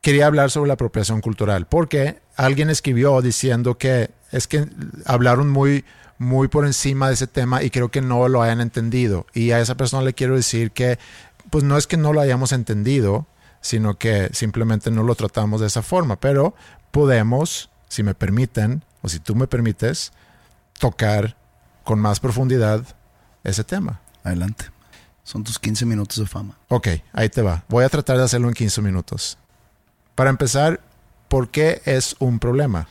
quería 0.01 0.27
hablar 0.27 0.51
sobre 0.51 0.69
la 0.69 0.75
apropiación 0.75 1.21
cultural 1.21 1.67
porque 1.67 2.21
alguien 2.37 2.71
escribió 2.71 3.21
diciendo 3.23 3.77
que 3.79 4.11
es 4.33 4.47
que 4.47 4.69
hablaron 5.05 5.51
muy 5.51 5.85
muy 6.19 6.49
por 6.49 6.67
encima 6.67 7.09
de 7.09 7.15
ese 7.15 7.27
tema 7.27 7.63
y 7.63 7.71
creo 7.71 7.91
que 7.91 8.01
no 8.01 8.29
lo 8.29 8.43
hayan 8.43 8.61
entendido. 8.61 9.27
Y 9.35 9.51
a 9.51 9.61
esa 9.61 9.77
persona 9.77 10.03
le 10.03 10.15
quiero 10.15 10.37
decir 10.37 10.71
que, 10.71 10.99
pues 11.51 11.65
no 11.65 11.77
es 11.77 11.87
que 11.87 11.97
no 11.97 12.13
lo 12.13 12.21
hayamos 12.21 12.53
entendido, 12.53 13.27
sino 13.61 13.99
que 13.99 14.31
simplemente 14.33 14.91
no 14.91 15.03
lo 15.03 15.15
tratamos 15.15 15.61
de 15.61 15.67
esa 15.67 15.83
forma, 15.83 16.17
pero 16.17 16.55
podemos, 16.91 17.71
si 17.89 18.03
me 18.03 18.15
permiten, 18.15 18.83
o 19.03 19.09
si 19.09 19.19
tú 19.19 19.35
me 19.35 19.47
permites, 19.47 20.13
tocar 20.79 21.37
con 21.85 21.99
más 21.99 22.21
profundidad 22.21 22.85
ese 23.45 23.65
tema. 23.65 24.01
Adelante. 24.25 24.67
Son 25.23 25.43
tus 25.43 25.59
15 25.59 25.87
minutos 25.87 26.19
de 26.19 26.27
fama. 26.27 26.57
Ok, 26.69 26.89
ahí 27.13 27.29
te 27.29 27.43
va. 27.43 27.65
Voy 27.69 27.85
a 27.85 27.89
tratar 27.89 28.17
de 28.17 28.25
hacerlo 28.25 28.49
en 28.49 28.55
15 28.55 28.81
minutos. 28.81 29.39
Para 30.15 30.31
empezar, 30.31 30.81
¿por 31.29 31.51
qué 31.51 31.83
es 31.85 32.15
un 32.21 32.39
problema? 32.39 32.89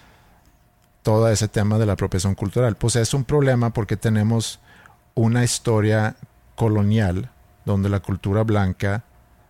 Todo 1.06 1.30
ese 1.30 1.48
tema 1.48 1.78
de 1.78 1.86
la 1.86 1.94
apropiación 1.94 2.34
cultural. 2.34 2.78
Pues 2.78 2.96
es 2.96 3.14
un 3.14 3.26
problema 3.26 3.70
porque 3.70 3.96
tenemos 3.96 4.60
una 5.14 5.44
historia 5.44 6.16
colonial 6.56 7.30
donde 7.64 7.90
la 7.90 8.00
cultura 8.00 8.42
blanca 8.42 9.04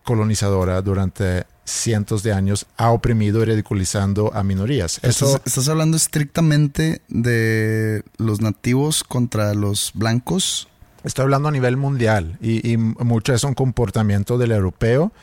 colonizadora 0.04 0.82
durante 0.82 1.46
cientos 1.64 2.24
de 2.24 2.34
años 2.34 2.66
ha 2.76 2.92
oprimido 2.92 3.42
y 3.42 3.46
ridiculizando 3.46 4.34
a 4.34 4.44
minorías. 4.44 5.00
Eso, 5.02 5.40
¿Estás, 5.46 5.70
hablando 5.70 5.96
estrictamente 5.96 7.02
de 7.08 8.04
los 8.18 8.42
nativos 8.42 9.06
contra 9.06 9.54
los 9.54 9.92
blancos? 9.94 10.68
Estoy 11.06 11.24
hablando 11.24 11.48
a 11.48 11.54
nivel 11.54 11.78
mundial 11.78 12.38
y, 12.42 12.70
y 12.70 12.76
mucho 12.76 13.34
es 13.34 13.46
un 13.46 13.54
comportamiento 13.54 14.38
del 14.38 14.52
europeo 14.52 15.14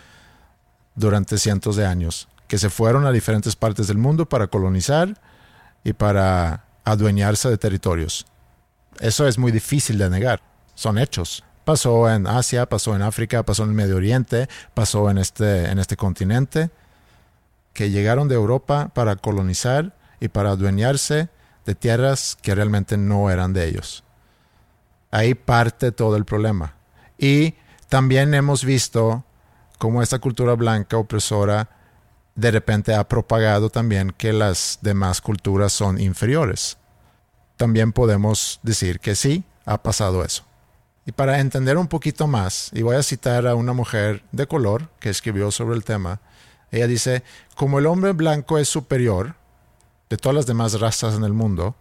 durante 0.95 1.37
cientos 1.37 1.76
de 1.76 1.85
años, 1.85 2.28
que 2.49 2.57
se 2.57 2.70
fueron 2.70 3.05
a 3.05 3.12
diferentes 3.12 3.55
partes 3.55 3.87
del 3.87 3.99
mundo 3.99 4.26
para 4.26 4.47
colonizar 4.47 5.20
y 5.85 5.93
para 5.93 6.64
adueñarse 6.85 7.49
de 7.49 7.59
territorios. 7.59 8.26
Eso 9.01 9.26
es 9.26 9.39
muy 9.39 9.53
difícil 9.53 9.99
de 9.99 10.11
negar. 10.11 10.43
Son 10.74 10.99
hechos. 10.99 11.45
Pasó 11.64 12.11
en 12.11 12.26
Asia, 12.26 12.66
pasó 12.66 12.97
en 12.97 13.03
África, 13.03 13.43
pasó 13.45 13.62
en 13.62 13.70
el 13.70 13.74
Medio 13.74 13.97
Oriente, 13.97 14.49
pasó 14.74 15.11
en 15.11 15.18
este, 15.18 15.70
en 15.70 15.78
este 15.78 15.97
continente, 15.97 16.70
que 17.72 17.91
llegaron 17.91 18.28
de 18.28 18.35
Europa 18.35 18.91
para 18.93 19.16
colonizar 19.16 19.95
y 20.20 20.28
para 20.28 20.51
adueñarse 20.51 21.28
de 21.64 21.74
tierras 21.74 22.37
que 22.43 22.55
realmente 22.55 22.97
no 22.97 23.30
eran 23.30 23.53
de 23.53 23.68
ellos. 23.68 24.05
Ahí 25.11 25.35
parte 25.35 25.93
todo 25.93 26.16
el 26.16 26.24
problema. 26.24 26.74
Y 27.18 27.55
también 27.89 28.35
hemos 28.35 28.64
visto 28.64 29.24
cómo 29.78 30.03
esta 30.03 30.18
cultura 30.18 30.55
blanca 30.55 30.97
opresora 30.97 31.68
de 32.35 32.51
repente 32.51 32.95
ha 32.95 33.09
propagado 33.09 33.70
también 33.70 34.14
que 34.16 34.33
las 34.33 34.78
demás 34.83 35.20
culturas 35.20 35.72
son 35.72 36.01
inferiores. 36.01 36.78
También 37.57 37.93
podemos 37.93 38.61
decir 38.62 39.01
que 39.01 39.14
sí, 39.14 39.45
ha 39.64 39.83
pasado 39.83 40.24
eso. 40.24 40.45
Y 41.05 41.12
para 41.12 41.41
entender 41.41 41.76
un 41.76 41.89
poquito 41.89 42.26
más, 42.26 42.70
y 42.72 42.83
voy 42.83 42.97
a 42.97 43.03
citar 43.03 43.47
a 43.47 43.55
una 43.55 43.72
mujer 43.72 44.22
de 44.33 44.47
color 44.47 44.89
que 45.01 45.11
escribió 45.11 45.51
sobre 45.51 45.76
el 45.76 45.85
tema, 45.85 46.20
ella 46.70 46.87
dice, 46.87 47.22
como 47.55 47.78
el 47.78 47.87
hombre 47.87 48.12
blanco 48.12 48.59
es 48.59 48.68
superior 48.68 49.35
de 50.09 50.16
todas 50.16 50.37
las 50.37 50.47
demás 50.47 50.80
razas 50.80 51.14
en 51.14 51.24
el 51.24 51.33
mundo, 51.33 51.74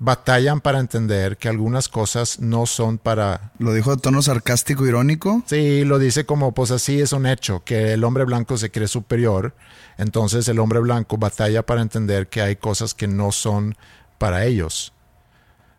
batallan 0.00 0.62
para 0.62 0.80
entender 0.80 1.36
que 1.36 1.48
algunas 1.48 1.88
cosas 1.88 2.40
no 2.40 2.66
son 2.66 2.98
para... 2.98 3.52
¿Lo 3.58 3.74
dijo 3.74 3.94
de 3.94 4.00
tono 4.00 4.22
sarcástico, 4.22 4.86
irónico? 4.86 5.42
Sí, 5.46 5.84
lo 5.84 5.98
dice 5.98 6.24
como, 6.24 6.52
pues 6.52 6.70
así 6.70 7.00
es 7.00 7.12
un 7.12 7.26
hecho, 7.26 7.62
que 7.64 7.92
el 7.92 8.02
hombre 8.02 8.24
blanco 8.24 8.56
se 8.56 8.70
cree 8.70 8.88
superior, 8.88 9.54
entonces 9.98 10.48
el 10.48 10.58
hombre 10.58 10.80
blanco 10.80 11.18
batalla 11.18 11.64
para 11.64 11.82
entender 11.82 12.28
que 12.28 12.40
hay 12.40 12.56
cosas 12.56 12.94
que 12.94 13.06
no 13.06 13.30
son 13.30 13.76
para 14.16 14.46
ellos. 14.46 14.94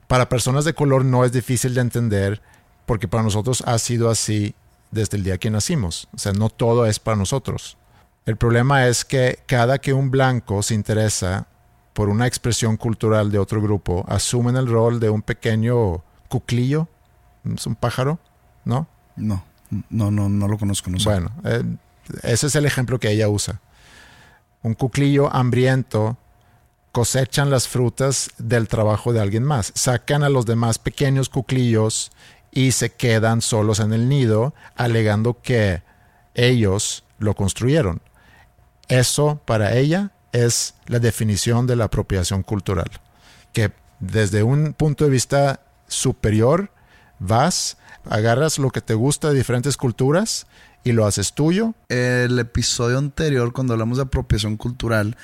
Para 0.08 0.30
personas 0.30 0.66
de 0.66 0.76
color 0.76 1.04
no 1.04 1.26
es 1.26 1.32
difícil 1.32 1.74
de 1.74 1.82
entender 1.82 2.42
porque 2.86 3.08
para 3.08 3.24
nosotros 3.24 3.64
ha 3.66 3.80
sido 3.80 4.10
así 4.10 4.54
desde 4.92 5.18
el 5.18 5.24
día 5.24 5.40
que 5.40 5.50
nacimos. 5.50 6.08
O 6.14 6.20
sea, 6.20 6.34
no 6.34 6.50
todo 6.50 6.86
es 6.86 7.00
para 7.00 7.18
nosotros. 7.18 7.78
El 8.28 8.38
problema 8.38 8.88
es 8.88 9.04
que 9.04 9.40
cada 9.48 9.80
que 9.80 9.94
un 9.94 10.12
blanco 10.12 10.62
se 10.62 10.76
interesa 10.76 11.48
por 11.94 12.10
una 12.10 12.28
expresión 12.28 12.78
cultural 12.78 13.32
de 13.32 13.40
otro 13.40 13.62
grupo, 13.62 14.06
asumen 14.08 14.56
el 14.56 14.68
rol 14.68 15.00
de 15.00 15.10
un 15.10 15.22
pequeño 15.22 16.04
cuclillo, 16.30 16.88
es 17.54 17.66
un 17.68 17.76
pájaro, 17.76 18.20
¿no? 18.64 18.88
No, 19.16 19.44
no, 19.90 20.12
no, 20.12 20.30
no 20.30 20.48
lo 20.48 20.58
conozco. 20.58 20.90
No 20.90 20.98
Bueno, 21.04 21.32
eh, 21.44 21.64
ese 22.24 22.48
es 22.48 22.56
el 22.56 22.66
ejemplo 22.66 23.00
que 23.00 23.12
ella 23.12 23.28
usa. 23.30 23.60
un 24.64 24.74
cuclillo 24.76 25.34
hambriento, 25.34 26.18
cosechan 26.92 27.50
las 27.50 27.68
frutas 27.68 28.32
del 28.38 28.68
trabajo 28.68 29.14
de 29.14 29.22
alguien 29.22 29.44
más. 29.44 29.72
Sacan 29.76 30.24
a 30.24 30.30
los 30.30 30.46
demás 30.46 30.78
pequeños 30.78 31.30
cuclillos 31.30 32.12
y 32.52 32.72
se 32.74 32.92
quedan 32.92 33.42
solos 33.42 33.80
en 33.80 33.94
el 33.94 34.08
nido, 34.10 34.54
alegando 34.76 35.42
que 35.42 35.82
ellos 36.36 37.04
lo 37.18 37.36
construyeron. 37.36 38.02
Eso 38.88 39.42
para 39.46 39.78
ella 39.78 40.12
es 40.32 40.76
la 40.88 41.00
definición 41.00 41.68
de 41.68 41.76
la 41.76 41.86
apropiación 41.86 42.44
cultural, 42.44 42.90
que 43.54 43.72
desde 44.00 44.44
un 44.44 44.74
punto 44.74 45.04
de 45.04 45.10
vista 45.10 45.62
superior 45.88 46.72
vas, 47.20 47.78
agarras 48.10 48.58
lo 48.58 48.72
que 48.72 48.82
te 48.82 48.94
gusta 48.94 49.30
de 49.30 49.36
diferentes 49.36 49.78
culturas 49.78 50.48
y 50.84 50.94
lo 50.94 51.06
haces 51.06 51.34
tuyo. 51.34 51.74
El 51.90 52.40
episodio 52.40 52.98
anterior, 52.98 53.54
cuando 53.54 53.74
hablamos 53.74 53.98
de 53.98 54.04
apropiación 54.04 54.58
cultural, 54.58 55.18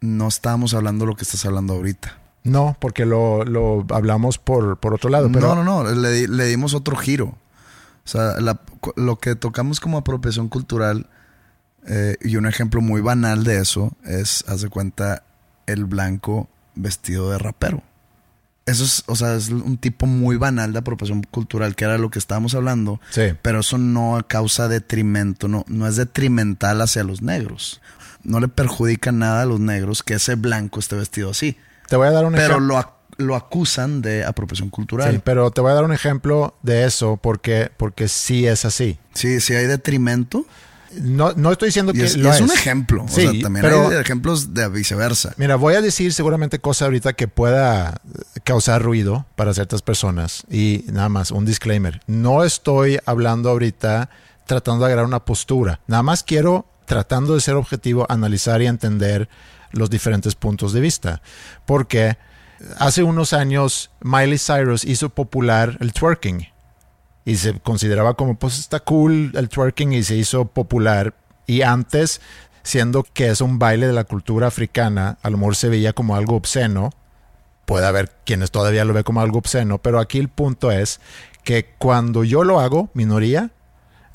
no 0.00 0.28
estábamos 0.28 0.74
hablando 0.74 1.06
lo 1.06 1.16
que 1.16 1.24
estás 1.24 1.44
hablando 1.44 1.74
ahorita. 1.74 2.18
No, 2.44 2.76
porque 2.80 3.06
lo, 3.06 3.84
hablamos 3.90 4.38
por, 4.38 4.78
por, 4.78 4.94
otro 4.94 5.10
lado. 5.10 5.30
Pero... 5.32 5.54
No, 5.54 5.62
no, 5.62 5.84
no, 5.84 5.94
le, 5.94 6.26
le 6.26 6.46
dimos 6.46 6.74
otro 6.74 6.96
giro. 6.96 7.36
O 8.04 8.08
sea, 8.08 8.34
lo 8.96 9.18
que 9.18 9.36
tocamos 9.36 9.78
como 9.78 9.98
apropiación 9.98 10.48
cultural, 10.48 11.08
eh, 11.86 12.16
y 12.20 12.36
un 12.36 12.46
ejemplo 12.46 12.80
muy 12.80 13.00
banal 13.00 13.44
de 13.44 13.58
eso, 13.58 13.92
es, 14.04 14.44
haz 14.48 14.62
de 14.62 14.68
cuenta, 14.68 15.24
el 15.66 15.84
blanco 15.84 16.48
vestido 16.74 17.30
de 17.30 17.38
rapero. 17.38 17.82
Eso 18.64 18.84
es, 18.84 19.02
o 19.06 19.16
sea, 19.16 19.34
es 19.34 19.48
un 19.48 19.76
tipo 19.76 20.06
muy 20.06 20.36
banal 20.36 20.72
de 20.72 20.78
apropiación 20.78 21.22
cultural, 21.24 21.74
que 21.74 21.84
era 21.84 21.98
lo 21.98 22.10
que 22.10 22.20
estábamos 22.20 22.54
hablando. 22.54 23.00
Sí. 23.10 23.32
Pero 23.42 23.60
eso 23.60 23.76
no 23.76 24.24
causa 24.28 24.68
detrimento, 24.68 25.48
no, 25.48 25.64
no 25.66 25.88
es 25.88 25.96
detrimental 25.96 26.80
hacia 26.80 27.02
los 27.02 27.22
negros 27.22 27.80
no 28.24 28.40
le 28.40 28.48
perjudica 28.48 29.12
nada 29.12 29.42
a 29.42 29.46
los 29.46 29.60
negros 29.60 30.02
que 30.02 30.14
ese 30.14 30.34
blanco 30.34 30.80
esté 30.80 30.96
vestido 30.96 31.30
así. 31.30 31.56
Te 31.88 31.96
voy 31.96 32.08
a 32.08 32.12
dar 32.12 32.24
un 32.24 32.32
pero 32.32 32.44
ejemplo. 32.44 32.96
Pero 33.16 33.26
lo, 33.26 33.36
acusan 33.36 34.02
de 34.02 34.24
apropiación 34.24 34.70
cultural. 34.70 35.12
Sí, 35.12 35.20
pero 35.22 35.50
te 35.50 35.60
voy 35.60 35.72
a 35.72 35.74
dar 35.74 35.84
un 35.84 35.92
ejemplo 35.92 36.56
de 36.62 36.84
eso 36.84 37.18
porque, 37.18 37.70
porque 37.76 38.08
sí 38.08 38.46
es 38.46 38.64
así. 38.64 38.98
Sí, 39.12 39.40
sí 39.40 39.54
hay 39.54 39.66
detrimento. 39.66 40.46
No, 41.00 41.32
no 41.34 41.52
estoy 41.52 41.68
diciendo 41.68 41.92
que 41.92 42.04
es, 42.04 42.16
lo 42.16 42.32
es, 42.32 42.40
un 42.40 42.50
ejemplo. 42.50 43.06
Sí, 43.08 43.26
o 43.26 43.32
sea, 43.32 43.42
también 43.42 43.66
hay 43.66 44.00
ejemplos 44.00 44.54
de 44.54 44.68
viceversa. 44.68 45.34
Mira, 45.36 45.56
voy 45.56 45.74
a 45.74 45.80
decir 45.80 46.12
seguramente 46.12 46.58
cosas 46.58 46.86
ahorita 46.86 47.14
que 47.14 47.28
pueda 47.28 48.00
causar 48.44 48.82
ruido 48.82 49.26
para 49.36 49.54
ciertas 49.54 49.82
personas. 49.82 50.44
Y 50.50 50.84
nada 50.92 51.08
más, 51.08 51.30
un 51.30 51.44
disclaimer. 51.44 52.00
No 52.06 52.44
estoy 52.44 52.98
hablando 53.06 53.50
ahorita 53.50 54.10
tratando 54.46 54.84
de 54.84 54.92
agarrar 54.92 55.06
una 55.06 55.24
postura. 55.24 55.80
Nada 55.86 56.02
más 56.02 56.22
quiero 56.22 56.66
tratando 56.86 57.34
de 57.34 57.40
ser 57.40 57.54
objetivo, 57.54 58.06
analizar 58.08 58.60
y 58.60 58.66
entender 58.66 59.28
los 59.70 59.88
diferentes 59.88 60.34
puntos 60.34 60.72
de 60.72 60.80
vista. 60.80 61.22
Porque 61.64 62.18
hace 62.78 63.02
unos 63.02 63.32
años 63.32 63.90
Miley 64.00 64.38
Cyrus 64.38 64.84
hizo 64.84 65.08
popular 65.08 65.78
el 65.80 65.92
twerking 65.92 66.51
y 67.24 67.36
se 67.36 67.58
consideraba 67.60 68.14
como 68.14 68.36
pues 68.36 68.58
está 68.58 68.80
cool 68.80 69.32
el 69.34 69.48
twerking 69.48 69.92
y 69.92 70.02
se 70.02 70.16
hizo 70.16 70.46
popular. 70.46 71.14
Y 71.46 71.62
antes 71.62 72.20
siendo 72.62 73.02
que 73.02 73.28
es 73.28 73.40
un 73.40 73.58
baile 73.58 73.86
de 73.86 73.92
la 73.92 74.04
cultura 74.04 74.46
africana, 74.46 75.18
a 75.22 75.30
lo 75.30 75.38
mejor 75.38 75.56
se 75.56 75.68
veía 75.68 75.92
como 75.92 76.16
algo 76.16 76.36
obsceno, 76.36 76.90
puede 77.64 77.86
haber 77.86 78.10
quienes 78.24 78.50
todavía 78.50 78.84
lo 78.84 78.94
ve 78.94 79.04
como 79.04 79.20
algo 79.20 79.38
obsceno, 79.38 79.78
pero 79.78 79.98
aquí 79.98 80.18
el 80.18 80.28
punto 80.28 80.70
es 80.70 81.00
que 81.44 81.74
cuando 81.78 82.24
yo 82.24 82.44
lo 82.44 82.60
hago, 82.60 82.90
minoría, 82.94 83.50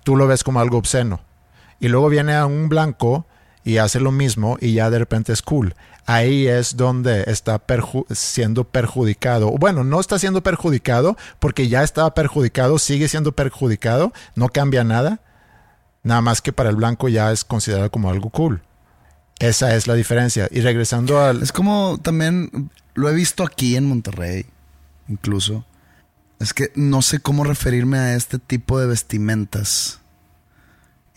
tú 0.03 0.15
lo 0.15 0.27
ves 0.27 0.43
como 0.43 0.59
algo 0.59 0.77
obsceno. 0.77 1.21
Y 1.79 1.89
luego 1.89 2.09
viene 2.09 2.35
a 2.35 2.45
un 2.45 2.69
blanco 2.69 3.25
y 3.63 3.77
hace 3.77 3.99
lo 3.99 4.11
mismo 4.11 4.57
y 4.61 4.73
ya 4.73 4.89
de 4.89 4.99
repente 4.99 5.33
es 5.33 5.41
cool. 5.41 5.75
Ahí 6.09 6.47
es 6.47 6.77
donde 6.77 7.25
está 7.27 7.61
siendo 8.11 8.63
perjudicado. 8.63 9.51
Bueno, 9.51 9.83
no 9.83 9.99
está 9.99 10.17
siendo 10.17 10.41
perjudicado 10.41 11.17
porque 11.37 11.67
ya 11.67 11.83
estaba 11.83 12.13
perjudicado, 12.13 12.79
sigue 12.79 13.09
siendo 13.09 13.33
perjudicado, 13.33 14.13
no 14.33 14.47
cambia 14.47 14.85
nada. 14.85 15.19
Nada 16.03 16.21
más 16.21 16.41
que 16.41 16.53
para 16.53 16.69
el 16.69 16.77
blanco 16.77 17.09
ya 17.09 17.33
es 17.33 17.43
considerado 17.43 17.91
como 17.91 18.09
algo 18.09 18.29
cool. 18.29 18.61
Esa 19.39 19.75
es 19.75 19.85
la 19.85 19.95
diferencia. 19.95 20.47
Y 20.49 20.61
regresando 20.61 21.21
al... 21.21 21.43
Es 21.43 21.51
como 21.51 21.99
también 22.01 22.71
lo 22.93 23.09
he 23.09 23.13
visto 23.13 23.43
aquí 23.43 23.75
en 23.75 23.83
Monterrey, 23.83 24.45
incluso. 25.09 25.65
Es 26.39 26.53
que 26.53 26.71
no 26.75 27.01
sé 27.01 27.19
cómo 27.19 27.43
referirme 27.43 27.97
a 27.97 28.15
este 28.15 28.39
tipo 28.39 28.79
de 28.79 28.87
vestimentas 28.87 29.99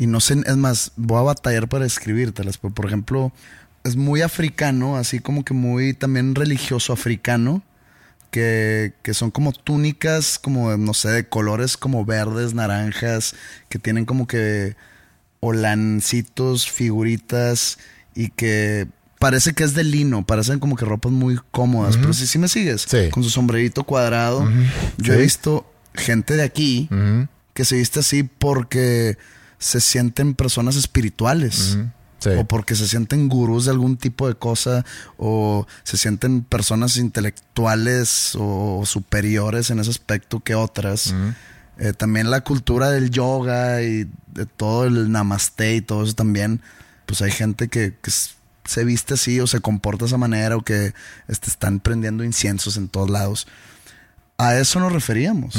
y 0.00 0.06
no 0.06 0.18
sé, 0.20 0.42
es 0.46 0.56
más, 0.56 0.92
voy 0.96 1.18
a 1.18 1.24
batallar 1.24 1.68
para 1.68 1.84
escribírtelas. 1.84 2.56
Por 2.56 2.86
ejemplo, 2.86 3.32
es 3.84 3.96
muy 3.96 4.22
africano, 4.22 4.96
así 4.96 5.20
como 5.20 5.44
que 5.44 5.54
muy 5.54 5.94
también 5.94 6.34
religioso 6.34 6.92
africano. 6.92 7.62
Que, 8.30 8.92
que, 9.02 9.12
son 9.12 9.32
como 9.32 9.50
túnicas, 9.50 10.38
como, 10.38 10.76
no 10.76 10.94
sé, 10.94 11.08
de 11.08 11.28
colores 11.28 11.76
como 11.76 12.04
verdes, 12.04 12.54
naranjas, 12.54 13.34
que 13.68 13.80
tienen 13.80 14.04
como 14.04 14.28
que 14.28 14.76
holancitos, 15.40 16.70
figuritas, 16.70 17.78
y 18.14 18.28
que 18.28 18.86
parece 19.18 19.52
que 19.52 19.64
es 19.64 19.74
de 19.74 19.84
lino, 19.84 20.24
parecen 20.24 20.60
como 20.60 20.76
que 20.76 20.84
ropas 20.84 21.12
muy 21.12 21.38
cómodas. 21.50 21.96
Pero 21.96 22.12
si 22.12 22.26
sí, 22.26 22.38
me 22.38 22.48
sigues, 22.48 22.86
con 23.10 23.22
su 23.22 23.30
sombrerito 23.30 23.84
cuadrado. 23.84 24.48
Yo 24.98 25.14
he 25.14 25.18
visto 25.18 25.70
gente 25.94 26.36
de 26.36 26.42
aquí 26.42 26.88
que 27.54 27.64
se 27.64 27.76
viste 27.76 28.00
así 28.00 28.22
porque 28.22 29.18
se 29.58 29.80
sienten 29.80 30.34
personas 30.34 30.76
espirituales. 30.76 31.78
O 32.26 32.44
porque 32.44 32.74
se 32.76 32.86
sienten 32.86 33.28
gurús 33.28 33.64
de 33.64 33.70
algún 33.70 33.96
tipo 33.96 34.28
de 34.28 34.34
cosa, 34.34 34.84
o 35.16 35.66
se 35.84 35.96
sienten 35.96 36.42
personas 36.42 36.96
intelectuales 36.96 38.36
o 38.38 38.82
superiores 38.84 39.70
en 39.70 39.80
ese 39.80 39.90
aspecto 39.90 40.40
que 40.40 40.54
otras. 40.54 41.14
Eh, 41.78 41.94
también 41.94 42.30
la 42.30 42.42
cultura 42.42 42.90
del 42.90 43.10
yoga 43.10 43.82
y 43.82 44.06
de 44.26 44.44
todo 44.44 44.84
el 44.84 45.10
namaste 45.10 45.76
y 45.76 45.80
todo 45.80 46.04
eso 46.04 46.14
también. 46.14 46.60
Pues 47.06 47.22
hay 47.22 47.30
gente 47.30 47.68
que, 47.68 47.96
se 48.64 48.84
viste 48.84 49.14
así 49.14 49.40
o 49.40 49.46
se 49.46 49.60
comporta 49.60 50.04
de 50.04 50.08
esa 50.08 50.18
manera 50.18 50.56
o 50.56 50.62
que 50.62 50.94
este, 51.26 51.48
están 51.48 51.80
prendiendo 51.80 52.22
inciensos 52.22 52.76
en 52.76 52.88
todos 52.88 53.08
lados. 53.08 53.48
A 54.36 54.56
eso 54.56 54.78
nos 54.78 54.92
referíamos 54.92 55.56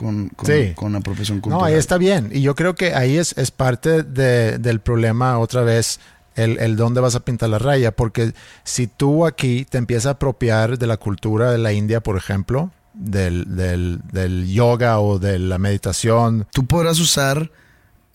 con, 0.00 0.30
con, 0.74 0.92
la 0.94 1.00
profesión 1.00 1.40
cultural. 1.40 1.60
No, 1.60 1.66
ahí 1.66 1.74
está 1.74 1.98
bien. 1.98 2.30
Y 2.32 2.40
yo 2.40 2.54
creo 2.54 2.74
que 2.74 2.94
ahí 2.94 3.18
es, 3.18 3.36
es 3.36 3.50
parte 3.50 4.02
del 4.02 4.80
problema 4.80 5.38
otra 5.38 5.62
vez. 5.62 6.00
El, 6.36 6.58
el, 6.58 6.76
dónde 6.76 7.02
vas 7.02 7.16
a 7.16 7.20
pintar 7.20 7.50
la 7.50 7.58
raya, 7.58 7.94
porque 7.94 8.32
si 8.64 8.86
tú 8.86 9.26
aquí 9.26 9.66
te 9.68 9.76
empiezas 9.76 10.06
a 10.06 10.10
apropiar 10.10 10.78
de 10.78 10.86
la 10.86 10.96
cultura 10.96 11.50
de 11.50 11.58
la 11.58 11.74
India, 11.74 12.00
por 12.00 12.16
ejemplo, 12.16 12.70
del, 12.94 13.56
del, 13.56 14.00
del 14.10 14.48
yoga 14.48 15.00
o 15.00 15.18
de 15.18 15.38
la 15.38 15.58
meditación. 15.58 16.46
Tú 16.50 16.66
podrás 16.66 16.98
usar 16.98 17.50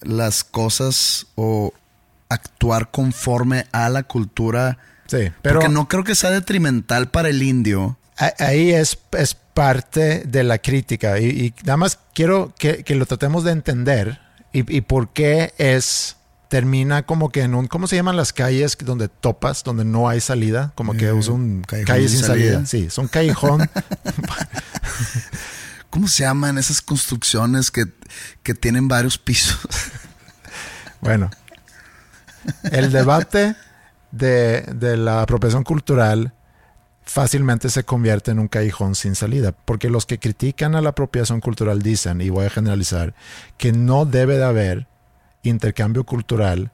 las 0.01 0.43
cosas 0.43 1.27
o 1.35 1.71
actuar 2.29 2.89
conforme 2.89 3.67
a 3.73 3.89
la 3.89 4.03
cultura. 4.03 4.79
Sí, 5.05 5.29
pero. 5.43 5.59
Porque 5.59 5.71
no 5.71 5.87
creo 5.87 6.03
que 6.03 6.15
sea 6.15 6.31
detrimental 6.31 7.09
para 7.09 7.29
el 7.29 7.43
indio. 7.43 7.97
Ahí 8.39 8.71
es, 8.71 8.97
es 9.11 9.37
parte 9.55 10.25
de 10.27 10.43
la 10.43 10.57
crítica 10.57 11.17
y, 11.17 11.53
nada 11.63 11.77
más 11.77 11.97
quiero 12.13 12.53
que, 12.59 12.83
lo 12.89 13.05
tratemos 13.05 13.45
de 13.45 13.53
entender 13.53 14.19
y, 14.51 14.81
por 14.81 15.09
qué 15.09 15.53
es 15.57 16.17
termina 16.49 17.03
como 17.03 17.31
que 17.31 17.41
en 17.41 17.55
un 17.55 17.67
¿cómo 17.67 17.87
se 17.87 17.95
llaman 17.95 18.17
las 18.17 18.33
calles 18.33 18.77
donde 18.79 19.07
topas 19.07 19.63
donde 19.63 19.85
no 19.85 20.09
hay 20.09 20.19
salida 20.19 20.73
como 20.75 20.93
que 20.95 21.11
usa 21.11 21.33
un 21.33 21.63
calle 21.63 22.07
sin 22.07 22.21
salida. 22.21 22.65
sí 22.65 22.85
es 22.87 22.97
un 22.97 23.07
callejón 23.07 23.69
¿cómo 25.89 26.07
se 26.09 26.23
llaman 26.23 26.57
esas 26.57 26.81
construcciones 26.81 27.71
que, 27.71 27.85
que 28.43 28.53
tienen 28.53 28.89
varios 28.89 29.17
pisos? 29.17 29.57
bueno 31.01 31.31
el 32.63 32.91
debate 32.91 33.55
de, 34.11 34.61
de 34.63 34.97
la 34.97 35.21
apropiación 35.21 35.63
cultural 35.63 36.33
fácilmente 37.05 37.69
se 37.69 37.83
convierte 37.83 38.31
en 38.31 38.39
un 38.39 38.47
callejón 38.47 38.95
sin 38.95 39.15
salida, 39.15 39.51
porque 39.51 39.89
los 39.89 40.05
que 40.05 40.19
critican 40.19 40.75
a 40.75 40.81
la 40.81 40.89
apropiación 40.89 41.39
cultural 41.39 41.81
dicen, 41.81 42.19
y 42.21 42.29
voy 42.29 42.45
a 42.45 42.49
generalizar, 42.49 43.13
que 43.57 43.71
no 43.71 44.05
debe 44.05 44.37
de 44.37 44.43
haber 44.43 44.87
intercambio 45.43 46.03
cultural 46.03 46.71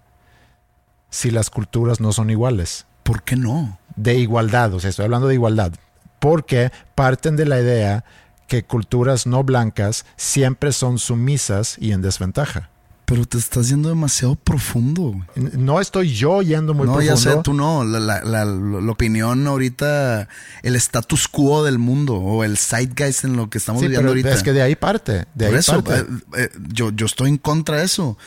si 1.09 1.29
las 1.29 1.49
culturas 1.49 1.99
no 1.99 2.13
son 2.13 2.29
iguales. 2.29 2.85
¿Por 3.03 3.23
qué 3.23 3.35
no? 3.35 3.77
De 3.95 4.15
igualdad, 4.15 4.73
o 4.73 4.79
sea, 4.79 4.89
estoy 4.89 5.05
hablando 5.05 5.27
de 5.27 5.35
igualdad, 5.35 5.73
porque 6.19 6.71
parten 6.95 7.35
de 7.35 7.45
la 7.45 7.59
idea 7.59 8.05
que 8.47 8.63
culturas 8.63 9.27
no 9.27 9.43
blancas 9.43 10.05
siempre 10.15 10.71
son 10.71 10.97
sumisas 10.97 11.77
y 11.77 11.91
en 11.91 12.01
desventaja. 12.01 12.69
Pero 13.11 13.25
te 13.25 13.37
estás 13.37 13.67
yendo 13.67 13.89
demasiado 13.89 14.35
profundo. 14.35 15.13
No 15.35 15.81
estoy 15.81 16.13
yo 16.13 16.41
yendo 16.41 16.73
muy 16.73 16.85
profundo. 16.85 17.11
No, 17.11 17.17
ya 17.17 17.17
sé, 17.17 17.35
tú 17.43 17.53
no. 17.53 17.83
La, 17.83 18.45
opinión 18.89 19.45
ahorita, 19.45 20.29
el 20.63 20.77
status 20.77 21.27
quo 21.27 21.65
del 21.65 21.77
mundo 21.77 22.15
o 22.15 22.45
el 22.45 22.57
zeitgeist 22.57 23.25
en 23.25 23.35
lo 23.35 23.49
que 23.49 23.57
estamos 23.57 23.81
viviendo 23.81 24.07
ahorita. 24.07 24.31
Es 24.31 24.43
que 24.43 24.53
de 24.53 24.61
ahí 24.61 24.77
parte. 24.77 25.25
De 25.35 25.47
Por 25.47 25.57
eso, 25.57 25.83
eh, 25.89 26.05
eh, 26.37 26.49
yo, 26.69 26.91
yo 26.91 27.05
estoy 27.05 27.27
en 27.27 27.37
contra 27.37 27.79
de 27.79 27.83
eso. 27.83 28.17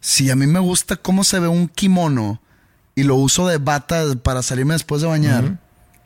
Si 0.00 0.28
a 0.28 0.34
mí 0.34 0.48
me 0.48 0.58
gusta 0.58 0.96
cómo 0.96 1.22
se 1.22 1.38
ve 1.38 1.46
un 1.46 1.68
kimono 1.68 2.42
y 2.96 3.04
lo 3.04 3.14
uso 3.14 3.46
de 3.46 3.58
bata 3.58 4.02
para 4.24 4.42
salirme 4.42 4.74
después 4.74 5.02
de 5.02 5.06
bañar. 5.06 5.60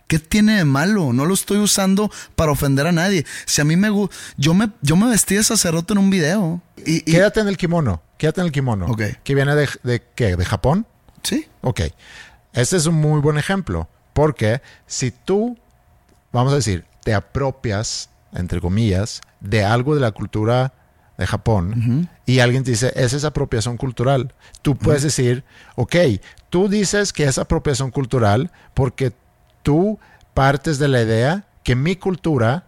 ¿Qué 0.09 0.19
tiene 0.19 0.59
de 0.59 0.65
malo? 0.67 1.15
No 1.15 1.25
lo 1.25 1.33
estoy 1.33 1.57
usando 1.57 2.11
para 2.37 2.53
ofender 2.53 2.87
a 2.87 2.93
nadie. 2.93 3.25
Si 3.47 3.63
a 3.63 3.65
mí 3.65 3.77
me 3.77 3.89
gusta, 3.89 4.15
yo 4.37 4.53
me, 4.53 4.71
yo 4.83 4.95
me 4.95 5.09
vestí 5.09 5.37
de 5.37 5.43
sacerdote 5.43 5.95
en 5.95 5.99
un 6.01 6.11
video. 6.11 6.61
Y, 6.85 7.01
Quédate 7.01 7.41
en 7.41 7.49
el 7.49 7.57
kimono. 7.57 8.03
Quédate 8.19 8.41
en 8.41 8.47
el 8.47 8.53
kimono. 8.53 8.87
Ok. 8.87 9.03
¿Que 9.23 9.35
viene 9.35 9.55
de, 9.55 9.69
de 9.83 10.03
qué? 10.15 10.37
¿De 10.37 10.45
Japón? 10.45 10.87
Sí. 11.23 11.47
Ok. 11.63 11.83
Este 12.53 12.77
es 12.77 12.87
un 12.87 12.95
muy 12.95 13.21
buen 13.21 13.39
ejemplo. 13.39 13.89
Porque 14.13 14.63
si 14.87 15.11
tú, 15.11 15.59
vamos 16.33 16.53
a 16.53 16.57
decir, 16.57 16.85
te 17.05 17.15
apropias, 17.15 18.09
entre 18.33 18.61
comillas, 18.61 19.21
de 19.41 19.65
algo 19.65 19.95
de 19.95 20.01
la 20.01 20.13
cultura 20.13 20.73
de 21.19 21.27
Japón 21.27 22.09
y 22.27 22.41
alguien 22.41 22.65
te 22.65 22.73
dice, 22.73 22.93
esa 22.95 23.17
es 23.17 23.25
apropiación 23.25 23.77
cultural, 23.77 24.35
tú 24.63 24.77
puedes 24.77 25.03
decir, 25.03 25.45
ok, 25.75 25.97
tú 26.51 26.69
dices 26.69 27.13
que 27.13 27.25
es 27.25 27.39
apropiación 27.39 27.91
cultural 27.91 28.51
porque 28.75 29.13
tú 29.63 29.99
partes 30.35 30.79
de 30.79 30.89
la 30.89 31.03
idea 31.03 31.47
que 31.63 31.75
mi 31.75 31.97
cultura, 31.97 32.67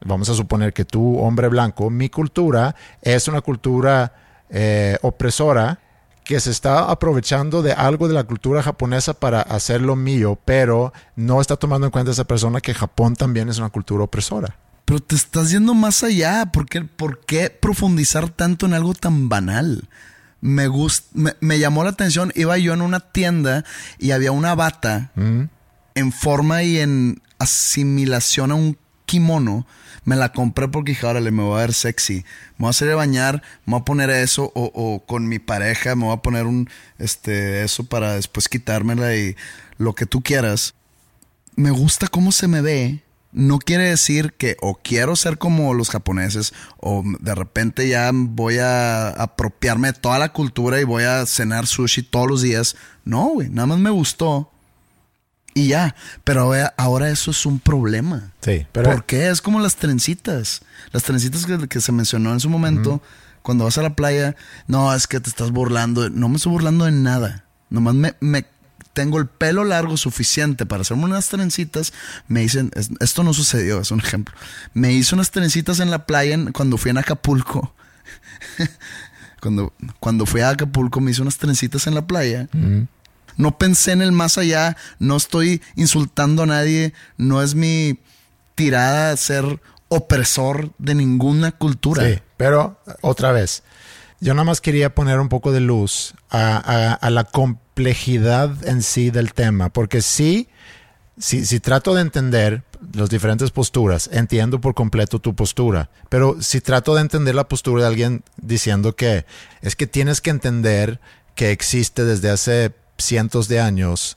vamos 0.00 0.28
a 0.30 0.34
suponer 0.34 0.72
que 0.72 0.84
tú, 0.84 1.18
hombre 1.18 1.48
blanco, 1.48 1.90
mi 1.90 2.08
cultura 2.08 2.74
es 3.02 3.28
una 3.28 3.42
cultura 3.42 4.12
eh, 4.50 4.98
opresora 5.02 5.80
que 6.24 6.38
se 6.38 6.50
está 6.50 6.90
aprovechando 6.90 7.62
de 7.62 7.72
algo 7.72 8.06
de 8.06 8.14
la 8.14 8.24
cultura 8.24 8.62
japonesa 8.62 9.14
para 9.14 9.40
hacerlo 9.40 9.96
mío, 9.96 10.38
pero 10.44 10.92
no 11.16 11.40
está 11.40 11.56
tomando 11.56 11.86
en 11.86 11.90
cuenta 11.90 12.12
esa 12.12 12.24
persona 12.24 12.60
que 12.60 12.74
Japón 12.74 13.16
también 13.16 13.48
es 13.48 13.58
una 13.58 13.70
cultura 13.70 14.04
opresora. 14.04 14.56
Pero 14.84 15.00
te 15.00 15.14
estás 15.14 15.50
yendo 15.50 15.74
más 15.74 16.02
allá. 16.02 16.46
¿Por 16.52 16.66
qué, 16.66 16.82
por 16.82 17.20
qué 17.20 17.50
profundizar 17.50 18.28
tanto 18.28 18.66
en 18.66 18.74
algo 18.74 18.94
tan 18.94 19.28
banal? 19.28 19.88
Me, 20.40 20.68
me, 21.14 21.34
me, 21.40 21.58
llamó 21.58 21.84
la 21.84 21.90
atención. 21.90 22.32
Iba 22.34 22.58
yo 22.58 22.74
en 22.74 22.82
una 22.82 23.00
tienda 23.00 23.64
y 23.98 24.10
había 24.12 24.32
una 24.32 24.54
bata 24.54 25.12
en 25.16 26.12
forma 26.12 26.62
y 26.62 26.78
en 26.78 27.22
asimilación 27.38 28.52
a 28.52 28.54
un 28.54 28.78
kimono. 29.10 29.66
Me 30.04 30.16
la 30.16 30.32
compré 30.32 30.68
porque 30.68 30.92
dije, 30.92 31.06
órale, 31.06 31.30
me 31.30 31.42
voy 31.42 31.58
a 31.58 31.62
ver 31.62 31.74
sexy. 31.74 32.24
Me 32.56 32.58
voy 32.58 32.66
a 32.68 32.70
hacer 32.70 32.90
a 32.90 32.96
bañar, 32.96 33.42
me 33.66 33.72
voy 33.72 33.80
a 33.80 33.84
poner 33.84 34.10
eso, 34.10 34.52
o, 34.54 34.70
o, 34.74 35.04
con 35.04 35.28
mi 35.28 35.38
pareja 35.38 35.94
me 35.94 36.04
voy 36.04 36.14
a 36.14 36.22
poner 36.22 36.46
un, 36.46 36.70
este, 36.98 37.62
eso 37.64 37.84
para 37.84 38.14
después 38.14 38.48
quitármela 38.48 39.14
y 39.16 39.36
lo 39.78 39.94
que 39.94 40.06
tú 40.06 40.22
quieras. 40.22 40.74
Me 41.56 41.70
gusta 41.70 42.08
cómo 42.08 42.32
se 42.32 42.48
me 42.48 42.62
ve 42.62 43.02
no 43.32 43.58
quiere 43.58 43.84
decir 43.84 44.32
que 44.32 44.56
o 44.60 44.74
quiero 44.82 45.14
ser 45.14 45.38
como 45.38 45.72
los 45.74 45.90
japoneses 45.90 46.52
o 46.78 47.04
de 47.20 47.34
repente 47.34 47.88
ya 47.88 48.10
voy 48.12 48.58
a 48.58 49.08
apropiarme 49.10 49.92
de 49.92 49.98
toda 49.98 50.18
la 50.18 50.32
cultura 50.32 50.80
y 50.80 50.84
voy 50.84 51.04
a 51.04 51.24
cenar 51.26 51.66
sushi 51.66 52.02
todos 52.02 52.26
los 52.26 52.42
días. 52.42 52.76
No, 53.04 53.28
güey, 53.28 53.48
nada 53.48 53.66
más 53.66 53.78
me 53.78 53.90
gustó. 53.90 54.50
Y 55.54 55.68
ya, 55.68 55.94
pero 56.24 56.52
ahora 56.76 57.10
eso 57.10 57.30
es 57.30 57.46
un 57.46 57.58
problema. 57.58 58.32
Sí, 58.40 58.66
pero... 58.72 58.90
¿Por 58.90 59.04
qué? 59.04 59.28
Es 59.28 59.42
como 59.42 59.60
las 59.60 59.76
trencitas. 59.76 60.62
Las 60.92 61.02
trencitas 61.02 61.46
que, 61.68 61.80
se 61.80 61.92
mencionó 61.92 62.32
en 62.32 62.40
su 62.40 62.48
momento, 62.48 63.02
cuando 63.42 63.64
vas 63.64 63.78
a 63.78 63.82
la 63.82 63.94
playa, 63.94 64.36
no, 64.66 64.94
es 64.94 65.06
que 65.06 65.20
te 65.20 65.28
estás 65.28 65.50
burlando. 65.50 66.08
No 66.10 66.28
me 66.28 66.36
estoy 66.36 66.52
burlando 66.52 66.84
de 66.84 66.92
nada. 66.92 67.44
Nomás 67.68 67.94
me, 67.94 68.14
me 68.20 68.46
tengo 68.92 69.18
el 69.18 69.26
pelo 69.26 69.64
largo 69.64 69.96
suficiente 69.96 70.66
para 70.66 70.82
hacerme 70.82 71.04
unas 71.04 71.28
trencitas, 71.28 71.92
me 72.28 72.40
dicen, 72.40 72.70
esto 73.00 73.22
no 73.22 73.32
sucedió, 73.32 73.80
es 73.80 73.90
un 73.90 74.00
ejemplo. 74.00 74.34
Me 74.74 74.92
hice 74.92 75.14
unas 75.14 75.30
trencitas 75.30 75.80
en 75.80 75.90
la 75.90 76.06
playa 76.06 76.36
cuando 76.52 76.76
fui 76.76 76.90
en 76.90 76.98
Acapulco. 76.98 77.74
cuando, 79.40 79.72
cuando 80.00 80.26
fui 80.26 80.40
a 80.40 80.50
Acapulco 80.50 81.00
me 81.00 81.12
hice 81.12 81.22
unas 81.22 81.38
trencitas 81.38 81.86
en 81.86 81.94
la 81.94 82.06
playa. 82.06 82.48
No 83.40 83.56
pensé 83.58 83.92
en 83.92 84.02
el 84.02 84.12
más 84.12 84.38
allá, 84.38 84.76
no 84.98 85.16
estoy 85.16 85.62
insultando 85.76 86.42
a 86.42 86.46
nadie, 86.46 86.92
no 87.16 87.42
es 87.42 87.54
mi 87.54 87.98
tirada 88.54 89.10
a 89.10 89.16
ser 89.16 89.60
opresor 89.88 90.70
de 90.78 90.94
ninguna 90.94 91.52
cultura. 91.52 92.04
Sí, 92.04 92.18
pero 92.36 92.78
otra 93.00 93.32
vez, 93.32 93.62
yo 94.20 94.34
nada 94.34 94.44
más 94.44 94.60
quería 94.60 94.94
poner 94.94 95.18
un 95.18 95.28
poco 95.28 95.52
de 95.52 95.60
luz 95.60 96.14
a, 96.30 96.98
la 97.10 97.24
complejidad 97.24 98.68
en 98.68 98.82
sí 98.82 99.10
del 99.10 99.32
tema, 99.32 99.70
porque 99.70 100.02
sí, 100.02 100.48
si, 101.18 101.46
si 101.46 101.60
trato 101.60 101.94
de 101.94 102.02
entender 102.02 102.62
las 102.92 103.10
diferentes 103.10 103.50
posturas, 103.50 104.08
entiendo 104.12 104.60
por 104.60 104.74
completo 104.74 105.18
tu 105.18 105.34
postura, 105.34 105.90
pero 106.08 106.40
si 106.40 106.60
trato 106.60 106.94
de 106.94 107.00
entender 107.00 107.34
la 107.34 107.48
postura 107.48 107.82
de 107.82 107.88
alguien 107.88 108.22
diciendo 108.36 108.94
que 108.94 109.26
es 109.62 109.76
que 109.76 109.86
tienes 109.86 110.20
que 110.20 110.30
entender 110.30 111.00
que 111.34 111.50
existe 111.50 112.04
desde 112.04 112.30
hace 112.30 112.72
cientos 113.00 113.48
de 113.48 113.60
años 113.60 114.16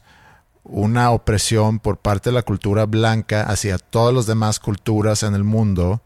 una 0.63 1.11
opresión 1.11 1.79
por 1.79 1.97
parte 1.97 2.29
de 2.29 2.35
la 2.35 2.41
cultura 2.41 2.85
blanca 2.85 3.43
hacia 3.43 3.77
todas 3.77 4.13
las 4.13 4.25
demás 4.25 4.59
culturas 4.59 5.23
en 5.23 5.35
el 5.35 5.43
mundo. 5.43 6.01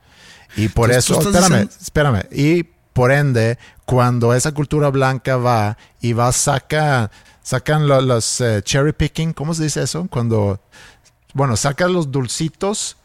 Y 0.55 0.69
por 0.69 0.91
eso, 0.91 1.19
espérame, 1.19 1.69
espérame. 1.81 2.23
Y 2.31 2.63
por 2.63 3.11
ende, 3.11 3.59
cuando 3.85 4.33
esa 4.33 4.53
cultura 4.53 4.89
blanca 4.89 5.37
va 5.37 5.77
y 6.01 6.13
va, 6.13 6.31
saca 6.31 7.11
sacan 7.47 7.87
los 7.87 8.41
eh, 8.41 8.61
cherry 8.61 8.91
picking, 8.91 9.31
¿cómo 9.31 9.53
se 9.53 9.63
dice 9.63 9.81
eso? 9.81 10.05
Cuando, 10.09 10.59
bueno, 11.33 11.55
sacan 11.55 11.93
los 11.93 12.11
dulcitos 12.11 12.97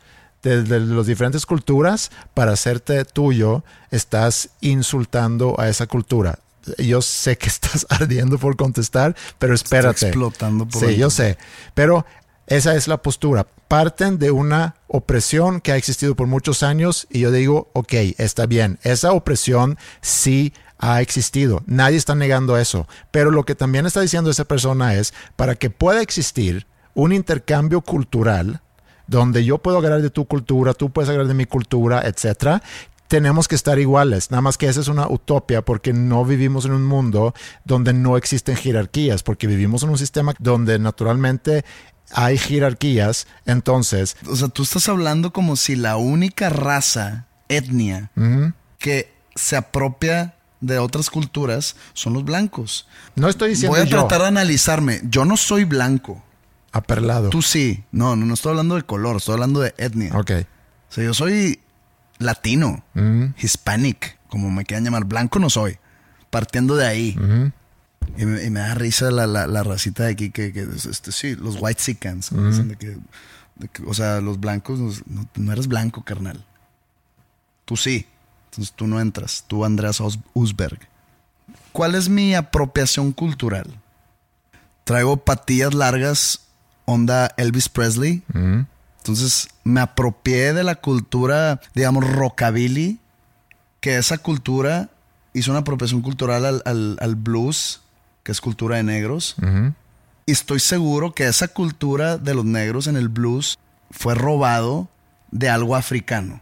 de, 0.42 0.80
las 0.80 1.06
diferentes 1.06 1.46
culturas 1.46 2.10
para 2.34 2.50
hacerte 2.50 3.04
tuyo, 3.04 3.62
estás 3.92 4.50
insultando 4.60 5.54
a 5.60 5.68
esa 5.68 5.86
cultura. 5.86 6.40
Yo 6.78 7.02
sé 7.02 7.36
que 7.38 7.46
estás 7.48 7.86
ardiendo 7.88 8.38
por 8.38 8.56
contestar, 8.56 9.16
pero 9.38 9.54
espérate. 9.54 10.06
explotando 10.06 10.66
por 10.66 10.88
Sí, 10.88 10.96
yo 10.96 11.10
sé. 11.10 11.38
Pero 11.74 12.06
esa 12.46 12.74
es 12.74 12.88
la 12.88 12.98
postura. 12.98 13.46
Parten 13.68 14.18
de 14.18 14.30
una 14.30 14.76
opresión 14.86 15.60
que 15.60 15.72
ha 15.72 15.76
existido 15.76 16.14
por 16.14 16.26
muchos 16.26 16.62
años 16.62 17.06
y 17.10 17.20
yo 17.20 17.30
digo, 17.30 17.70
ok, 17.72 17.94
está 18.18 18.46
bien. 18.46 18.78
Esa 18.82 19.12
opresión 19.12 19.78
sí 20.00 20.52
ha 20.78 21.00
existido. 21.00 21.62
Nadie 21.66 21.96
está 21.96 22.14
negando 22.14 22.58
eso. 22.58 22.86
Pero 23.10 23.30
lo 23.30 23.44
que 23.44 23.54
también 23.54 23.86
está 23.86 24.00
diciendo 24.00 24.30
esa 24.30 24.44
persona 24.44 24.94
es, 24.94 25.14
para 25.36 25.54
que 25.54 25.70
pueda 25.70 26.02
existir 26.02 26.66
un 26.94 27.12
intercambio 27.12 27.80
cultural, 27.80 28.60
donde 29.06 29.44
yo 29.44 29.58
puedo 29.58 29.78
agarrar 29.78 30.02
de 30.02 30.10
tu 30.10 30.26
cultura, 30.26 30.74
tú 30.74 30.90
puedes 30.90 31.08
agarrar 31.08 31.28
de 31.28 31.34
mi 31.34 31.46
cultura, 31.46 32.02
etcétera, 32.04 32.62
tenemos 33.12 33.46
que 33.46 33.54
estar 33.54 33.78
iguales. 33.78 34.30
Nada 34.30 34.40
más 34.40 34.56
que 34.56 34.66
esa 34.68 34.80
es 34.80 34.88
una 34.88 35.06
utopia 35.06 35.60
porque 35.60 35.92
no 35.92 36.24
vivimos 36.24 36.64
en 36.64 36.72
un 36.72 36.86
mundo 36.86 37.34
donde 37.62 37.92
no 37.92 38.16
existen 38.16 38.56
jerarquías, 38.56 39.22
porque 39.22 39.46
vivimos 39.46 39.82
en 39.82 39.90
un 39.90 39.98
sistema 39.98 40.32
donde 40.38 40.78
naturalmente 40.78 41.62
hay 42.10 42.38
jerarquías. 42.38 43.26
Entonces. 43.44 44.16
O 44.26 44.34
sea, 44.34 44.48
tú 44.48 44.62
estás 44.62 44.88
hablando 44.88 45.30
como 45.30 45.56
si 45.56 45.76
la 45.76 45.98
única 45.98 46.48
raza, 46.48 47.26
etnia, 47.50 48.10
que 48.78 49.12
se 49.34 49.56
apropia 49.56 50.34
de 50.62 50.78
otras 50.78 51.10
culturas 51.10 51.76
son 51.92 52.14
los 52.14 52.24
blancos. 52.24 52.88
No 53.14 53.28
estoy 53.28 53.50
diciendo. 53.50 53.76
Voy 53.76 53.86
a 53.86 53.90
tratar 53.90 54.22
de 54.22 54.28
analizarme. 54.28 55.02
Yo 55.04 55.26
no 55.26 55.36
soy 55.36 55.64
blanco. 55.64 56.24
Aperlado. 56.72 57.28
Tú 57.28 57.42
sí. 57.42 57.84
No, 57.92 58.16
no, 58.16 58.24
no 58.24 58.32
estoy 58.32 58.52
hablando 58.52 58.76
de 58.76 58.84
color, 58.84 59.16
estoy 59.16 59.34
hablando 59.34 59.60
de 59.60 59.74
etnia. 59.76 60.16
Ok. 60.16 60.30
O 60.88 60.94
sea, 60.94 61.04
yo 61.04 61.12
soy 61.12 61.61
latino, 62.22 62.84
mm. 62.94 63.26
hispanic, 63.38 64.18
como 64.28 64.50
me 64.50 64.64
quieran 64.64 64.84
llamar. 64.84 65.04
Blanco 65.04 65.38
no 65.38 65.50
soy. 65.50 65.78
Partiendo 66.30 66.76
de 66.76 66.86
ahí. 66.86 67.14
Mm-hmm. 67.18 67.52
y, 68.18 68.50
me, 68.50 68.60
da 68.60 68.74
risa 68.74 69.10
la, 69.10 69.26
la, 69.26 69.62
racita 69.62 70.04
de 70.04 70.12
aquí 70.12 70.30
que, 70.30 70.52
que 70.52 70.62
este, 70.62 71.12
sí, 71.12 71.36
los 71.36 71.56
white 71.60 71.80
sicans. 71.80 72.32
Mm-hmm. 72.32 73.00
o 73.86 73.94
sea, 73.94 74.20
los 74.20 74.40
blancos, 74.40 75.02
no, 75.06 75.28
no 75.34 75.52
eres 75.52 75.68
blanco, 75.68 76.02
carnal. 76.02 76.44
Tú 77.64 77.76
sí. 77.76 78.06
Entonces 78.52 78.74
tú 78.74 78.86
no 78.86 79.00
entras, 79.00 79.44
tú 79.46 79.64
Andreas 79.64 80.02
Usberg. 80.34 80.78
¿Cuál 81.72 81.94
es 81.94 82.10
mi 82.10 82.34
apropiación 82.34 83.12
cultural? 83.12 83.66
Traigo 84.84 85.16
patillas 85.16 85.72
largas, 85.72 86.40
onda 86.84 87.32
Elvis 87.38 87.70
Presley. 87.70 88.22
Mm. 88.34 88.60
Entonces 89.02 89.48
me 89.64 89.80
apropié 89.80 90.52
de 90.52 90.62
la 90.62 90.76
cultura, 90.76 91.60
digamos, 91.74 92.08
rockabilly, 92.08 93.00
que 93.80 93.98
esa 93.98 94.18
cultura 94.18 94.90
hizo 95.32 95.50
una 95.50 95.60
apropiación 95.60 96.02
cultural 96.02 96.62
al, 96.64 97.16
blues, 97.16 97.80
que 98.22 98.30
es 98.30 98.40
cultura 98.40 98.76
de 98.76 98.84
negros. 98.84 99.34
Y 100.24 100.30
estoy 100.30 100.60
seguro 100.60 101.14
que 101.14 101.26
esa 101.26 101.48
cultura 101.48 102.16
de 102.16 102.34
los 102.34 102.44
negros 102.44 102.86
en 102.86 102.94
el 102.96 103.08
blues 103.08 103.58
fue 103.90 104.14
robado 104.14 104.88
de 105.32 105.48
algo 105.48 105.74
africano. 105.74 106.40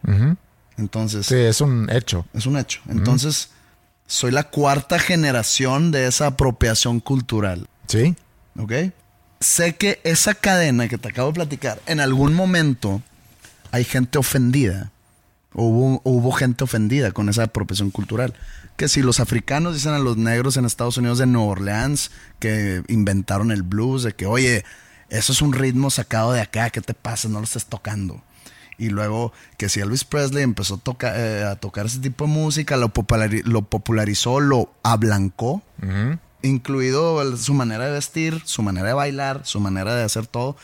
Entonces. 0.77 1.25
Sí, 1.25 1.35
es 1.37 1.61
un 1.61 1.89
hecho. 1.89 2.27
Es 2.33 2.45
un 2.45 2.57
hecho. 2.57 2.81
Entonces, 2.89 3.49
soy 4.05 4.29
la 4.29 4.43
cuarta 4.43 4.99
generación 4.99 5.89
de 5.89 6.05
esa 6.05 6.27
apropiación 6.27 6.99
cultural. 6.99 7.67
Sí. 7.87 8.15
¿Ok? 8.59 8.71
Sé 9.41 9.75
que 9.75 9.99
esa 10.03 10.33
cadena 10.33 10.87
que 10.87 10.97
te 10.97 11.09
acabo 11.09 11.27
de 11.29 11.35
platicar, 11.35 11.81
en 11.85 11.99
algún 11.99 12.33
momento 12.33 13.01
hay 13.71 13.83
gente 13.83 14.17
ofendida 14.17 14.91
Hubo, 15.53 16.01
hubo 16.05 16.31
gente 16.31 16.63
ofendida 16.63 17.11
con 17.11 17.27
esa 17.29 17.43
apropiación 17.43 17.91
cultural. 17.91 18.33
Que 18.77 18.87
si 18.87 19.01
los 19.01 19.19
africanos 19.19 19.73
dicen 19.73 19.93
a 19.93 19.99
los 19.99 20.17
negros 20.17 20.57
en 20.57 20.65
Estados 20.65 20.97
Unidos 20.97 21.17
de 21.17 21.25
Nueva 21.25 21.51
Orleans 21.51 22.11
que 22.39 22.83
inventaron 22.87 23.51
el 23.51 23.63
blues, 23.63 24.03
de 24.03 24.13
que, 24.13 24.25
oye, 24.25 24.63
eso 25.09 25.33
es 25.33 25.41
un 25.41 25.53
ritmo 25.53 25.89
sacado 25.89 26.31
de 26.31 26.41
acá, 26.41 26.69
¿qué 26.69 26.81
te 26.81 26.93
pasa? 26.93 27.27
No 27.27 27.39
lo 27.39 27.45
estés 27.45 27.65
tocando. 27.65 28.23
Y 28.77 28.89
luego 28.89 29.33
que 29.57 29.69
si 29.69 29.81
Elvis 29.81 30.05
Presley 30.05 30.43
empezó 30.43 30.81
a, 30.85 31.11
eh, 31.13 31.55
tocar 31.59 31.85
ese 31.85 31.99
tipo 31.99 32.25
de 32.25 32.31
música, 32.31 32.77
lo, 32.77 32.89
popularizó, 32.89 34.39
lo 34.39 34.73
ablancó, 34.81 35.61
incluido 36.41 37.37
su 37.37 37.53
manera 37.53 37.85
de 37.85 37.91
vestir, 37.91 38.41
su 38.45 38.61
manera 38.63 38.87
de 38.87 38.93
bailar, 38.93 39.41
su 39.45 39.59
manera 39.59 39.95
de 39.95 40.03
hacer 40.03 40.27
todo. 40.27 40.57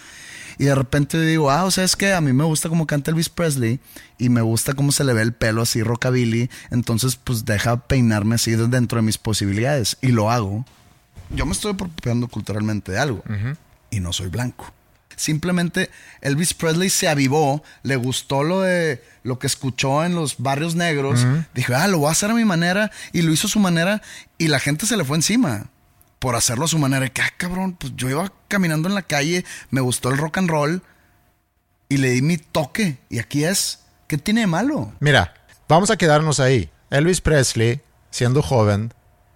Y 0.60 0.66
de 0.66 0.76
repente 0.76 1.22
digo, 1.22 1.52
ah, 1.52 1.66
o 1.66 1.72
sea, 1.72 1.84
es 1.84 1.96
que 1.96 2.14
a 2.14 2.22
mí 2.22 2.34
me 2.34 2.44
gusta 2.44 2.70
cómo 2.70 2.88
canta 2.88 3.12
Elvis 3.12 3.30
Presley 3.30 3.80
y 4.18 4.30
me 4.30 4.42
gusta 4.42 4.74
cómo 4.74 4.92
se 4.92 5.04
le 5.04 5.14
ve 5.14 5.22
el 5.22 5.34
pelo 5.34 5.62
así 5.62 5.84
rockabilly. 5.84 6.50
Entonces, 6.72 7.16
pues 7.16 7.46
deja 7.46 7.78
peinarme 7.78 8.36
así 8.36 8.52
dentro 8.56 8.98
de 8.98 9.04
mis 9.04 9.18
posibilidades. 9.18 9.98
Y 10.02 10.08
lo 10.08 10.32
hago. 10.32 10.66
Yo 11.30 11.46
me 11.46 11.52
estoy 11.52 11.74
apropiando 11.74 12.28
culturalmente 12.28 12.92
de 12.92 13.00
algo. 13.00 13.24
Y 13.92 14.00
no 14.00 14.14
soy 14.14 14.30
blanco. 14.30 14.74
Simplemente 15.18 15.90
Elvis 16.22 16.54
Presley 16.54 16.90
se 16.90 17.10
avivó, 17.10 17.64
le 17.84 17.98
gustó 17.98 18.44
lo 18.44 18.62
de 18.62 19.04
lo 19.24 19.40
que 19.40 19.48
escuchó 19.48 20.06
en 20.06 20.16
los 20.16 20.38
barrios 20.38 20.76
negros. 20.76 21.26
Dijo, 21.54 21.74
ah, 21.76 21.88
lo 21.88 21.98
voy 21.98 22.08
a 22.08 22.12
hacer 22.12 22.32
a 22.32 22.34
mi 22.34 22.46
manera. 22.46 22.92
Y 23.12 23.24
lo 23.24 23.34
hizo 23.34 23.48
a 23.48 23.50
su 23.50 23.60
manera. 23.60 24.02
Y 24.38 24.48
la 24.48 24.60
gente 24.60 24.86
se 24.86 24.96
le 24.96 25.04
fue 25.04 25.18
encima 25.18 25.70
por 26.20 26.36
hacerlo 26.36 26.66
a 26.66 26.70
su 26.70 26.80
manera. 26.80 27.10
Que, 27.10 27.22
ah, 27.22 27.34
cabrón, 27.36 27.74
pues 27.74 27.94
yo 27.98 28.10
iba 28.10 28.32
caminando 28.48 28.88
en 28.88 28.96
la 28.96 29.02
calle, 29.02 29.44
me 29.70 29.82
gustó 29.82 30.10
el 30.10 30.18
rock 30.18 30.38
and 30.38 30.50
roll 30.50 30.82
y 31.90 31.98
le 31.98 32.12
di 32.12 32.22
mi 32.22 32.38
toque. 32.38 32.98
Y 33.10 33.20
aquí 33.20 33.44
es. 33.44 33.80
¿Qué 34.08 34.18
tiene 34.18 34.42
de 34.42 34.48
malo? 34.48 34.94
Mira, 35.02 35.34
vamos 35.68 35.90
a 35.90 35.98
quedarnos 35.98 36.40
ahí. 36.40 36.70
Elvis 36.90 37.20
Presley, 37.20 37.82
siendo 38.10 38.42
joven, 38.42 38.94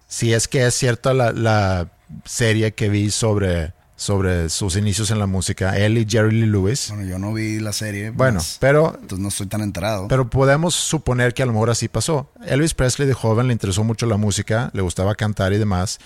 si 0.07 0.33
es 0.33 0.47
que 0.47 0.65
es 0.65 0.75
cierta 0.75 1.13
la, 1.13 1.89
serie 2.25 2.73
que 2.73 2.89
vi 2.89 3.09
sobre, 3.09 3.73
sobre 4.01 4.49
sus 4.49 4.77
inicios 4.77 5.11
en 5.11 5.19
la 5.19 5.27
música, 5.27 5.77
él 5.77 5.95
y 5.99 6.07
Jerry 6.09 6.31
Lee 6.31 6.47
Lewis. 6.47 6.87
Bueno, 6.89 7.07
yo 7.07 7.19
no 7.19 7.33
vi 7.33 7.59
la 7.59 7.71
serie. 7.71 8.09
Bueno, 8.09 8.41
pero. 8.59 8.95
Entonces 8.95 9.19
no 9.19 9.27
estoy 9.27 9.45
tan 9.45 9.61
enterado. 9.61 10.07
Pero 10.07 10.27
podemos 10.27 10.73
suponer 10.73 11.35
que 11.35 11.43
a 11.43 11.45
lo 11.45 11.53
mejor 11.53 11.69
así 11.69 11.87
pasó. 11.87 12.31
Elvis 12.47 12.73
Presley 12.73 13.07
de 13.07 13.13
joven 13.13 13.45
le 13.45 13.53
interesó 13.53 13.83
mucho 13.83 14.07
la 14.07 14.17
música, 14.17 14.71
le 14.73 14.81
gustaba 14.81 15.13
cantar 15.13 15.53
y 15.53 15.59
demás 15.59 15.99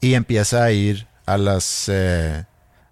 y 0.00 0.14
empieza 0.14 0.64
a 0.64 0.72
ir 0.72 1.06
a 1.26 1.36
las, 1.36 1.84
eh, 1.88 2.46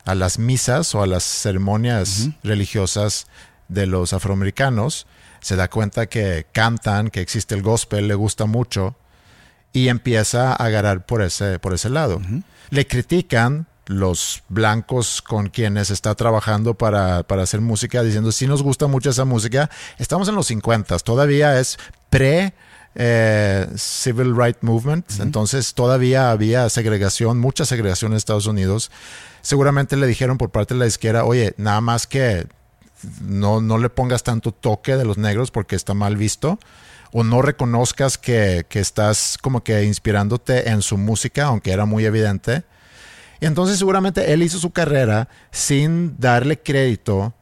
a 0.05 0.15
las 0.15 0.39
misas 0.39 0.95
o 0.95 1.03
a 1.03 1.07
las 1.07 1.25
ceremonias 1.25 2.29
religiosas 2.43 3.29
de 3.69 3.87
los 3.87 4.13
afroamericanos. 4.13 5.07
Se 5.41 5.57
da 5.57 5.69
cuenta 5.69 6.11
que 6.11 6.45
cantan, 6.53 7.09
que 7.09 7.23
existe 7.23 7.55
el 7.55 7.63
gospel, 7.63 8.07
le 8.07 8.15
gusta 8.15 8.45
mucho 8.45 8.97
y 9.73 9.89
empieza 9.89 10.51
a 10.51 10.57
agarrar 10.57 11.07
por 11.07 11.23
ese, 11.23 11.59
por 11.59 11.73
ese 11.73 11.89
lado. 11.89 12.21
Le 12.69 12.87
critican 12.87 13.67
los 13.87 14.43
blancos 14.49 15.23
con 15.23 15.49
quienes 15.49 15.91
está 15.91 16.15
trabajando 16.15 16.75
para, 16.75 17.23
para, 17.23 17.43
hacer 17.43 17.61
música, 17.61 18.03
diciendo, 18.03 18.33
si 18.33 18.47
nos 18.47 18.63
gusta 18.63 18.87
mucho 18.87 19.11
esa 19.11 19.25
música. 19.25 19.71
Estamos 19.99 20.29
en 20.29 20.35
los 20.35 20.47
50, 20.49 20.99
todavía 20.99 21.59
es 21.59 21.79
pre 22.11 22.53
eh, 22.97 23.69
civil 23.77 24.37
Rights 24.37 24.63
Movement, 24.63 25.21
entonces 25.21 25.75
todavía 25.75 26.31
había 26.31 26.69
segregación, 26.69 27.39
mucha 27.39 27.65
segregación 27.65 28.13
en 28.13 28.17
Estados 28.17 28.47
Unidos. 28.47 28.91
Seguramente 29.41 29.97
le 29.97 30.07
dijeron 30.07 30.39
por 30.39 30.51
parte 30.51 30.75
de 30.75 30.81
la 30.81 30.87
izquierda, 30.87 31.25
oye, 31.25 31.55
nada 31.57 31.81
más 31.81 32.07
que 32.07 32.47
no, 33.21 33.61
no 33.61 33.79
le 33.79 33.91
pongas 33.91 34.23
tanto 34.25 34.51
toque 34.51 34.97
de 34.97 35.05
los 35.05 35.19
negros 35.19 35.51
porque 35.51 35.77
está 35.77 35.95
mal 35.95 36.17
visto 36.17 36.59
o 37.13 37.23
no 37.23 37.41
reconozcas 37.41 38.19
que, 38.19 38.67
que, 38.69 38.81
estás 38.81 39.39
como 39.41 39.63
que 39.63 39.85
inspirándote 39.85 40.71
en 40.71 40.83
su 40.83 40.99
música, 40.99 41.45
aunque 41.45 41.71
era 41.71 41.85
muy 41.85 42.05
evidente. 42.05 42.65
Entonces 43.41 43.79
seguramente 43.79 44.33
él 44.33 44.43
hizo 44.43 44.59
su 44.59 44.71
carrera 44.71 45.29
sin 45.51 46.19
darle 46.19 46.59
crédito 46.59 47.35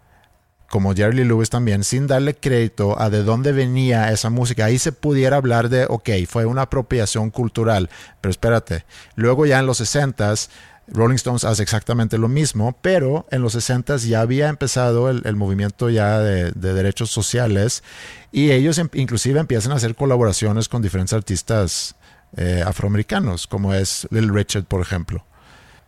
como 0.74 0.92
Jerry 0.92 1.22
Lewis 1.22 1.50
también, 1.50 1.84
sin 1.84 2.08
darle 2.08 2.34
crédito 2.34 3.00
a 3.00 3.08
de 3.08 3.22
dónde 3.22 3.52
venía 3.52 4.10
esa 4.10 4.28
música. 4.28 4.64
Ahí 4.64 4.80
se 4.80 4.90
pudiera 4.90 5.36
hablar 5.36 5.68
de, 5.68 5.86
ok, 5.88 6.10
fue 6.28 6.46
una 6.46 6.62
apropiación 6.62 7.30
cultural, 7.30 7.90
pero 8.20 8.30
espérate, 8.30 8.84
luego 9.14 9.46
ya 9.46 9.60
en 9.60 9.66
los 9.66 9.80
60s, 9.80 10.48
Rolling 10.88 11.14
Stones 11.14 11.44
hace 11.44 11.62
exactamente 11.62 12.18
lo 12.18 12.26
mismo, 12.26 12.76
pero 12.82 13.24
en 13.30 13.42
los 13.42 13.54
60s 13.54 14.06
ya 14.08 14.20
había 14.20 14.48
empezado 14.48 15.08
el, 15.08 15.36
movimiento 15.36 15.90
ya 15.90 16.18
de, 16.18 16.50
derechos 16.50 17.08
sociales 17.08 17.84
y 18.32 18.50
ellos 18.50 18.76
em, 18.78 18.88
inclusive 18.94 19.38
empiezan 19.38 19.70
a 19.70 19.76
hacer 19.76 19.94
colaboraciones 19.94 20.68
con 20.68 20.82
diferentes 20.82 21.12
artistas 21.12 21.94
eh, 22.36 22.64
afroamericanos, 22.66 23.46
como 23.46 23.72
es 23.74 24.08
Lil 24.10 24.34
Richard, 24.34 24.64
por 24.64 24.80
ejemplo. 24.80 25.24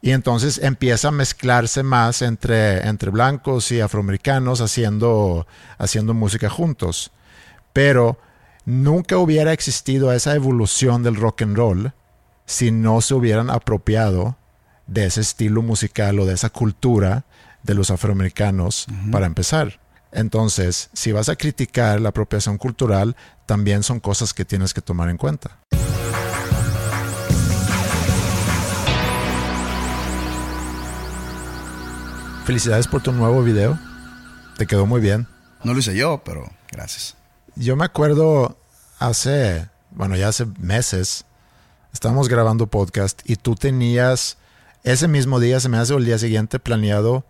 Y 0.02 0.12
entonces 0.12 0.58
empieza 0.58 1.08
a 1.08 1.12
mezclarse 1.12 1.82
más 1.82 2.22
entre, 2.22 2.86
entre 2.86 3.10
blancos 3.10 3.72
y 3.72 3.80
afroamericanos 3.80 4.60
haciendo, 4.60 5.46
haciendo 5.78 6.14
música 6.14 6.48
juntos. 6.48 7.10
Pero 7.72 8.18
nunca 8.64 9.18
hubiera 9.18 9.52
existido 9.52 10.12
esa 10.12 10.34
evolución 10.34 11.02
del 11.02 11.16
rock 11.16 11.42
and 11.42 11.56
roll 11.56 11.92
si 12.44 12.70
no 12.70 13.00
se 13.00 13.14
hubieran 13.14 13.50
apropiado 13.50 14.36
de 14.86 15.06
ese 15.06 15.20
estilo 15.20 15.62
musical 15.62 16.18
o 16.20 16.26
de 16.26 16.34
esa 16.34 16.50
cultura 16.50 17.24
de 17.62 17.74
los 17.74 17.90
afroamericanos 17.90 18.86
para 19.10 19.26
empezar. 19.26 19.80
Entonces, 20.12 20.88
si 20.92 21.12
vas 21.12 21.28
a 21.28 21.36
criticar 21.36 22.00
la 22.00 22.10
apropiación 22.10 22.56
cultural, 22.58 23.16
también 23.44 23.82
son 23.82 24.00
cosas 24.00 24.32
que 24.32 24.44
tienes 24.44 24.72
que 24.72 24.80
tomar 24.80 25.10
en 25.10 25.16
cuenta. 25.16 25.58
Felicidades 32.46 32.86
por 32.86 33.02
tu 33.02 33.10
nuevo 33.10 33.42
video. 33.42 33.76
Te 34.56 34.68
quedó 34.68 34.86
muy 34.86 35.00
bien. 35.00 35.26
No 35.64 35.72
lo 35.72 35.80
hice 35.80 35.96
yo, 35.96 36.22
pero 36.24 36.48
gracias. 36.70 37.16
Yo 37.56 37.74
me 37.74 37.84
acuerdo 37.84 38.56
hace, 39.00 39.68
bueno, 39.90 40.14
ya 40.14 40.28
hace 40.28 40.46
meses, 40.60 41.24
estábamos 41.92 42.28
grabando 42.28 42.68
podcast 42.68 43.20
y 43.28 43.34
tú 43.34 43.56
tenías 43.56 44.38
ese 44.84 45.08
mismo 45.08 45.40
día, 45.40 45.58
se 45.58 45.68
me 45.68 45.76
hace 45.76 45.92
el 45.96 46.04
día 46.04 46.18
siguiente, 46.18 46.60
planeado 46.60 47.24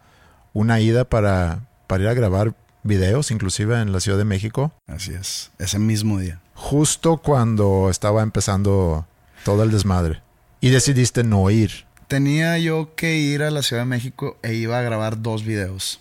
una 0.53 0.81
ida 0.81 1.07
para, 1.07 1.61
para 1.87 2.03
ir 2.03 2.09
a 2.11 2.15
grabar 2.15 2.55
videos, 2.83 3.31
inclusive 3.31 3.81
en 3.81 3.93
la 3.93 4.01
Ciudad 4.01 4.19
de 4.19 4.27
México. 4.27 4.75
Así 4.87 5.15
es, 5.15 5.51
ese 5.57 5.79
mismo 5.79 6.19
día. 6.19 6.43
Justo 6.55 7.17
cuando 7.17 7.89
estaba 7.89 8.23
empezando 8.23 9.07
todo 9.47 9.63
el 9.63 9.71
desmadre. 9.71 10.21
Y 10.61 10.69
decidiste 10.69 11.25
no 11.25 11.49
ir. 11.49 11.86
Tenía 12.09 12.57
yo 12.59 12.95
que 12.95 13.17
ir 13.17 13.43
a 13.43 13.51
la 13.51 13.63
Ciudad 13.63 13.83
de 13.83 13.89
México 13.89 14.39
e 14.43 14.55
iba 14.55 14.79
a 14.79 14.83
grabar 14.83 15.23
dos 15.23 15.43
videos. 15.43 16.01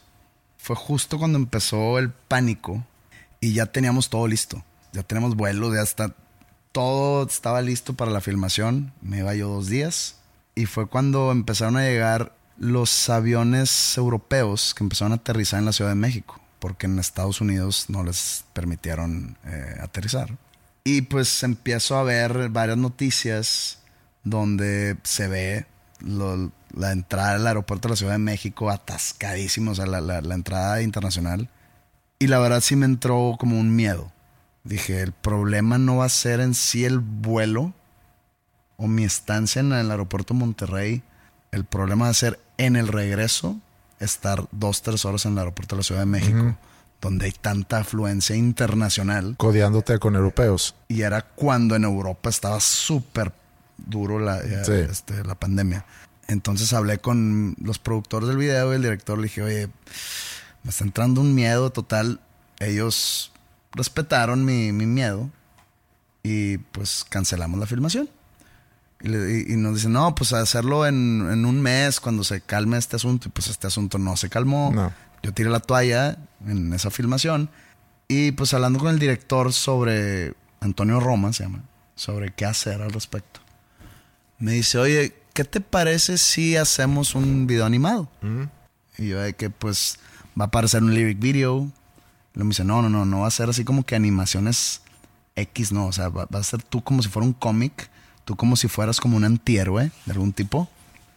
Fue 0.57 0.75
justo 0.75 1.17
cuando 1.17 1.39
empezó 1.39 1.97
el 1.97 2.11
pánico 2.11 2.85
y 3.39 3.53
ya 3.53 3.65
teníamos 3.65 4.11
todo 4.11 4.27
listo. 4.27 4.63
Ya 4.93 5.01
tenemos 5.01 5.35
vuelos, 5.35 5.73
ya 5.73 5.81
está. 5.81 6.13
Todo 6.71 7.25
estaba 7.25 7.63
listo 7.63 7.95
para 7.95 8.11
la 8.11 8.21
filmación. 8.21 8.93
Me 9.01 9.19
iba 9.19 9.33
yo 9.33 9.49
dos 9.49 9.67
días. 9.67 10.17
Y 10.53 10.67
fue 10.67 10.85
cuando 10.85 11.31
empezaron 11.31 11.75
a 11.75 11.85
llegar 11.85 12.35
los 12.57 13.09
aviones 13.09 13.97
europeos 13.97 14.75
que 14.75 14.83
empezaron 14.83 15.11
a 15.11 15.15
aterrizar 15.15 15.59
en 15.59 15.65
la 15.65 15.73
Ciudad 15.73 15.89
de 15.89 15.95
México. 15.95 16.39
Porque 16.59 16.85
en 16.85 16.99
Estados 16.99 17.41
Unidos 17.41 17.85
no 17.87 18.03
les 18.03 18.45
permitieron 18.53 19.37
eh, 19.43 19.79
aterrizar. 19.81 20.37
Y 20.83 21.01
pues 21.01 21.41
empiezo 21.41 21.97
a 21.97 22.03
ver 22.03 22.49
varias 22.49 22.77
noticias 22.77 23.79
donde 24.23 24.97
se 25.01 25.27
ve 25.27 25.65
la 26.01 26.91
entrada 26.91 27.35
al 27.35 27.47
aeropuerto 27.47 27.87
de 27.87 27.93
la 27.93 27.95
Ciudad 27.95 28.11
de 28.13 28.19
México 28.19 28.69
atascadísimo, 28.69 29.71
o 29.71 29.75
sea, 29.75 29.85
la, 29.85 30.35
entrada 30.35 30.81
internacional. 30.81 31.49
Y 32.19 32.27
la 32.27 32.39
verdad 32.39 32.61
sí 32.61 32.75
me 32.75 32.85
entró 32.85 33.35
como 33.39 33.59
un 33.59 33.75
miedo. 33.75 34.11
Dije, 34.63 35.01
el 35.01 35.11
problema 35.11 35.77
no 35.77 35.97
va 35.97 36.05
a 36.05 36.09
ser 36.09 36.39
en 36.39 36.53
sí 36.53 36.85
el 36.85 36.99
vuelo 36.99 37.73
o 38.77 38.87
mi 38.87 39.03
estancia 39.03 39.59
en 39.59 39.71
el 39.73 39.91
aeropuerto 39.91 40.33
de 40.33 40.39
Monterrey. 40.39 41.03
El 41.51 41.65
problema 41.65 42.05
va 42.05 42.11
a 42.11 42.15
ser 42.15 42.39
en 42.57 42.75
el 42.75 42.87
regreso 42.87 43.59
estar 43.99 44.47
dos, 44.51 44.81
tres 44.81 45.05
horas 45.05 45.25
en 45.25 45.33
el 45.33 45.39
aeropuerto 45.39 45.75
de 45.75 45.79
la 45.79 45.83
Ciudad 45.83 46.01
de 46.01 46.07
México, 46.07 46.57
donde 46.99 47.25
hay 47.25 47.31
tanta 47.31 47.79
afluencia 47.79 48.35
internacional. 48.35 49.35
Codeándote 49.37 49.99
con 49.99 50.15
europeos. 50.15 50.75
Y 50.87 51.01
era 51.01 51.21
cuando 51.21 51.75
en 51.75 51.83
Europa 51.83 52.29
estaba 52.29 52.59
súper 52.59 53.31
duro 53.77 54.19
la, 54.19 54.39
este, 54.39 55.23
la 55.23 55.35
pandemia. 55.35 55.85
Entonces 56.27 56.73
hablé 56.73 56.97
con 56.97 57.55
los 57.59 57.79
productores 57.79 58.27
del 58.27 58.37
video 58.37 58.71
y 58.71 58.75
el 58.75 58.81
director. 58.81 59.17
Le 59.17 59.23
dije, 59.23 59.41
oye, 59.43 59.69
me 60.63 60.69
está 60.69 60.83
entrando 60.83 61.21
un 61.21 61.35
miedo 61.35 61.71
total. 61.71 62.19
Ellos 62.59 63.31
respetaron 63.73 64.45
mi, 64.45 64.71
miedo 64.71 65.29
y 66.23 66.57
pues 66.57 67.05
cancelamos 67.07 67.59
la 67.59 67.67
filmación. 67.67 68.09
Y, 69.01 69.55
nos 69.57 69.75
dicen, 69.75 69.91
no, 69.91 70.15
pues 70.15 70.33
hacerlo 70.33 70.87
en, 70.87 71.27
en, 71.29 71.45
un 71.45 71.61
mes 71.61 71.99
cuando 71.99 72.23
se 72.23 72.41
calme 72.41 72.77
este 72.77 72.95
asunto. 72.95 73.27
Y 73.27 73.31
pues 73.31 73.47
este 73.47 73.67
asunto 73.67 73.99
no 73.99 74.17
se 74.17 74.29
calmó. 74.29 74.73
Yo 75.21 75.33
tiré 75.33 75.49
la 75.49 75.59
toalla 75.59 76.17
en 76.45 76.71
esa 76.73 76.91
filmación 76.91 77.49
Y 78.07 78.31
pues 78.33 78.53
hablando 78.53 78.77
con 78.77 78.89
el 78.89 78.99
director 78.99 79.53
sobre, 79.53 80.33
Antonio 80.59 80.99
Roma 80.99 81.33
se 81.33 81.43
llama, 81.43 81.63
sobre 81.95 82.31
qué 82.31 82.45
hacer 82.45 82.81
al 82.81 82.91
respecto. 82.91 83.44
Me 84.45 84.51
dice, 84.51 84.77
oye, 84.77 85.15
¿qué 85.33 85.43
te 85.43 85.59
parece 85.59 86.19
si 86.19 86.55
hacemos 86.55 87.15
un 87.15 87.47
video 87.47 87.65
animado? 87.65 88.07
Y 88.95 89.07
yo 89.07 89.19
de 89.19 89.33
que 89.33 89.49
pues 89.49 89.97
va 90.39 90.43
a 90.43 90.47
aparecer 90.49 90.83
un 90.83 90.93
lyric 90.93 91.17
video. 91.17 91.71
Y 92.35 92.39
me 92.41 92.49
dice, 92.49 92.63
no, 92.63 92.83
no, 92.83 92.89
no, 92.91 93.05
no 93.05 93.21
va 93.21 93.27
a 93.27 93.31
ser 93.31 93.49
así 93.49 93.63
como 93.63 93.87
que 93.87 93.95
animaciones 93.95 94.81
X, 95.35 95.71
no. 95.71 95.87
O 95.87 95.91
sea, 95.91 96.09
va, 96.09 96.27
a 96.31 96.43
ser 96.43 96.61
tú 96.61 96.83
como 96.83 97.01
si 97.01 97.09
fuera 97.09 97.25
un 97.25 97.33
cómic, 97.33 97.89
tú 98.23 98.35
como 98.35 98.55
si 98.55 98.67
fueras 98.67 98.99
como 98.99 99.17
un 99.17 99.23
antihéroe 99.23 99.89
de 100.05 100.11
algún 100.11 100.31
tipo. 100.31 100.69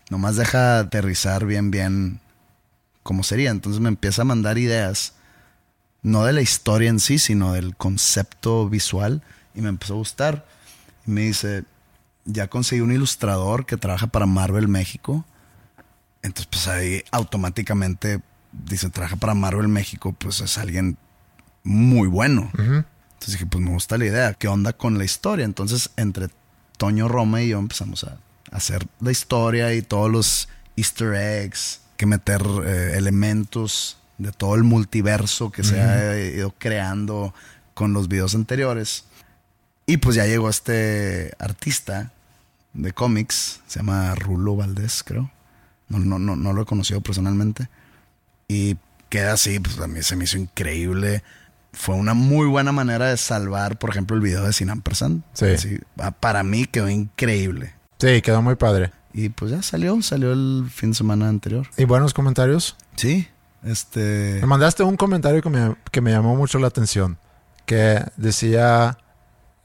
Nomás 0.08 0.36
deja 0.36 0.78
aterrizar 0.78 1.44
bien, 1.44 1.70
bien 1.70 2.20
cómo 3.02 3.22
sería. 3.22 3.50
Entonces 3.50 3.82
me 3.82 3.90
empieza 3.90 4.22
a 4.22 4.24
mandar 4.24 4.56
ideas, 4.56 5.12
no 6.00 6.24
de 6.24 6.32
la 6.32 6.40
historia 6.40 6.88
en 6.88 6.98
sí, 6.98 7.18
sino 7.18 7.52
del 7.52 7.76
concepto 7.76 8.70
visual. 8.70 9.22
Y 9.54 9.60
me 9.60 9.68
empezó 9.68 9.92
a 9.92 9.96
gustar. 9.98 10.46
Y 11.06 11.10
me 11.10 11.20
dice, 11.20 11.64
ya 12.28 12.48
conseguí 12.48 12.82
un 12.82 12.92
ilustrador 12.92 13.64
que 13.64 13.76
trabaja 13.76 14.06
para 14.06 14.26
Marvel 14.26 14.68
México. 14.68 15.24
Entonces, 16.22 16.46
pues 16.50 16.68
ahí 16.68 17.02
automáticamente 17.10 18.20
dice, 18.52 18.90
trabaja 18.90 19.16
para 19.16 19.34
Marvel 19.34 19.68
México, 19.68 20.12
pues 20.12 20.40
es 20.40 20.58
alguien 20.58 20.98
muy 21.64 22.06
bueno. 22.06 22.50
Entonces 22.52 23.32
dije, 23.32 23.46
pues 23.46 23.64
me 23.64 23.70
gusta 23.70 23.96
la 23.96 24.04
idea. 24.04 24.34
¿Qué 24.34 24.46
onda 24.46 24.74
con 24.74 24.98
la 24.98 25.04
historia? 25.04 25.44
Entonces, 25.44 25.90
entre 25.96 26.28
Toño 26.76 27.08
Roma 27.08 27.42
y 27.42 27.48
yo 27.48 27.58
empezamos 27.58 28.04
a 28.04 28.18
hacer 28.52 28.86
la 29.00 29.10
historia 29.10 29.72
y 29.74 29.82
todos 29.82 30.10
los 30.10 30.48
easter 30.76 31.14
eggs, 31.14 31.80
que 31.96 32.06
meter 32.06 32.42
eh, 32.64 32.92
elementos 32.96 33.96
de 34.18 34.32
todo 34.32 34.54
el 34.54 34.64
multiverso 34.64 35.50
que 35.50 35.64
se 35.64 35.80
ha 35.80 36.18
ido 36.18 36.54
creando 36.58 37.34
con 37.72 37.92
los 37.92 38.08
videos 38.08 38.34
anteriores. 38.34 39.04
Y 39.86 39.96
pues 39.96 40.16
ya 40.16 40.26
llegó 40.26 40.50
este 40.50 41.32
artista 41.38 42.12
de 42.72 42.92
cómics, 42.92 43.60
se 43.66 43.80
llama 43.80 44.14
Rulo 44.14 44.56
Valdés, 44.56 45.02
creo. 45.04 45.30
No, 45.88 45.98
no, 45.98 46.18
no, 46.18 46.36
no 46.36 46.52
lo 46.52 46.62
he 46.62 46.66
conocido 46.66 47.00
personalmente. 47.00 47.68
Y 48.46 48.76
queda 49.08 49.32
así, 49.32 49.58
pues 49.58 49.78
a 49.78 49.86
mí 49.86 50.02
se 50.02 50.16
me 50.16 50.24
hizo 50.24 50.38
increíble. 50.38 51.22
Fue 51.72 51.94
una 51.94 52.14
muy 52.14 52.46
buena 52.46 52.72
manera 52.72 53.06
de 53.06 53.16
salvar, 53.16 53.78
por 53.78 53.90
ejemplo, 53.90 54.16
el 54.16 54.22
video 54.22 54.44
de 54.44 54.52
Sin 54.52 54.70
Ampersand. 54.70 55.22
Sí. 55.34 55.80
para 56.20 56.42
mí 56.42 56.66
quedó 56.66 56.88
increíble. 56.88 57.74
Sí, 57.98 58.22
quedó 58.22 58.42
muy 58.42 58.54
padre. 58.54 58.92
Y 59.12 59.30
pues 59.30 59.50
ya 59.50 59.62
salió, 59.62 60.00
salió 60.02 60.32
el 60.32 60.66
fin 60.70 60.90
de 60.90 60.96
semana 60.96 61.28
anterior. 61.28 61.66
¿Y 61.76 61.84
buenos 61.84 62.14
comentarios? 62.14 62.76
Sí. 62.96 63.28
Este. 63.64 64.38
Me 64.40 64.46
mandaste 64.46 64.82
un 64.82 64.96
comentario 64.96 65.42
que 65.42 65.50
me, 65.50 65.74
que 65.90 66.00
me 66.00 66.10
llamó 66.12 66.36
mucho 66.36 66.58
la 66.58 66.68
atención. 66.68 67.18
Que 67.66 68.04
decía 68.16 68.98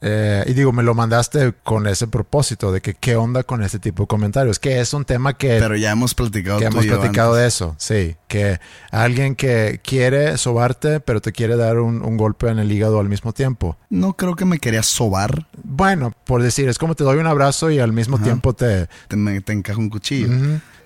eh, 0.06 0.44
y 0.46 0.52
digo, 0.52 0.70
me 0.70 0.82
lo 0.82 0.94
mandaste 0.94 1.54
con 1.62 1.86
ese 1.86 2.06
propósito 2.06 2.70
de 2.70 2.82
que 2.82 2.92
qué 2.92 3.16
onda 3.16 3.42
con 3.42 3.62
este 3.62 3.78
tipo 3.78 4.02
de 4.02 4.06
comentarios, 4.06 4.58
que 4.58 4.78
es 4.78 4.92
un 4.92 5.06
tema 5.06 5.38
que... 5.38 5.56
Pero 5.58 5.76
ya 5.76 5.92
hemos 5.92 6.14
platicado. 6.14 6.58
Que 6.58 6.66
hemos 6.66 6.84
platicado 6.84 7.34
de 7.34 7.46
eso, 7.46 7.74
sí. 7.78 8.14
Que 8.28 8.60
alguien 8.90 9.34
que 9.34 9.80
quiere 9.82 10.36
sobarte, 10.36 11.00
pero 11.00 11.22
te 11.22 11.32
quiere 11.32 11.56
dar 11.56 11.78
un, 11.78 12.18
golpe 12.18 12.48
en 12.48 12.58
el 12.58 12.70
hígado 12.70 13.00
al 13.00 13.08
mismo 13.08 13.32
tiempo. 13.32 13.78
No 13.88 14.12
creo 14.12 14.36
que 14.36 14.44
me 14.44 14.58
quería 14.58 14.82
sobar. 14.82 15.46
Bueno, 15.62 16.12
por 16.24 16.42
decir, 16.42 16.68
es 16.68 16.76
como 16.76 16.94
te 16.94 17.02
doy 17.02 17.16
un 17.16 17.26
abrazo 17.26 17.70
y 17.70 17.78
al 17.78 17.94
mismo 17.94 18.18
tiempo 18.18 18.52
te... 18.52 18.88
Te, 19.08 19.16
me, 19.16 19.42
encaja 19.46 19.78
un 19.78 19.88
cuchillo. 19.88 20.28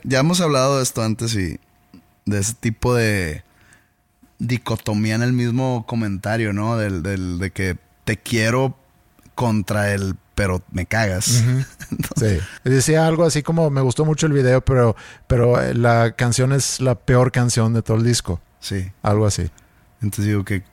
Ya 0.04 0.20
hemos 0.20 0.40
hablado 0.40 0.76
de 0.76 0.84
esto 0.84 1.02
antes 1.02 1.34
y 1.34 1.58
de 2.24 2.38
ese 2.38 2.54
tipo 2.54 2.94
de 2.94 3.42
dicotomía 4.38 5.16
en 5.16 5.22
el 5.22 5.32
mismo 5.32 5.86
comentario, 5.88 6.52
¿no? 6.52 6.76
Del, 6.76 7.02
del, 7.02 7.40
de 7.40 7.50
que 7.50 7.76
te 8.04 8.16
quiero 8.16 8.76
contra 9.38 9.94
el 9.94 10.16
pero 10.34 10.62
me 10.72 10.84
cagas. 10.84 11.24
sí. 12.16 12.38
Decía 12.64 13.06
algo 13.06 13.24
así 13.24 13.44
como 13.44 13.70
me 13.70 13.80
gustó 13.82 14.04
mucho 14.04 14.26
el 14.26 14.32
video, 14.32 14.64
pero, 14.64 14.96
pero 15.28 15.62
eh, 15.62 15.74
la 15.74 16.16
canción 16.16 16.52
es 16.52 16.80
la 16.80 16.96
peor 16.96 17.30
canción 17.30 17.72
de 17.72 17.82
todo 17.82 17.98
el 17.98 18.04
disco. 18.04 18.40
Sí. 18.58 18.90
Algo 19.00 19.26
así. 19.26 19.48
Entonces 20.02 20.26
digo 20.26 20.44
que 20.44 20.64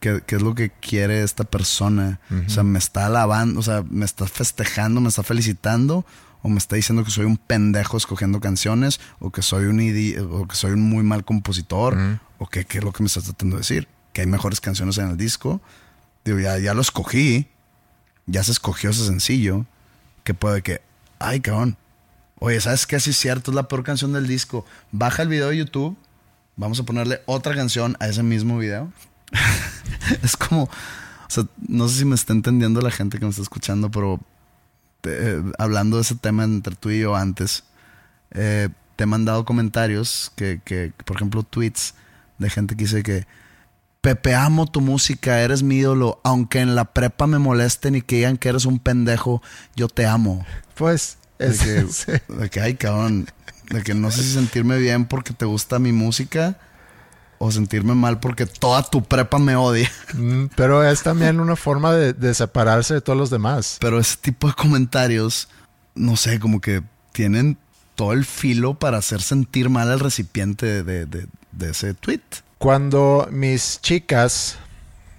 ¿Qué, 0.00 0.22
es 0.26 0.42
lo 0.42 0.54
que 0.54 0.70
quiere 0.70 1.22
esta 1.22 1.44
persona? 1.44 2.20
O 2.46 2.50
sea, 2.50 2.62
me 2.62 2.78
está 2.78 3.06
alabando, 3.06 3.60
o 3.60 3.62
sea, 3.62 3.82
me 3.88 4.04
está 4.04 4.26
festejando, 4.26 5.00
me 5.00 5.08
está 5.08 5.22
felicitando, 5.22 6.04
o 6.42 6.50
me 6.50 6.58
está 6.58 6.76
diciendo 6.76 7.04
que 7.04 7.10
soy 7.10 7.24
un 7.24 7.38
pendejo 7.38 7.96
escogiendo 7.96 8.38
canciones, 8.38 9.00
o 9.18 9.30
que 9.30 9.40
soy 9.40 9.64
un 9.64 9.80
o 10.30 10.46
que 10.46 10.56
soy 10.56 10.72
un 10.72 10.82
muy 10.82 11.02
mal 11.02 11.24
compositor, 11.24 11.96
o 12.36 12.46
que, 12.48 12.66
qué 12.66 12.78
es 12.78 12.84
lo 12.84 12.92
que 12.92 13.02
me 13.02 13.06
está 13.06 13.22
tratando 13.22 13.56
de 13.56 13.60
decir. 13.60 13.88
Que 14.12 14.20
hay 14.20 14.26
mejores 14.26 14.60
canciones 14.60 14.98
en 14.98 15.08
el 15.08 15.16
disco. 15.16 15.62
Digo, 16.22 16.38
ya, 16.38 16.58
ya 16.58 16.74
lo 16.74 16.82
escogí 16.82 17.48
ya 18.26 18.42
se 18.42 18.52
escogió 18.52 18.90
ese 18.90 19.06
sencillo, 19.06 19.66
que 20.22 20.34
puede 20.34 20.62
que, 20.62 20.80
ay, 21.18 21.40
cabrón. 21.40 21.76
Oye, 22.38 22.60
¿sabes 22.60 22.86
qué? 22.86 22.98
Sí 23.00 23.10
es 23.10 23.16
cierto, 23.16 23.50
es 23.50 23.54
la 23.54 23.68
peor 23.68 23.84
canción 23.84 24.12
del 24.12 24.26
disco. 24.26 24.66
Baja 24.92 25.22
el 25.22 25.28
video 25.28 25.48
de 25.48 25.58
YouTube, 25.58 25.96
vamos 26.56 26.80
a 26.80 26.84
ponerle 26.84 27.22
otra 27.26 27.54
canción 27.54 27.96
a 28.00 28.08
ese 28.08 28.22
mismo 28.22 28.58
video. 28.58 28.92
es 30.22 30.36
como, 30.36 30.64
o 30.64 30.70
sea, 31.28 31.44
no 31.68 31.88
sé 31.88 31.98
si 31.98 32.04
me 32.04 32.14
está 32.14 32.32
entendiendo 32.32 32.80
la 32.80 32.90
gente 32.90 33.18
que 33.18 33.24
me 33.24 33.30
está 33.30 33.42
escuchando, 33.42 33.90
pero 33.90 34.20
eh, 35.04 35.42
hablando 35.58 35.96
de 35.96 36.02
ese 36.02 36.16
tema 36.16 36.44
entre 36.44 36.74
tú 36.74 36.90
y 36.90 37.00
yo 37.00 37.14
antes, 37.14 37.64
eh, 38.32 38.68
te 38.96 39.04
he 39.04 39.06
mandado 39.06 39.44
comentarios 39.44 40.32
que, 40.36 40.60
que, 40.64 40.92
por 41.04 41.16
ejemplo, 41.16 41.42
tweets 41.42 41.94
de 42.38 42.50
gente 42.50 42.76
que 42.76 42.84
dice 42.84 43.02
que, 43.02 43.26
Pepe, 44.04 44.34
amo 44.34 44.66
tu 44.66 44.82
música, 44.82 45.40
eres 45.40 45.62
mi 45.62 45.76
ídolo. 45.76 46.20
Aunque 46.24 46.60
en 46.60 46.74
la 46.74 46.84
prepa 46.84 47.26
me 47.26 47.38
molesten 47.38 47.94
y 47.94 48.02
que 48.02 48.16
digan 48.16 48.36
que 48.36 48.50
eres 48.50 48.66
un 48.66 48.78
pendejo, 48.78 49.40
yo 49.76 49.88
te 49.88 50.04
amo. 50.04 50.44
Pues, 50.74 51.16
es 51.38 51.60
de 51.60 51.64
que, 51.64 52.32
de 52.34 52.50
que, 52.50 52.60
ay, 52.60 52.74
cabrón, 52.74 53.30
de 53.70 53.82
que 53.82 53.94
no 53.94 54.10
sé 54.10 54.22
si 54.22 54.34
sentirme 54.34 54.76
bien 54.76 55.06
porque 55.06 55.32
te 55.32 55.46
gusta 55.46 55.78
mi 55.78 55.92
música 55.92 56.58
o 57.38 57.50
sentirme 57.50 57.94
mal 57.94 58.20
porque 58.20 58.44
toda 58.44 58.82
tu 58.82 59.02
prepa 59.02 59.38
me 59.38 59.56
odia. 59.56 59.90
Mm, 60.12 60.48
pero 60.54 60.86
es 60.86 61.02
también 61.02 61.40
una 61.40 61.56
forma 61.56 61.94
de, 61.94 62.34
separarse 62.34 62.92
de 62.92 63.00
todos 63.00 63.18
los 63.18 63.30
demás. 63.30 63.78
Pero 63.80 63.98
ese 63.98 64.18
tipo 64.18 64.48
de 64.48 64.52
comentarios, 64.52 65.48
no 65.94 66.16
sé, 66.16 66.38
como 66.40 66.60
que 66.60 66.82
tienen 67.12 67.56
todo 67.94 68.12
el 68.12 68.26
filo 68.26 68.74
para 68.74 68.98
hacer 68.98 69.22
sentir 69.22 69.70
mal 69.70 69.90
al 69.90 70.00
recipiente 70.00 70.82
de, 70.82 71.06
de 71.06 71.70
ese 71.70 71.94
tweet. 71.94 72.20
Cuando 72.58 73.28
mis 73.30 73.80
chicas 73.80 74.56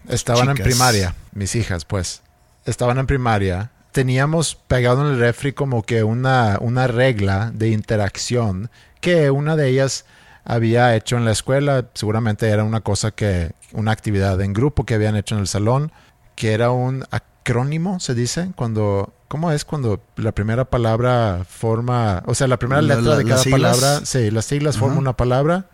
estaban 0.10 0.50
en 0.50 0.56
primaria, 0.58 1.16
mis 1.34 1.56
hijas, 1.56 1.86
pues, 1.86 2.22
estaban 2.66 2.98
en 2.98 3.08
primaria, 3.08 3.72
teníamos 3.92 4.56
pegado 4.56 5.06
en 5.06 5.14
el 5.14 5.20
refri 5.20 5.54
como 5.54 5.84
que 5.84 6.04
una, 6.04 6.58
una 6.60 6.88
regla 6.88 7.52
de 7.54 7.70
interacción 7.70 8.70
que 9.00 9.30
una 9.30 9.56
de 9.56 9.70
ellas 9.70 10.06
había 10.44 10.96
hecho 10.96 11.18
en 11.18 11.26
la 11.26 11.32
escuela, 11.32 11.86
seguramente 11.94 12.50
era 12.50 12.64
una 12.64 12.82
cosa 12.82 13.12
que, 13.12 13.54
una 13.72 13.92
actividad 13.92 14.40
en 14.42 14.54
grupo 14.54 14.86
que 14.86 14.96
habían 14.96 15.16
hecho 15.16 15.36
en 15.36 15.42
el 15.42 15.48
salón, 15.48 15.92
que 16.36 16.54
era 16.54 16.72
un 16.72 17.06
acrónimo, 17.12 18.00
se 18.00 18.16
dice, 18.16 18.52
cuando, 18.56 19.14
¿cómo 19.28 19.52
es 19.52 19.66
cuando 19.66 20.02
la 20.16 20.32
primera 20.32 20.66
palabra 20.66 21.46
forma, 21.48 22.24
o 22.26 22.36
sea, 22.36 22.48
la 22.48 22.58
primera 22.58 22.82
letra 22.82 23.16
de 23.16 23.26
cada 23.26 23.44
palabra, 23.44 24.02
sí, 24.06 24.32
las 24.32 24.46
siglas 24.46 24.78
forman 24.78 24.98
una 24.98 25.16
palabra, 25.16 25.68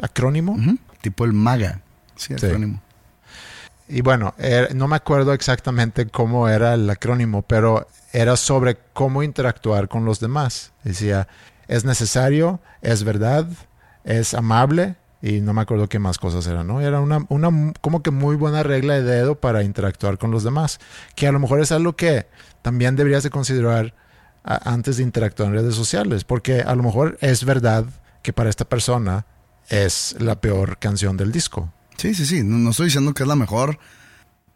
acrónimo? 0.00 0.56
Tipo 1.00 1.24
el 1.24 1.32
MAGA. 1.32 1.80
Sí, 2.16 2.34
acrónimo. 2.34 2.80
Y 3.88 4.02
bueno, 4.02 4.34
er, 4.38 4.74
no 4.74 4.86
me 4.86 4.96
acuerdo 4.96 5.32
exactamente 5.32 6.06
cómo 6.06 6.48
era 6.48 6.74
el 6.74 6.88
acrónimo, 6.88 7.42
pero 7.42 7.88
era 8.12 8.36
sobre 8.36 8.78
cómo 8.92 9.22
interactuar 9.22 9.88
con 9.88 10.04
los 10.04 10.20
demás. 10.20 10.72
Decía, 10.84 11.26
es 11.66 11.84
necesario, 11.84 12.60
es 12.82 13.02
verdad, 13.04 13.46
es 14.04 14.34
amable, 14.34 14.96
y 15.22 15.40
no 15.40 15.52
me 15.52 15.60
acuerdo 15.62 15.88
qué 15.88 15.98
más 15.98 16.18
cosas 16.18 16.46
eran, 16.46 16.66
¿no? 16.66 16.80
Era 16.80 17.00
una, 17.00 17.26
una 17.28 17.72
como 17.80 18.02
que 18.02 18.10
muy 18.10 18.36
buena 18.36 18.62
regla 18.62 18.94
de 18.94 19.02
dedo 19.02 19.34
para 19.34 19.62
interactuar 19.62 20.18
con 20.18 20.30
los 20.30 20.44
demás, 20.44 20.80
que 21.14 21.26
a 21.26 21.32
lo 21.32 21.38
mejor 21.38 21.60
es 21.60 21.72
algo 21.72 21.94
que 21.94 22.26
también 22.62 22.96
deberías 22.96 23.22
de 23.22 23.30
considerar 23.30 23.94
antes 24.42 24.96
de 24.96 25.02
interactuar 25.02 25.48
en 25.48 25.54
redes 25.56 25.74
sociales, 25.74 26.24
porque 26.24 26.62
a 26.62 26.74
lo 26.74 26.82
mejor 26.82 27.18
es 27.20 27.44
verdad 27.44 27.84
que 28.22 28.32
para 28.32 28.48
esta 28.48 28.64
persona 28.64 29.26
es 29.70 30.16
la 30.18 30.40
peor 30.40 30.78
canción 30.78 31.16
del 31.16 31.32
disco. 31.32 31.72
Sí, 31.96 32.14
sí, 32.14 32.26
sí. 32.26 32.42
No, 32.44 32.70
estoy 32.70 32.86
diciendo 32.86 33.14
que 33.14 33.22
es 33.22 33.28
la 33.28 33.36
mejor. 33.36 33.78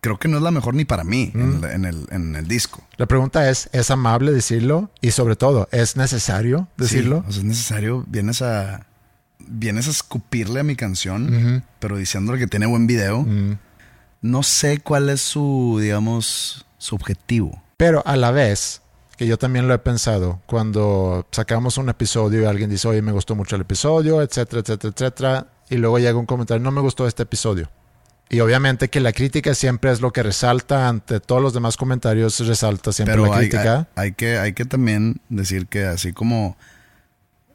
Creo 0.00 0.18
que 0.18 0.28
no 0.28 0.36
es 0.36 0.42
la 0.42 0.50
mejor 0.50 0.74
ni 0.74 0.84
para 0.84 1.02
mí 1.02 1.32
en, 1.34 1.60
mm. 1.60 1.64
el, 1.64 2.06
en, 2.10 2.36
el, 2.36 2.46
disco. 2.46 2.86
La 2.98 3.06
pregunta 3.06 3.48
es, 3.48 3.70
¿es 3.72 3.90
amable 3.90 4.32
decirlo? 4.32 4.90
Y 5.00 5.12
sobre 5.12 5.34
todo, 5.34 5.66
¿es 5.72 5.96
necesario 5.96 6.68
decirlo? 6.76 7.24
Sí, 7.30 7.38
es 7.38 7.44
necesario. 7.44 8.04
Vienes 8.06 8.42
a, 8.42 8.86
vienes 9.38 9.88
a 9.88 9.90
escupirle 9.90 10.60
a 10.60 10.62
mi 10.62 10.76
canción, 10.76 11.64
pero 11.78 11.96
diciéndole 11.96 12.38
que 12.38 12.46
tiene 12.46 12.66
buen 12.66 12.86
video. 12.86 13.26
No 14.20 14.42
sé 14.42 14.78
cuál 14.78 15.08
es 15.08 15.20
su, 15.22 15.78
digamos, 15.80 16.66
su 16.78 16.94
objetivo. 16.94 17.62
Pero 17.76 18.02
a 18.06 18.16
la 18.16 18.30
vez, 18.30 18.82
que 19.16 19.26
yo 19.26 19.38
también 19.38 19.68
lo 19.68 19.74
he 19.74 19.78
pensado 19.78 20.40
cuando 20.46 21.26
sacamos 21.30 21.78
un 21.78 21.88
episodio 21.88 22.42
y 22.42 22.44
alguien 22.44 22.70
dice, 22.70 22.88
oye, 22.88 23.02
me 23.02 23.12
gustó 23.12 23.34
mucho 23.34 23.56
el 23.56 23.62
episodio, 23.62 24.22
etcétera, 24.22 24.60
etcétera, 24.60 24.92
etcétera, 24.94 25.46
y 25.70 25.76
luego 25.76 25.98
llega 25.98 26.18
un 26.18 26.26
comentario, 26.26 26.62
no 26.62 26.70
me 26.70 26.80
gustó 26.80 27.06
este 27.06 27.22
episodio. 27.22 27.70
Y 28.30 28.40
obviamente 28.40 28.88
que 28.88 29.00
la 29.00 29.12
crítica 29.12 29.54
siempre 29.54 29.92
es 29.92 30.00
lo 30.00 30.12
que 30.12 30.22
resalta 30.22 30.88
ante 30.88 31.20
todos 31.20 31.42
los 31.42 31.52
demás 31.52 31.76
comentarios, 31.76 32.40
resalta 32.46 32.92
siempre 32.92 33.16
la 33.16 33.38
crítica. 33.38 33.88
Hay, 33.94 34.12
que, 34.12 34.38
hay 34.38 34.54
que 34.54 34.64
también 34.64 35.20
decir 35.28 35.66
que 35.66 35.84
así 35.84 36.12
como 36.12 36.56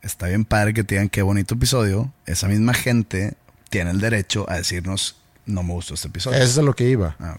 está 0.02 0.28
bien 0.28 0.46
padre 0.46 0.74
que 0.74 0.84
te 0.84 0.96
digan 0.96 1.10
qué 1.10 1.22
bonito 1.22 1.56
episodio, 1.56 2.14
esa 2.26 2.48
misma 2.48 2.74
gente 2.74 3.34
tiene 3.70 3.92
el 3.92 4.00
derecho 4.00 4.46
a 4.48 4.56
decirnos 4.56 5.18
no 5.46 5.64
me 5.64 5.74
gustó 5.74 5.96
este 5.96 6.08
episodio. 6.08 6.38
Eso 6.38 6.62
es 6.62 6.66
lo 6.66 6.76
que 6.76 6.88
iba. 6.88 7.16
Ah, 7.20 7.38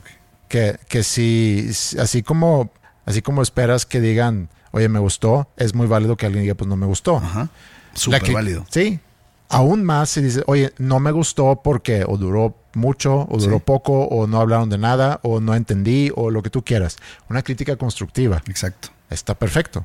que, 0.49 0.79
que 0.89 1.05
si, 1.05 1.71
así 1.99 2.23
como, 2.23 2.73
así 3.11 3.22
como 3.22 3.42
esperas 3.42 3.86
que 3.86 4.00
digan, 4.00 4.48
oye, 4.72 4.88
me 4.88 4.98
gustó, 4.98 5.48
es 5.56 5.74
muy 5.74 5.86
válido 5.86 6.16
que 6.16 6.26
alguien 6.26 6.42
diga, 6.42 6.54
pues 6.54 6.68
no 6.68 6.76
me 6.76 6.86
gustó. 6.86 7.16
Ajá. 7.16 7.48
Súper 7.94 8.32
válido. 8.32 8.64
Sí. 8.70 9.00
Aún 9.48 9.84
más 9.84 10.11
si 10.11 10.22
dice, 10.22 10.42
oye, 10.46 10.72
no 10.78 11.00
me 11.00 11.11
gustó 11.11 11.61
porque 11.62 12.04
o 12.06 12.16
duró 12.16 12.54
mucho, 12.74 13.26
o 13.28 13.38
duró 13.38 13.58
poco, 13.58 14.04
o 14.04 14.28
no 14.28 14.40
hablaron 14.40 14.70
de 14.70 14.78
nada, 14.78 15.18
o 15.24 15.40
no 15.40 15.56
entendí, 15.56 16.12
o 16.14 16.30
lo 16.30 16.42
que 16.42 16.50
tú 16.50 16.62
quieras. 16.62 16.98
Una 17.28 17.42
crítica 17.42 17.76
constructiva. 17.76 18.42
Exacto. 18.46 18.90
Está 19.11 19.34
perfecto. 19.34 19.84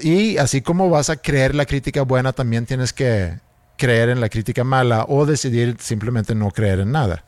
Y 0.00 0.36
así 0.36 0.60
como 0.60 0.90
vas 0.90 1.08
a 1.08 1.16
creer 1.16 1.54
la 1.54 1.64
crítica 1.64 2.02
buena, 2.02 2.34
también 2.34 2.66
tienes 2.66 2.92
que 2.92 3.38
creer 3.78 4.10
en 4.10 4.20
la 4.20 4.28
crítica 4.28 4.64
mala 4.64 5.06
o 5.08 5.24
decidir 5.24 5.76
simplemente 5.80 6.34
no 6.34 6.50
creer 6.50 6.80
en 6.80 6.92
nada. 6.92 7.24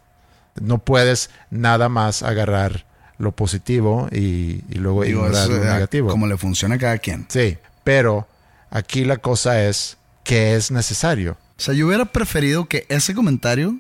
No 0.61 0.78
puedes 0.78 1.30
nada 1.51 1.88
más 1.88 2.22
agarrar 2.22 2.84
lo 3.21 3.33
positivo 3.33 4.09
y, 4.11 4.62
luego 4.71 5.05
ignorar 5.05 5.49
lo 5.49 5.57
eh, 5.57 5.61
negativo. 5.61 6.09
Como 6.09 6.27
le 6.27 6.37
funciona 6.37 6.75
a 6.75 6.79
cada 6.79 6.99
quien. 6.99 7.27
Sí, 7.29 7.59
pero 7.85 8.27
aquí 8.71 9.05
la 9.05 9.18
cosa 9.18 9.62
es 9.64 9.99
que 10.25 10.57
es 10.57 10.71
necesario. 10.71 11.37
O 11.57 11.61
sea, 11.61 11.75
yo 11.75 11.87
hubiera 11.87 12.07
preferido 12.07 12.66
que 12.66 12.87
ese 12.89 13.14
comentario 13.14 13.79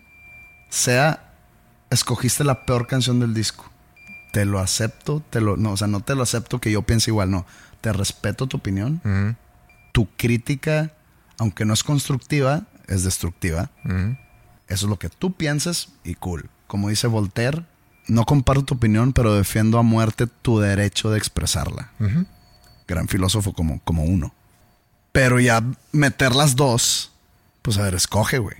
sea 0.68 1.32
escogiste 1.90 2.44
la 2.44 2.66
peor 2.66 2.86
canción 2.86 3.18
del 3.18 3.34
disco. 3.34 3.68
Te 4.32 4.44
lo 4.44 4.60
acepto, 4.60 5.22
te 5.30 5.40
lo 5.40 5.56
no, 5.56 5.72
o 5.72 5.76
sea, 5.76 5.88
no 5.88 6.00
te 6.00 6.14
lo 6.14 6.22
acepto 6.22 6.60
que 6.60 6.70
yo 6.70 6.82
piense 6.82 7.10
igual, 7.10 7.30
no. 7.30 7.46
Te 7.80 7.92
respeto 7.92 8.46
tu 8.46 8.58
opinión. 8.58 9.36
Tu 9.92 10.06
crítica 10.16 10.92
aunque 11.40 11.64
no 11.64 11.72
es 11.72 11.82
constructiva, 11.82 12.64
es 12.86 13.02
destructiva. 13.02 13.70
Eso 14.68 14.86
es 14.86 14.90
lo 14.90 14.98
que 14.98 15.08
tú 15.08 15.32
piensas 15.32 15.88
y 16.04 16.14
cool. 16.14 16.50
Como 16.66 16.90
dice 16.90 17.06
Voltaire, 17.06 17.64
no 18.10 18.24
comparto 18.24 18.64
tu 18.64 18.74
opinión, 18.74 19.12
pero 19.12 19.34
defiendo 19.34 19.78
a 19.78 19.82
muerte 19.82 20.26
tu 20.26 20.58
derecho 20.58 21.10
de 21.10 21.18
expresarla. 21.18 21.92
Gran 22.86 23.08
filósofo 23.08 23.52
como, 23.52 23.80
como 23.84 24.04
uno. 24.04 24.34
Pero 25.12 25.40
ya 25.40 25.64
meter 25.92 26.34
las 26.34 26.56
dos, 26.56 27.12
pues 27.62 27.78
a 27.78 27.82
ver, 27.82 27.94
escoge, 27.94 28.38
güey. 28.38 28.56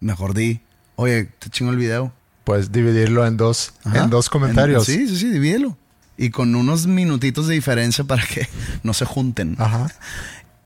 Mejor 0.00 0.34
di, 0.34 0.60
oye, 0.96 1.24
te 1.38 1.50
chingo 1.50 1.70
el 1.70 1.76
video. 1.76 2.12
Puedes 2.44 2.72
dividirlo 2.72 3.26
en 3.26 3.36
dos, 3.36 3.74
en 3.94 4.08
dos 4.08 4.30
comentarios. 4.30 4.86
sí, 4.86 5.06
sí, 5.06 5.16
sí, 5.16 5.28
divídelo. 5.28 5.76
Y 6.16 6.30
con 6.30 6.54
unos 6.54 6.86
minutitos 6.86 7.46
de 7.46 7.54
diferencia 7.54 8.04
para 8.04 8.24
que 8.24 8.48
no 8.82 8.94
se 8.94 9.04
junten. 9.04 9.56
Ajá. 9.58 9.88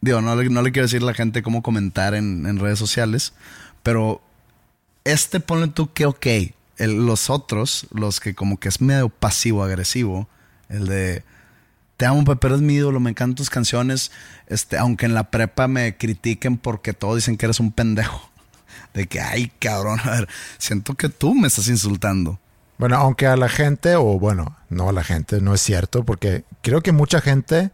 Digo, 0.01 0.21
no 0.21 0.37
le, 0.37 0.49
no 0.51 0.63
le 0.63 0.71
quiero 0.71 0.87
decir 0.87 1.03
a 1.03 1.07
la 1.07 1.15
gente 1.15 1.43
cómo 1.43 1.63
comentar 1.63 2.15
en, 2.15 2.59
redes 2.59 2.79
sociales, 2.79 3.33
pero 3.83 4.23
este 5.05 5.41
ponle 5.41 5.69
tú 5.69 5.93
que 5.93 6.07
ok. 6.07 6.27
Los 6.79 7.31
otros, 7.31 7.87
los 7.93 8.21
que 8.21 8.35
como 8.35 8.59
que 8.59 8.69
es 8.69 8.81
medio 8.81 9.09
pasivo-agresivo, 9.09 10.29
el 10.69 10.87
de 10.87 11.25
te 11.97 12.07
amo, 12.07 12.25
Pepe, 12.25 12.49
eres 12.49 12.61
mi 12.61 12.75
ídolo, 12.75 12.99
me 12.99 13.11
encantan 13.11 13.37
tus 13.37 13.51
canciones, 13.51 14.11
este, 14.49 14.77
aunque 14.79 15.07
en 15.07 15.15
la 15.15 15.31
prepa 15.31 15.69
me 15.69 15.97
critiquen 15.97 16.59
porque 16.59 16.93
todos 16.93 17.17
dicen 17.17 17.37
que 17.37 17.47
eres 17.47 17.61
un 17.61 17.73
pendejo. 17.73 18.31
De 18.95 19.07
que, 19.07 19.21
ay, 19.21 19.53
cabrón, 19.61 20.01
a 20.05 20.11
ver, 20.11 20.29
siento 20.59 20.95
que 20.95 21.09
tú 21.09 21.35
me 21.35 21.47
estás 21.47 21.69
insultando. 21.69 22.41
Bueno, 22.79 22.97
aunque 22.97 23.27
a 23.27 23.37
la 23.37 23.49
gente, 23.49 23.95
o 23.95 24.19
bueno, 24.19 24.57
no 24.69 24.89
a 24.89 24.93
la 24.93 25.05
gente, 25.05 25.41
no 25.41 25.55
es 25.55 25.61
cierto, 25.61 26.05
porque 26.05 26.45
creo 26.63 26.83
que 26.83 26.91
mucha 26.91 27.21
gente 27.21 27.71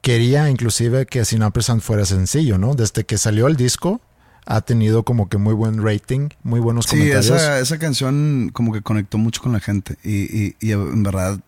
quería 0.00 0.48
inclusive 0.48 1.06
que 1.06 1.24
Sin 1.24 1.42
Ampersand 1.42 1.80
fuera 1.80 2.04
sencillo, 2.04 2.58
¿no? 2.58 2.74
Desde 2.74 3.04
que 3.04 3.18
salió 3.18 3.48
el 3.48 3.56
disco 3.56 4.00
ha 4.50 4.62
tenido 4.62 5.02
como 5.02 5.28
que 5.28 5.36
muy 5.36 5.52
buen 5.52 5.84
rating, 5.84 6.30
muy 6.42 6.58
buenos 6.58 6.86
comentarios. 6.86 7.26
Sí, 7.26 7.32
esa, 7.34 7.60
esa, 7.60 7.78
canción 7.78 8.50
como 8.54 8.72
que 8.72 8.80
conectó 8.80 9.18
mucho 9.18 9.42
con 9.42 9.52
la 9.52 9.60
gente 9.60 9.96
y, 10.02 10.56
y, 10.58 10.72
en 10.72 11.02
verdad 11.02 11.38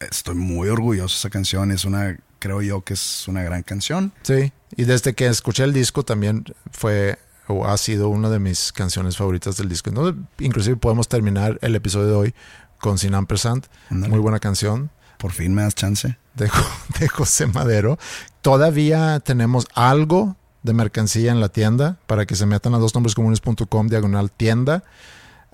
estoy 0.00 0.36
muy 0.36 0.70
orgulloso 0.70 1.14
de 1.14 1.18
esa 1.18 1.28
canción, 1.28 1.70
es 1.70 1.84
una, 1.84 2.16
creo 2.38 2.62
yo 2.62 2.80
que 2.80 2.94
es 2.94 3.28
una 3.28 3.42
gran 3.42 3.62
canción. 3.62 4.10
Sí, 4.22 4.52
y 4.74 4.84
desde 4.84 5.14
que 5.14 5.26
escuché 5.26 5.64
el 5.64 5.74
disco 5.74 6.02
también 6.02 6.44
fue 6.70 7.18
o 7.46 7.66
ha 7.66 7.76
sido 7.76 8.08
una 8.08 8.30
de 8.30 8.38
mis 8.38 8.72
canciones 8.72 9.18
favoritas 9.18 9.58
del 9.58 9.68
disco. 9.68 9.90
¿no? 9.90 10.16
Inclusive 10.38 10.76
podemos 10.76 11.08
terminar 11.08 11.58
el 11.60 11.76
episodio 11.76 12.06
de 12.06 12.14
hoy 12.14 12.34
con 12.80 12.96
Sin 12.96 13.14
Ampersand, 13.14 13.66
muy 13.90 14.18
buena 14.18 14.40
canción. 14.40 14.90
Por 15.18 15.32
fin 15.32 15.54
me 15.54 15.62
das 15.62 15.74
chance. 15.74 16.18
De, 16.34 16.50
de 17.00 17.08
José 17.08 17.46
Madero. 17.46 17.98
Todavía 18.40 19.20
tenemos 19.20 19.66
algo 19.74 20.36
de 20.66 20.74
mercancía 20.74 21.32
en 21.32 21.40
la 21.40 21.48
tienda 21.48 21.96
para 22.06 22.26
que 22.26 22.34
se 22.34 22.44
metan 22.44 22.74
a 22.74 22.78
dosnombrescomunes.com 22.78 23.88
diagonal 23.88 24.30
tienda. 24.30 24.84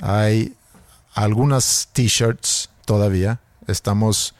Hay 0.00 0.56
algunas 1.14 1.90
t-shirts 1.92 2.70
todavía. 2.84 3.40
Estamos 3.68 4.34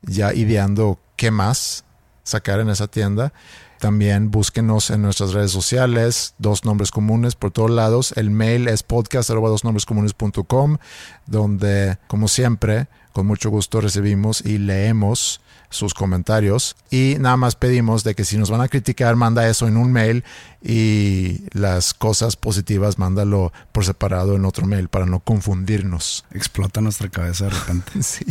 ya 0.00 0.32
ideando 0.32 0.98
qué 1.16 1.30
más 1.30 1.84
sacar 2.22 2.60
en 2.60 2.70
esa 2.70 2.86
tienda. 2.86 3.34
También 3.80 4.30
búsquenos 4.30 4.90
en 4.90 5.02
nuestras 5.02 5.32
redes 5.32 5.50
sociales, 5.50 6.34
dos 6.38 6.64
nombres 6.64 6.92
comunes 6.92 7.34
por 7.34 7.50
todos 7.50 7.70
lados. 7.70 8.14
El 8.16 8.30
mail 8.30 8.68
es 8.68 8.84
podcast.dosnombrescomunes.com, 8.84 10.78
donde, 11.26 11.98
como 12.06 12.28
siempre, 12.28 12.86
con 13.12 13.26
mucho 13.26 13.50
gusto 13.50 13.80
recibimos 13.80 14.40
y 14.46 14.58
leemos 14.58 15.40
sus 15.72 15.94
comentarios 15.94 16.76
y 16.90 17.16
nada 17.18 17.36
más 17.36 17.56
pedimos 17.56 18.04
de 18.04 18.14
que 18.14 18.24
si 18.24 18.38
nos 18.38 18.50
van 18.50 18.60
a 18.60 18.68
criticar 18.68 19.16
manda 19.16 19.48
eso 19.48 19.66
en 19.66 19.76
un 19.76 19.92
mail 19.92 20.24
y 20.62 21.44
las 21.52 21.94
cosas 21.94 22.36
positivas 22.36 22.98
mándalo 22.98 23.52
por 23.72 23.84
separado 23.84 24.36
en 24.36 24.44
otro 24.44 24.66
mail 24.66 24.88
para 24.88 25.06
no 25.06 25.20
confundirnos. 25.20 26.24
Explota 26.32 26.80
nuestra 26.80 27.08
cabeza 27.08 27.46
de 27.46 27.50
repente. 27.50 27.90
sí. 28.02 28.24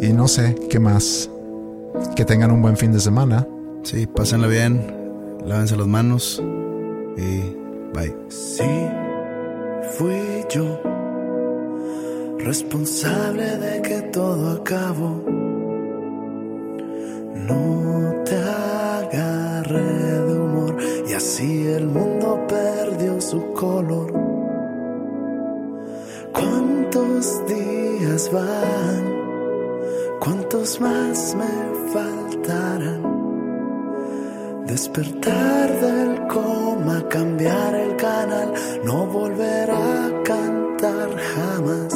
Y 0.00 0.12
no 0.12 0.28
sé, 0.28 0.56
¿qué 0.70 0.78
más? 0.78 1.28
Que 2.14 2.24
tengan 2.24 2.50
un 2.50 2.62
buen 2.62 2.76
fin 2.76 2.92
de 2.92 3.00
semana. 3.00 3.46
Sí, 3.82 4.06
pásenla 4.06 4.46
bien, 4.46 5.38
lávense 5.44 5.76
las 5.76 5.86
manos 5.86 6.42
y 7.16 7.56
bye. 7.94 8.14
Sí, 8.28 8.64
fui 9.96 10.44
yo 10.50 10.80
responsable 12.46 13.56
de 13.58 13.82
que 13.82 14.02
todo 14.12 14.52
acabó. 14.52 15.45
No 17.46 18.24
te 18.24 18.36
agarré 18.36 19.80
de 20.28 20.38
humor 20.38 20.76
y 21.08 21.12
así 21.12 21.66
el 21.68 21.86
mundo 21.86 22.44
perdió 22.48 23.20
su 23.20 23.52
color. 23.52 24.12
¿Cuántos 26.32 27.46
días 27.46 28.30
van? 28.32 29.16
¿Cuántos 30.20 30.80
más 30.80 31.36
me 31.36 31.92
faltarán? 31.92 33.16
Despertar 34.66 35.80
del 35.80 36.26
coma, 36.26 37.06
cambiar 37.08 37.74
el 37.74 37.96
canal, 37.96 38.52
no 38.84 39.06
volver 39.06 39.70
a 39.70 40.22
cantar 40.24 41.16
jamás. 41.16 41.94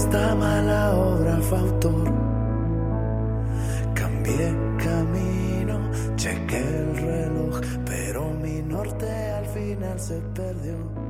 Esta 0.00 0.34
mala 0.34 0.96
obra 0.96 1.36
fue 1.42 1.58
autor. 1.58 2.04
Cambié 3.94 4.48
camino, 4.78 5.76
chequé 6.16 6.58
el 6.58 6.96
reloj, 6.96 7.60
pero 7.84 8.30
mi 8.42 8.62
norte 8.62 9.10
al 9.32 9.46
final 9.46 10.00
se 10.00 10.18
perdió. 10.34 11.09